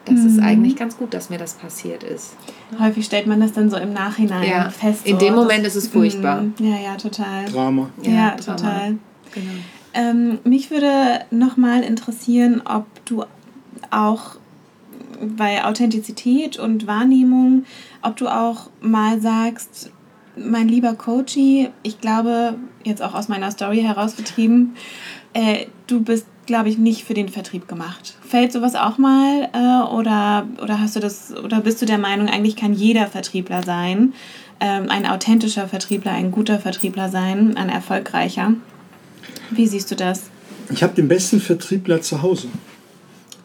Das 0.06 0.20
ist 0.24 0.38
eigentlich 0.40 0.74
ganz 0.74 0.96
gut, 0.96 1.12
dass 1.12 1.28
mir 1.28 1.36
das 1.36 1.52
passiert 1.52 2.02
ist. 2.02 2.34
Häufig 2.80 3.04
stellt 3.04 3.26
man 3.26 3.40
das 3.40 3.52
dann 3.52 3.68
so 3.68 3.76
im 3.76 3.92
Nachhinein 3.92 4.48
Ja, 4.48 4.70
fest. 4.70 5.04
in 5.06 5.18
dem 5.18 5.34
Moment 5.34 5.66
das- 5.66 5.76
ist 5.76 5.84
es 5.84 5.90
furchtbar. 5.90 6.40
Mm, 6.40 6.54
Ja, 6.60 6.76
ja, 6.78 6.96
total. 6.96 7.44
Drama. 7.44 7.90
Ja, 8.02 8.10
Ja, 8.10 8.36
Drama. 8.36 8.56
total. 8.56 8.98
Genau. 9.34 9.50
Ähm, 9.92 10.38
mich 10.44 10.70
würde 10.70 11.20
nochmal 11.30 11.82
interessieren, 11.82 12.62
ob 12.64 12.86
du 13.04 13.24
auch 13.90 14.36
bei 15.36 15.62
Authentizität 15.64 16.58
und 16.58 16.86
Wahrnehmung, 16.86 17.64
ob 18.00 18.16
du 18.16 18.28
auch 18.28 18.70
mal 18.80 19.20
sagst, 19.20 19.90
mein 20.36 20.68
lieber 20.68 20.94
Coachy, 20.94 21.68
ich 21.82 22.00
glaube, 22.00 22.54
jetzt 22.84 23.02
auch 23.02 23.14
aus 23.14 23.28
meiner 23.28 23.50
Story 23.50 23.80
herausgetrieben, 23.82 24.74
äh, 25.34 25.66
du 25.86 26.00
bist, 26.00 26.24
glaube 26.48 26.68
ich, 26.68 26.78
nicht 26.78 27.04
für 27.04 27.14
den 27.14 27.28
Vertrieb 27.28 27.68
gemacht. 27.68 28.14
Fällt 28.28 28.52
sowas 28.52 28.74
auch 28.74 28.98
mal 28.98 29.48
äh, 29.52 29.92
oder, 29.94 30.48
oder 30.60 30.80
hast 30.80 30.96
du 30.96 31.00
das 31.00 31.32
oder 31.36 31.60
bist 31.60 31.80
du 31.80 31.86
der 31.86 31.98
Meinung, 31.98 32.28
eigentlich 32.28 32.56
kann 32.56 32.72
jeder 32.72 33.06
Vertriebler 33.06 33.62
sein, 33.62 34.14
ähm, 34.58 34.88
ein 34.88 35.06
authentischer 35.06 35.68
Vertriebler, 35.68 36.12
ein 36.12 36.32
guter 36.32 36.58
Vertriebler 36.58 37.08
sein, 37.10 37.56
ein 37.56 37.68
erfolgreicher? 37.68 38.54
Wie 39.50 39.68
siehst 39.68 39.90
du 39.92 39.94
das? 39.94 40.24
Ich 40.70 40.82
habe 40.82 40.94
den 40.94 41.06
besten 41.06 41.40
Vertriebler 41.40 42.02
zu 42.02 42.22
Hause. 42.22 42.48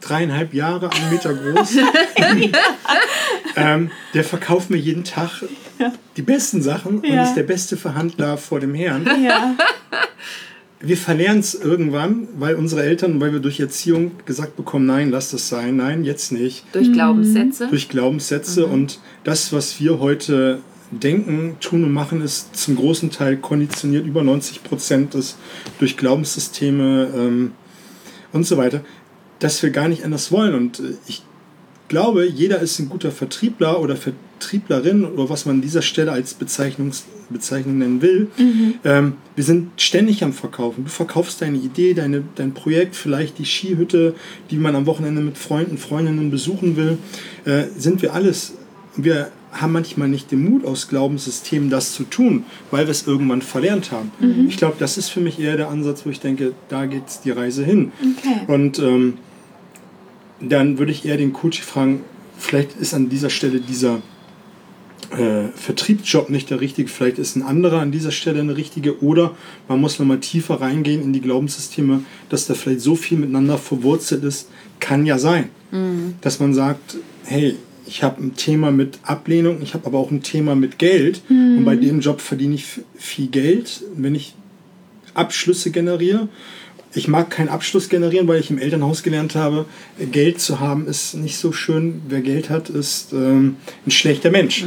Dreieinhalb 0.02 0.54
Jahre, 0.54 0.90
ein 0.90 1.10
Meter 1.12 1.34
groß. 1.34 1.78
ähm, 3.56 3.92
der 4.14 4.24
verkauft 4.24 4.70
mir 4.70 4.78
jeden 4.78 5.04
Tag 5.04 5.44
die 6.18 6.22
besten 6.22 6.62
Sachen 6.62 7.00
und 7.00 7.06
Ja. 7.06 7.24
ist 7.24 7.36
der 7.36 7.44
beste 7.44 7.78
Verhandler 7.78 8.38
vor 8.38 8.60
dem 8.60 8.74
Herrn. 8.74 9.06
Ja, 9.24 9.56
Wir 10.86 10.98
verlernen 10.98 11.40
es 11.40 11.56
irgendwann, 11.56 12.28
weil 12.38 12.56
unsere 12.56 12.84
Eltern, 12.84 13.22
weil 13.22 13.32
wir 13.32 13.40
durch 13.40 13.58
Erziehung 13.62 14.12
gesagt 14.26 14.58
bekommen, 14.58 14.86
nein, 14.86 15.12
lass 15.12 15.32
das 15.32 15.48
sein, 15.48 15.78
nein, 15.78 16.04
jetzt 16.04 16.34
nicht. 16.34 16.66
Durch 16.74 16.92
Glaubenssätze. 16.92 17.68
Durch 17.70 17.88
Glaubenssätze 17.88 18.66
und 18.68 19.00
das, 19.24 19.54
was 19.54 19.80
wir 19.80 20.00
heute 20.00 20.60
denken, 20.92 21.56
tun 21.62 21.86
und 21.86 21.94
machen, 21.94 22.22
ist 22.22 22.58
zum 22.58 22.76
großen 22.76 23.12
Teil 23.12 23.38
konditioniert. 23.38 24.06
Über 24.06 24.24
90 24.24 24.62
Prozent 24.64 25.16
ist 25.16 25.38
durch 25.80 25.96
Glaubenssysteme 25.96 27.08
ähm, 27.16 27.52
und 28.34 28.46
so 28.46 28.58
weiter, 28.58 28.82
dass 29.40 29.64
wir 29.64 29.70
gar 29.70 29.88
nicht 29.88 30.04
anders 30.04 30.34
wollen. 30.34 30.54
Und 30.54 30.82
äh, 30.82 30.96
ich 31.08 31.24
glaube, 31.88 32.28
jeder 32.28 32.60
ist 32.60 32.80
ein 32.80 32.90
guter 32.90 33.12
Vertriebler 33.12 33.80
oder 33.80 33.96
Vertrieblerin 33.96 35.06
oder 35.06 35.30
was 35.30 35.46
man 35.46 35.56
an 35.56 35.62
dieser 35.62 35.82
Stelle 35.82 36.12
als 36.12 36.34
Bezeichnungs 36.34 37.06
Bezeichnung 37.34 37.78
nennen 37.78 38.02
will. 38.02 38.28
Ähm, 38.84 39.14
wir 39.36 39.44
sind 39.44 39.70
ständig 39.78 40.24
am 40.24 40.32
Verkaufen. 40.32 40.86
Du 40.86 40.90
verkaufst 40.90 41.42
deine 41.42 41.58
Idee, 41.58 41.94
deine, 41.94 42.24
dein 42.36 42.54
Projekt, 42.54 42.96
vielleicht 42.96 43.40
die 43.40 43.46
Skihütte, 43.46 44.16
die 44.52 44.58
man 44.58 44.76
am 44.76 44.86
Wochenende 44.86 45.22
mit 45.22 45.38
Freunden, 45.38 45.78
Freundinnen 45.78 46.32
besuchen 46.32 46.78
will. 46.78 46.98
Äh, 47.46 47.66
sind 47.78 48.02
wir 48.02 48.14
alles. 48.14 48.54
Wir 48.96 49.32
haben 49.52 49.74
manchmal 49.74 50.08
nicht 50.08 50.32
den 50.32 50.50
Mut 50.50 50.66
aus 50.66 50.88
Glaubenssystemen, 50.88 51.70
das 51.70 51.94
zu 51.94 52.04
tun, 52.04 52.46
weil 52.72 52.88
wir 52.88 52.92
es 52.92 53.06
irgendwann 53.06 53.42
verlernt 53.42 53.92
haben. 53.92 54.12
Ich 54.48 54.58
glaube, 54.58 54.76
das 54.80 54.98
ist 54.98 55.10
für 55.10 55.20
mich 55.20 55.40
eher 55.40 55.58
der 55.58 55.70
Ansatz, 55.70 56.06
wo 56.06 56.10
ich 56.10 56.20
denke, 56.20 56.54
da 56.70 56.86
geht 56.86 57.04
die 57.24 57.32
Reise 57.32 57.64
hin. 57.64 57.92
okay. 58.00 58.42
Und 58.48 58.80
ähm, 58.80 59.16
dann 60.40 60.78
würde 60.80 60.92
ich 60.92 61.06
eher 61.06 61.18
den 61.18 61.34
Coach 61.34 61.62
fragen, 61.62 62.02
vielleicht 62.38 62.78
ist 62.78 62.94
an 62.94 63.10
dieser 63.10 63.30
Stelle 63.30 63.60
dieser 63.60 64.02
äh, 65.12 65.50
Vertriebsjob 65.56 66.30
nicht 66.30 66.50
der 66.50 66.62
richtige, 66.62 66.90
vielleicht 66.90 67.20
ist 67.20 67.36
ein 67.36 67.44
anderer 67.44 67.80
an 67.82 67.92
dieser 67.92 68.12
Stelle 68.12 68.40
eine 68.40 68.58
richtige 68.58 69.02
oder 69.04 69.36
man 69.68 69.82
muss 69.82 70.00
nochmal 70.00 70.20
tiefer 70.20 70.62
reingehen 70.62 71.02
in 71.02 71.14
die 71.14 71.22
Glaubenssysteme, 71.22 72.02
dass 72.30 72.48
da 72.48 72.54
vielleicht 72.54 72.82
so 72.82 72.96
viel 72.96 73.18
miteinander 73.18 73.58
verwurzelt 73.58 74.24
ist, 74.24 74.50
kann 74.80 75.06
ja 75.06 75.18
sein. 75.18 75.50
Dass 76.22 76.40
man 76.40 76.54
sagt, 76.54 76.98
hey, 77.26 77.56
ich 77.86 78.04
habe 78.04 78.24
ein 78.24 78.36
Thema 78.36 78.72
mit 78.72 79.00
Ablehnung, 79.04 79.62
ich 79.62 79.74
habe 79.74 79.86
aber 79.88 80.00
auch 80.00 80.12
ein 80.12 80.24
Thema 80.24 80.56
mit 80.56 80.80
Geld 80.80 81.22
und 81.30 81.66
bei 81.66 81.76
dem 81.76 82.00
Job 82.00 82.22
verdiene 82.22 82.56
ich 82.56 82.66
viel 82.96 83.28
Geld, 83.28 83.84
wenn 83.96 84.16
ich 84.16 84.36
Abschlüsse 85.14 85.72
generiere. 85.72 86.28
Ich 86.96 87.08
mag 87.08 87.30
keinen 87.30 87.50
Abschluss 87.50 87.90
generieren, 87.90 88.28
weil 88.28 88.40
ich 88.40 88.52
im 88.52 88.60
Elternhaus 88.60 89.04
gelernt 89.04 89.36
habe, 89.36 89.66
Geld 90.12 90.40
zu 90.40 90.60
haben 90.60 90.88
ist 90.88 91.16
nicht 91.16 91.38
so 91.38 91.52
schön. 91.52 92.02
Wer 92.08 92.22
Geld 92.22 92.50
hat, 92.50 92.70
ist 92.70 93.14
ähm, 93.14 93.58
ein 93.86 93.92
schlechter 93.92 94.30
Mensch. 94.30 94.64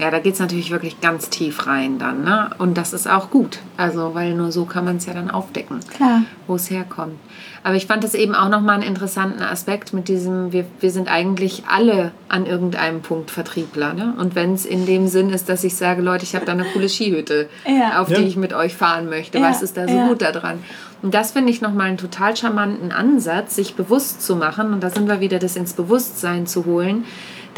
Ja, 0.00 0.10
da 0.10 0.18
geht 0.18 0.34
es 0.34 0.40
natürlich 0.40 0.70
wirklich 0.70 1.00
ganz 1.00 1.28
tief 1.28 1.66
rein 1.66 1.98
dann. 1.98 2.24
Ne? 2.24 2.50
Und 2.58 2.78
das 2.78 2.92
ist 2.94 3.08
auch 3.08 3.30
gut. 3.30 3.58
Also, 3.76 4.14
weil 4.14 4.34
nur 4.34 4.50
so 4.50 4.64
kann 4.64 4.84
man 4.84 4.96
es 4.96 5.06
ja 5.06 5.12
dann 5.12 5.30
aufdecken, 5.30 5.80
Klar. 5.94 6.22
wo 6.46 6.54
es 6.54 6.70
herkommt. 6.70 7.16
Aber 7.62 7.74
ich 7.74 7.86
fand 7.86 8.02
das 8.02 8.14
eben 8.14 8.34
auch 8.34 8.48
nochmal 8.48 8.76
einen 8.76 8.84
interessanten 8.84 9.42
Aspekt 9.42 9.92
mit 9.92 10.08
diesem, 10.08 10.52
wir, 10.52 10.64
wir 10.80 10.90
sind 10.90 11.08
eigentlich 11.12 11.64
alle 11.68 12.12
an 12.30 12.46
irgendeinem 12.46 13.02
Punkt 13.02 13.30
Vertriebler. 13.30 13.92
Ne? 13.92 14.14
Und 14.16 14.34
wenn 14.34 14.54
es 14.54 14.64
in 14.64 14.86
dem 14.86 15.06
Sinn 15.08 15.28
ist, 15.28 15.50
dass 15.50 15.62
ich 15.64 15.76
sage, 15.76 16.00
Leute, 16.00 16.24
ich 16.24 16.34
habe 16.34 16.46
da 16.46 16.52
eine 16.52 16.64
coole 16.64 16.88
Skihütte, 16.88 17.50
Ja. 17.66 18.00
auf 18.00 18.08
Ja. 18.08 18.16
die 18.18 18.24
ich 18.24 18.36
mit 18.36 18.54
euch 18.54 18.74
fahren 18.74 19.10
möchte. 19.10 19.38
Ja, 19.38 19.50
Was 19.50 19.60
ist 19.60 19.76
da 19.76 19.86
so 19.86 19.94
ja. 19.94 20.08
gut 20.08 20.22
daran? 20.22 20.60
Und 21.02 21.12
das 21.14 21.32
finde 21.32 21.50
ich 21.50 21.60
nochmal 21.60 21.88
einen 21.88 21.98
total 21.98 22.34
charmanten 22.36 22.92
Ansatz, 22.92 23.56
sich 23.56 23.74
bewusst 23.74 24.22
zu 24.22 24.36
machen. 24.36 24.72
Und 24.72 24.82
da 24.82 24.88
sind 24.90 25.08
wir 25.08 25.20
wieder, 25.20 25.38
das 25.38 25.56
ins 25.56 25.74
Bewusstsein 25.74 26.46
zu 26.46 26.64
holen, 26.64 27.04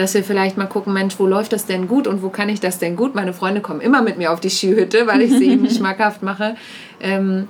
dass 0.03 0.15
wir 0.15 0.25
vielleicht 0.25 0.57
mal 0.57 0.67
gucken, 0.67 0.93
Mensch, 0.93 1.15
wo 1.19 1.27
läuft 1.27 1.53
das 1.53 1.65
denn 1.65 1.87
gut 1.87 2.09
und 2.09 2.23
wo 2.23 2.29
kann 2.29 2.49
ich 2.49 2.59
das 2.59 2.81
denn 2.81 2.97
gut? 2.97 3.15
Meine 3.15 3.33
Freunde 3.33 3.61
kommen 3.61 3.81
immer 3.81 4.03
mit 4.03 4.19
mir 4.19 4.33
auf 4.33 4.41
die 4.41 4.51
Skihütte, 4.51 5.07
weil 5.07 5.23
ich 5.23 5.31
sie 5.31 5.49
eben 5.49 5.71
schmackhaft 5.71 6.25
mache. 6.25 6.57
Ähm, 7.01 7.47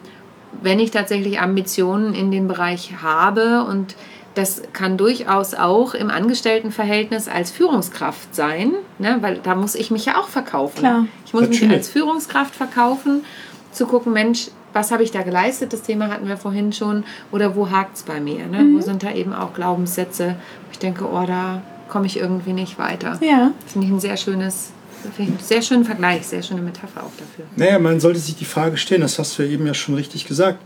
wenn 0.61 0.79
ich 0.79 0.91
tatsächlich 0.91 1.41
Ambitionen 1.41 2.15
in 2.15 2.31
dem 2.31 2.49
Bereich 2.49 2.93
habe 3.03 3.65
und 3.65 3.97
das 4.35 4.63
kann 4.75 4.99
durchaus 4.99 5.55
auch 5.55 5.95
im 5.95 6.11
Angestelltenverhältnis 6.11 7.27
als 7.27 7.51
Führungskraft 7.51 8.35
sein, 8.35 8.73
ne? 8.99 9.17
weil 9.23 9.39
da 9.43 9.55
muss 9.55 9.75
ich 9.75 9.91
mich 9.91 10.05
ja 10.05 10.19
auch 10.19 10.29
verkaufen. 10.29 10.79
Klar. 10.81 11.07
Ich 11.25 11.33
muss 11.33 11.49
mich 11.49 11.61
Natürlich. 11.63 11.79
als 11.79 11.89
Führungskraft 11.89 12.55
verkaufen, 12.55 13.25
zu 13.73 13.87
gucken, 13.87 14.13
Mensch, 14.13 14.49
was 14.75 14.91
habe 14.91 15.03
ich 15.03 15.11
da 15.11 15.23
geleistet? 15.23 15.73
Das 15.73 15.83
Thema 15.83 16.09
hatten 16.09 16.29
wir 16.29 16.37
vorhin 16.37 16.73
schon. 16.75 17.05
Oder 17.31 17.57
wo 17.57 17.71
hakt 17.71 17.97
es 17.97 18.03
bei 18.03 18.21
mir? 18.21 18.47
Ne? 18.47 18.73
Wo 18.75 18.81
sind 18.81 19.03
da 19.03 19.13
eben 19.13 19.33
auch 19.33 19.55
Glaubenssätze, 19.55 20.37
wo 20.67 20.73
ich 20.73 20.79
denke, 20.79 21.05
oh, 21.05 21.25
da 21.27 21.63
komme 21.93 22.07
ich 22.07 22.17
irgendwie 22.17 22.55
nicht 22.55 22.79
weiter. 22.79 23.19
Ja. 23.21 23.53
Finde 23.67 23.87
ich 23.87 23.93
ein 23.93 24.01
sehr 24.01 24.17
schönes, 24.17 24.71
finde 25.15 25.23
ich 25.23 25.29
einen 25.29 25.47
sehr 25.47 25.61
schönen 25.61 25.85
Vergleich, 25.85 26.27
sehr 26.27 26.43
schöne 26.43 26.63
Metapher 26.63 27.03
auch 27.03 27.13
dafür. 27.19 27.45
Naja, 27.57 27.79
man 27.79 28.01
sollte 28.01 28.19
sich 28.19 28.35
die 28.35 28.47
Frage 28.47 28.79
stellen, 28.79 29.03
das 29.03 29.19
hast 29.19 29.39
du 29.39 29.43
ja 29.43 29.51
eben 29.51 29.67
ja 29.67 29.75
schon 29.75 29.95
richtig 29.95 30.25
gesagt. 30.25 30.59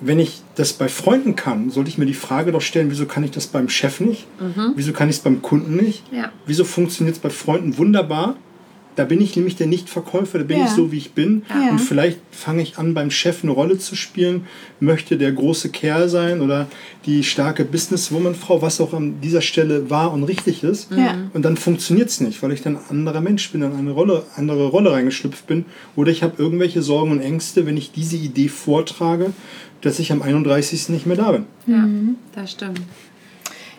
Wenn 0.00 0.18
ich 0.18 0.42
das 0.56 0.72
bei 0.72 0.88
Freunden 0.88 1.36
kann, 1.36 1.70
sollte 1.70 1.90
ich 1.90 1.98
mir 1.98 2.06
die 2.06 2.14
Frage 2.14 2.50
doch 2.50 2.60
stellen, 2.60 2.90
wieso 2.90 3.06
kann 3.06 3.22
ich 3.22 3.30
das 3.30 3.46
beim 3.46 3.68
Chef 3.68 4.00
nicht? 4.00 4.26
Wieso 4.74 4.92
kann 4.92 5.08
ich 5.08 5.16
es 5.16 5.22
beim 5.22 5.42
Kunden 5.42 5.76
nicht? 5.76 6.02
Ja. 6.12 6.32
Wieso 6.44 6.64
funktioniert 6.64 7.16
es 7.16 7.22
bei 7.22 7.30
Freunden 7.30 7.78
wunderbar, 7.78 8.34
Da 8.98 9.04
bin 9.04 9.20
ich 9.20 9.36
nämlich 9.36 9.54
der 9.54 9.68
Nichtverkäufer, 9.68 10.38
da 10.38 10.44
bin 10.44 10.58
Ja. 10.58 10.64
ich 10.64 10.72
so, 10.72 10.90
wie 10.90 10.98
ich 10.98 11.12
bin. 11.12 11.42
Ja. 11.48 11.70
Und 11.70 11.78
vielleicht 11.78 12.18
fange 12.32 12.62
ich 12.62 12.78
an, 12.78 12.94
beim 12.94 13.12
Chef 13.12 13.44
eine 13.44 13.52
Rolle 13.52 13.78
zu 13.78 13.94
spielen, 13.94 14.46
möchte 14.80 15.16
der 15.16 15.30
große 15.30 15.68
Kerl 15.68 16.08
sein 16.08 16.40
oder 16.40 16.66
die 17.06 17.22
starke 17.22 17.64
Businesswoman-Frau, 17.64 18.60
was 18.60 18.80
auch 18.80 18.92
an 18.94 19.20
dieser 19.20 19.40
Stelle 19.40 19.88
wahr 19.88 20.12
und 20.12 20.24
richtig 20.24 20.64
ist. 20.64 20.90
Ja. 20.90 21.14
Und 21.32 21.44
dann 21.44 21.56
funktioniert 21.56 22.08
es 22.08 22.20
nicht, 22.20 22.42
weil 22.42 22.50
ich 22.50 22.62
dann 22.62 22.76
ein 22.76 22.82
anderer 22.90 23.20
Mensch 23.20 23.52
bin, 23.52 23.62
in 23.62 23.72
eine 23.72 23.92
Rolle, 23.92 24.24
andere 24.34 24.66
Rolle 24.66 24.90
reingeschlüpft 24.90 25.46
bin. 25.46 25.64
Oder 25.94 26.10
ich 26.10 26.24
habe 26.24 26.34
irgendwelche 26.42 26.82
Sorgen 26.82 27.12
und 27.12 27.20
Ängste, 27.20 27.66
wenn 27.66 27.76
ich 27.76 27.92
diese 27.92 28.16
Idee 28.16 28.48
vortrage, 28.48 29.32
dass 29.80 30.00
ich 30.00 30.10
am 30.10 30.22
31. 30.22 30.88
nicht 30.88 31.06
mehr 31.06 31.16
da 31.16 31.30
bin. 31.30 31.44
Ja, 31.68 31.88
das 32.34 32.50
stimmt. 32.50 32.80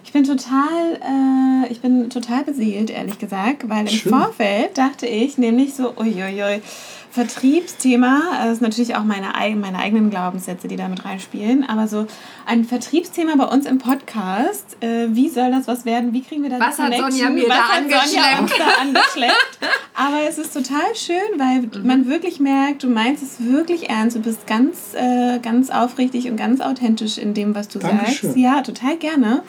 Ich 0.09 0.13
bin 0.13 0.23
total, 0.23 0.95
äh, 1.03 1.71
ich 1.71 1.81
bin 1.81 2.09
total 2.09 2.43
beseelt, 2.43 2.89
ehrlich 2.89 3.19
gesagt, 3.19 3.69
weil 3.69 3.81
im 3.81 3.89
Schön. 3.89 4.11
Vorfeld 4.11 4.75
dachte 4.75 5.05
ich 5.05 5.37
nämlich 5.37 5.75
so, 5.75 5.93
uiuiui, 5.95 6.63
Vertriebsthema, 7.11 8.19
das 8.43 8.53
ist 8.53 8.61
natürlich 8.63 8.95
auch 8.95 9.03
meine, 9.03 9.27
meine 9.57 9.77
eigenen 9.77 10.09
Glaubenssätze, 10.09 10.67
die 10.67 10.77
da 10.77 10.87
mit 10.87 11.05
reinspielen, 11.05 11.63
aber 11.69 11.87
so 11.87 12.07
ein 12.47 12.65
Vertriebsthema 12.65 13.35
bei 13.35 13.45
uns 13.53 13.67
im 13.67 13.77
Podcast, 13.77 14.77
äh, 14.81 15.09
wie 15.09 15.29
soll 15.29 15.51
das 15.51 15.67
was 15.67 15.85
werden, 15.85 16.11
wie 16.11 16.23
kriegen 16.23 16.41
wir 16.41 16.49
da 16.49 16.59
Was 16.59 16.77
die 16.77 16.81
hat 16.81 16.91
Connection? 16.91 17.11
Sonja 17.11 17.29
mir 17.29 17.47
was 17.47 17.57
da 17.57 17.63
hat 17.63 17.83
Sonja 17.83 17.99
angeschleppt? 17.99 18.41
uns 18.41 18.51
da 18.57 18.81
angeschleppt? 18.81 19.59
Aber 19.93 20.27
es 20.27 20.39
ist 20.39 20.53
total 20.53 20.95
schön, 20.95 21.37
weil 21.37 21.83
man 21.83 22.07
wirklich 22.07 22.39
merkt, 22.39 22.81
du 22.81 22.87
meinst 22.89 23.21
es 23.21 23.45
wirklich 23.45 23.91
ernst, 23.91 24.15
du 24.15 24.21
bist 24.21 24.47
ganz, 24.47 24.95
äh, 24.95 25.37
ganz 25.37 25.69
aufrichtig 25.69 26.31
und 26.31 26.37
ganz 26.37 26.61
authentisch 26.61 27.19
in 27.19 27.35
dem, 27.35 27.53
was 27.53 27.67
du 27.67 27.77
Dankeschön. 27.77 28.29
sagst. 28.29 28.37
Ja, 28.37 28.61
total 28.61 28.97
gerne. 28.97 29.43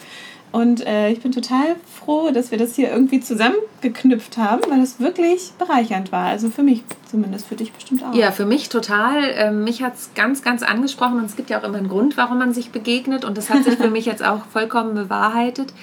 Und 0.51 0.85
äh, 0.85 1.09
ich 1.09 1.21
bin 1.21 1.31
total 1.31 1.77
froh, 1.85 2.31
dass 2.31 2.51
wir 2.51 2.57
das 2.57 2.75
hier 2.75 2.91
irgendwie 2.91 3.21
zusammengeknüpft 3.21 4.37
haben, 4.37 4.61
weil 4.69 4.81
es 4.81 4.99
wirklich 4.99 5.51
bereichernd 5.57 6.11
war. 6.11 6.27
Also 6.27 6.49
für 6.49 6.63
mich 6.63 6.83
zumindest, 7.09 7.47
für 7.47 7.55
dich 7.55 7.71
bestimmt 7.71 8.03
auch. 8.03 8.13
Ja, 8.13 8.31
für 8.31 8.45
mich 8.45 8.67
total. 8.67 9.23
Ähm, 9.35 9.63
mich 9.63 9.81
hat 9.81 9.95
es 9.95 10.09
ganz, 10.13 10.41
ganz 10.41 10.61
angesprochen 10.61 11.19
und 11.19 11.25
es 11.25 11.37
gibt 11.37 11.49
ja 11.49 11.59
auch 11.59 11.63
immer 11.63 11.77
einen 11.77 11.87
Grund, 11.87 12.17
warum 12.17 12.37
man 12.37 12.53
sich 12.53 12.71
begegnet 12.71 13.23
und 13.23 13.37
das 13.37 13.49
hat 13.49 13.63
sich 13.63 13.75
für 13.75 13.89
mich 13.91 14.05
jetzt 14.05 14.23
auch 14.23 14.45
vollkommen 14.45 14.93
bewahrheitet. 14.93 15.73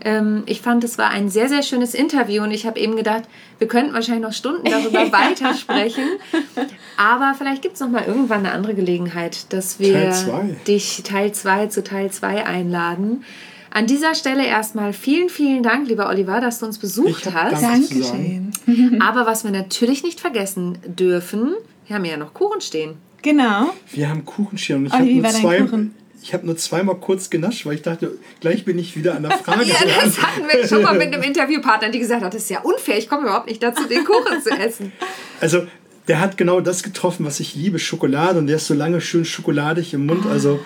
Ähm, 0.00 0.42
ich 0.46 0.62
fand, 0.62 0.84
es 0.84 0.98
war 0.98 1.10
ein 1.10 1.28
sehr, 1.28 1.48
sehr 1.48 1.62
schönes 1.62 1.94
Interview 1.94 2.42
und 2.42 2.50
ich 2.50 2.66
habe 2.66 2.78
eben 2.78 2.96
gedacht, 2.96 3.24
wir 3.58 3.68
könnten 3.68 3.94
wahrscheinlich 3.94 4.24
noch 4.24 4.32
Stunden 4.32 4.64
darüber 4.64 5.12
weitersprechen. 5.12 6.04
Aber 6.96 7.34
vielleicht 7.36 7.62
gibt 7.62 7.74
es 7.74 7.80
noch 7.80 7.88
mal 7.88 8.04
irgendwann 8.04 8.40
eine 8.40 8.52
andere 8.52 8.74
Gelegenheit, 8.74 9.52
dass 9.52 9.78
wir 9.78 10.10
Teil 10.10 10.56
dich 10.66 11.02
Teil 11.04 11.32
2 11.32 11.68
zu 11.68 11.84
Teil 11.84 12.10
2 12.10 12.46
einladen. 12.46 13.24
An 13.70 13.86
dieser 13.86 14.14
Stelle 14.14 14.46
erstmal 14.46 14.92
vielen, 14.92 15.28
vielen 15.28 15.62
Dank, 15.62 15.88
lieber 15.88 16.08
Oliver, 16.08 16.40
dass 16.40 16.60
du 16.60 16.66
uns 16.66 16.78
besucht 16.78 17.26
Ich 17.26 17.34
hast. 17.34 17.62
Dank. 17.62 17.88
Dankeschön. 17.88 18.52
Aber 19.00 19.26
was 19.26 19.44
wir 19.44 19.50
natürlich 19.50 20.02
nicht 20.02 20.20
vergessen 20.20 20.78
dürfen, 20.86 21.54
wir 21.86 21.96
haben 21.96 22.04
ja 22.04 22.16
noch 22.16 22.34
Kuchen 22.34 22.60
stehen. 22.60 22.96
Genau. 23.22 23.70
Wir 23.90 24.08
haben 24.08 24.24
Kuchenschirm. 24.24 24.86
Ich 24.86 24.92
Olli, 24.92 25.00
habe 25.00 25.10
wie 25.10 25.20
nur, 25.20 25.30
zwei, 25.30 25.60
Kuchen? 25.60 25.94
ich 26.22 26.34
hab 26.34 26.44
nur 26.44 26.56
zweimal 26.56 26.96
kurz 26.96 27.30
genascht, 27.30 27.66
weil 27.66 27.74
ich 27.74 27.82
dachte, 27.82 28.16
gleich 28.40 28.64
bin 28.64 28.78
ich 28.78 28.96
wieder 28.96 29.16
an 29.16 29.22
der 29.22 29.32
Frage. 29.32 29.64
Ja, 29.64 29.76
das 30.04 30.22
hatten 30.22 30.46
wir 30.46 30.66
schon 30.66 30.82
mal 30.82 30.96
mit 30.96 31.12
einem 31.12 31.22
Interviewpartner, 31.24 31.90
die 31.90 31.98
gesagt 31.98 32.22
hat, 32.22 32.34
das 32.34 32.42
ist 32.42 32.50
ja 32.50 32.60
unfair, 32.60 32.98
ich 32.98 33.08
komme 33.08 33.22
überhaupt 33.22 33.48
nicht 33.48 33.62
dazu, 33.62 33.84
den 33.88 34.04
Kuchen 34.04 34.40
zu 34.42 34.50
essen. 34.50 34.92
Also, 35.40 35.66
der 36.06 36.20
hat 36.20 36.36
genau 36.38 36.60
das 36.60 36.82
getroffen, 36.82 37.26
was 37.26 37.38
ich 37.40 37.54
liebe, 37.54 37.78
Schokolade. 37.78 38.38
Und 38.38 38.46
der 38.46 38.56
ist 38.56 38.66
so 38.66 38.74
lange 38.74 39.00
schön 39.00 39.24
schokoladig 39.24 39.92
im 39.92 40.06
Mund. 40.06 40.26
Also, 40.26 40.60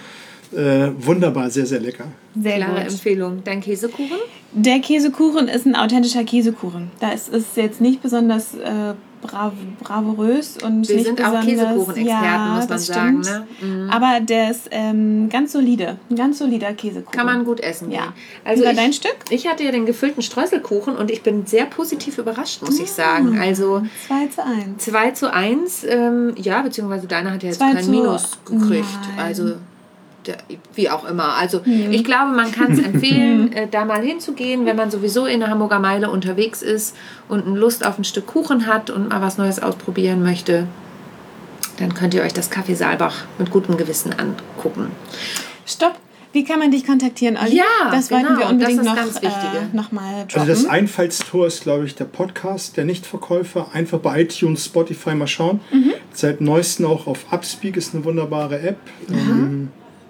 äh, 0.53 0.91
wunderbar, 0.99 1.51
sehr, 1.51 1.67
sehr 1.67 1.81
lecker. 1.81 2.05
Sehr 2.41 2.57
Klare 2.57 2.83
gut. 2.83 2.93
Empfehlung. 2.93 3.43
Dein 3.45 3.61
Käsekuchen? 3.61 4.19
Der 4.53 4.81
Käsekuchen 4.81 5.49
ist 5.49 5.67
ein 5.67 5.75
authentischer 5.77 6.25
Käsekuchen. 6.25 6.91
Da 7.01 7.11
ist 7.13 7.33
es 7.33 7.57
jetzt 7.57 7.81
nicht 7.81 8.03
besonders 8.03 8.55
äh, 8.55 8.93
brav, 9.23 9.53
bravourös 9.81 10.59
und 10.63 10.87
Wir 10.89 10.97
nicht 10.97 11.07
sind 11.07 11.21
auch 11.25 11.41
besonders, 11.41 11.45
Käsekuchenexperten, 11.47 12.07
ja, 12.09 12.55
muss 12.57 12.69
man 12.69 12.79
sagen, 12.79 13.25
stimmt. 13.25 13.87
ne? 13.87 13.89
Aber 13.93 14.21
der 14.21 14.51
ist 14.51 14.69
ähm, 14.71 15.29
ganz 15.31 15.53
solide. 15.53 15.97
Ein 16.11 16.17
ganz 16.17 16.39
solider 16.39 16.73
Käsekuchen. 16.75 17.13
Kann 17.13 17.27
man 17.27 17.45
gut 17.45 17.61
essen. 17.61 17.91
Ja. 17.91 18.01
gehen. 18.03 18.13
Also 18.45 18.65
ich, 18.65 18.77
dein 18.77 18.93
Stück? 18.93 19.17
Ich 19.31 19.47
hatte 19.47 19.65
ja 19.65 19.71
den 19.73 19.87
gefüllten 19.87 20.23
Streuselkuchen 20.23 20.97
und 20.97 21.11
ich 21.11 21.23
bin 21.23 21.47
sehr 21.47 21.65
positiv 21.67 22.19
überrascht, 22.19 22.61
muss 22.63 22.79
Mm. 22.79 22.83
ich 22.83 22.91
sagen. 22.93 23.39
Also 23.39 23.83
2 24.09 24.27
zu 24.27 24.45
1. 24.45 24.85
2 24.85 25.11
zu 25.13 25.33
1, 25.33 25.85
ähm, 25.89 26.35
ja, 26.37 26.61
beziehungsweise 26.63 27.07
deiner 27.07 27.31
hat 27.33 27.43
ja 27.43 27.49
jetzt 27.51 27.61
kein 27.61 27.89
Minus 27.91 28.39
gekriegt. 28.45 28.87
Nein. 29.17 29.25
Also 29.27 29.53
wie 30.75 30.91
auch 30.91 31.05
immer. 31.05 31.35
Also 31.37 31.63
ich 31.65 32.05
glaube, 32.05 32.33
man 32.33 32.53
kann 32.53 32.73
es 32.73 32.79
empfehlen, 32.85 33.53
äh, 33.53 33.69
da 33.69 33.85
mal 33.85 34.03
hinzugehen, 34.03 34.67
wenn 34.67 34.77
man 34.77 34.91
sowieso 34.91 35.27
in 35.27 35.41
der 35.41 35.51
Hamburger 35.51 35.79
Meile 35.79 36.11
unterwegs 36.11 36.63
ist 36.63 36.97
und 37.29 37.47
Lust 37.57 37.85
auf 37.85 37.99
ein 37.99 38.05
Stück 38.05 38.27
Kuchen 38.27 38.67
hat 38.67 38.91
und 38.91 39.09
mal 39.09 39.21
was 39.21 39.39
Neues 39.39 39.63
ausprobieren 39.63 40.23
möchte. 40.23 40.67
Dann 41.79 41.95
könnt 41.95 42.15
ihr 42.15 42.23
euch 42.23 42.35
das 42.35 42.51
Café 42.51 42.75
Saalbach 42.75 43.25
mit 43.39 43.51
gutem 43.51 43.77
Gewissen 43.77 44.13
angucken. 44.13 44.91
Stopp. 45.67 45.97
Wie 46.33 46.45
kann 46.45 46.59
man 46.59 46.71
dich 46.71 46.87
kontaktieren, 46.87 47.37
Olli? 47.37 47.57
Ja, 47.57 47.91
das 47.91 48.11
wollten 48.11 48.29
genau, 48.29 48.39
wir 48.39 48.47
unbedingt 48.47 48.79
das 48.79 48.87
ist 48.87 48.91
noch, 48.91 48.97
ganz 48.97 49.15
Wichtige. 49.17 49.59
äh, 49.71 49.77
noch 49.77 49.93
mal 49.93 50.25
droppen. 50.27 50.41
Also, 50.41 50.47
das 50.47 50.65
Einfallstor 50.65 51.47
ist, 51.47 51.63
glaube 51.63 51.85
ich, 51.85 51.95
der 51.95 52.07
Podcast, 52.07 52.79
der 52.79 52.87
Nichtverkäufer. 52.87 53.69
Einfach 53.75 53.99
bei 53.99 54.23
iTunes, 54.23 54.65
Spotify 54.65 55.15
mal 55.15 55.27
schauen. 55.27 55.61
Seit 56.15 56.41
neuestem 56.41 56.87
auch 56.87 57.07
auf 57.07 57.31
Upspeak 57.33 57.77
ist 57.77 57.95
eine 57.95 58.05
wunderbare 58.07 58.61
App. 58.61 58.79
Ähm, 59.11 59.52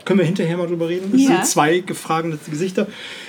können 0.05 0.19
wir 0.19 0.27
hinterher 0.27 0.57
mal 0.57 0.67
drüber 0.67 0.89
reden? 0.89 1.13
Es 1.15 1.23
Ja. 1.23 1.29
sind 1.37 1.47
zwei 1.47 1.79
gefragene 1.81 2.39
Gesichter. 2.51 2.87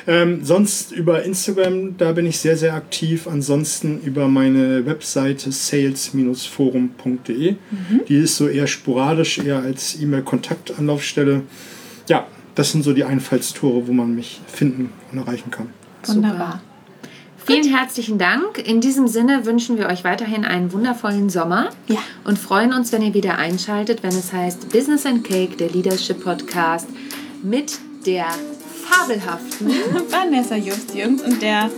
Ähm, 0.08 0.44
sonst 0.44 0.92
über 0.92 1.24
Instagram, 1.24 1.98
da 1.98 2.12
bin 2.12 2.26
ich 2.26 2.40
sehr, 2.40 2.58
sehr 2.58 2.74
aktiv. 2.74 3.28
Ansonsten 3.28 4.00
über 4.02 4.28
meine 4.28 4.86
Webseite 4.86 5.52
sales-forum.de. 5.52 7.56
Die 8.08 8.16
ist 8.16 8.38
so 8.38 8.48
eher 8.48 8.68
sporadisch, 8.68 9.38
eher 9.40 9.60
als 9.60 10.00
E-Mail-Kontaktanlaufstelle. 10.02 11.44
Ja, 12.10 12.28
das 12.56 12.72
sind 12.72 12.84
so 12.84 12.94
die 12.94 13.04
Einfallstore, 13.04 13.88
wo 13.88 13.94
man 13.94 14.16
mich 14.16 14.42
finden 14.48 14.90
und 15.12 15.20
erreichen 15.20 15.52
kann. 15.52 15.68
Wunderbar. 16.08 16.62
Vielen 17.46 17.68
herzlichen 17.76 18.18
Dank. 18.18 18.58
In 18.66 18.80
diesem 18.80 19.08
Sinne 19.08 19.46
wünschen 19.46 19.78
wir 19.78 19.88
euch 19.88 20.04
weiterhin 20.04 20.46
einen 20.46 20.72
wundervollen 20.72 21.30
Sommer 21.30 21.70
Ja. 21.88 21.98
und 22.24 22.40
freuen 22.40 22.74
uns, 22.74 22.92
wenn 22.92 23.02
ihr 23.02 23.14
wieder 23.14 23.38
einschaltet, 23.38 24.02
wenn 24.02 24.12
es 24.16 24.32
heißt 24.32 24.70
Business 24.70 25.06
and 25.06 25.24
Cake, 25.26 25.58
der 25.58 25.70
Leadership 25.70 26.24
Podcast 26.24 26.88
mit 27.42 27.74
der 28.06 28.26
fabelhaften, 28.86 29.70
Vanessa 30.10 30.56
Just-Jürgens 30.56 31.22
und 31.22 31.42
der 31.42 31.70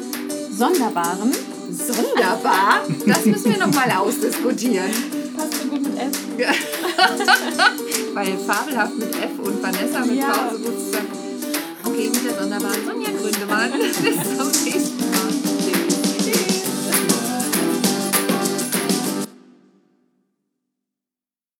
sonderbaren. 0.51 1.31
sonderbar, 1.71 2.81
das 3.07 3.25
müssen 3.25 3.51
wir 3.53 3.65
nochmal 3.65 3.89
ausdiskutieren, 3.97 4.91
Passt 5.35 5.63
so 5.63 5.67
gut 5.67 5.81
mit 5.83 5.97
S. 5.97 6.13
weil 8.13 8.37
fabelhaft 8.37 8.97
mit 8.97 9.09
F 9.15 9.39
und 9.43 9.61
Vanessa 9.61 9.99
mit 10.05 10.15
Ja. 10.19 10.31
V 10.31 10.55
so 10.57 10.63
gut 10.63 10.79
zusammen. 10.79 11.24
Okay, 11.85 12.09
mit 12.09 12.25
der 12.25 12.33
sonderbaren 12.33 12.83
Sonja 12.83 13.09
Gründemann. 13.11 13.71
Bis 13.71 13.93
zum 14.37 14.63
nächsten 14.63 15.11
Mal. 15.11 15.64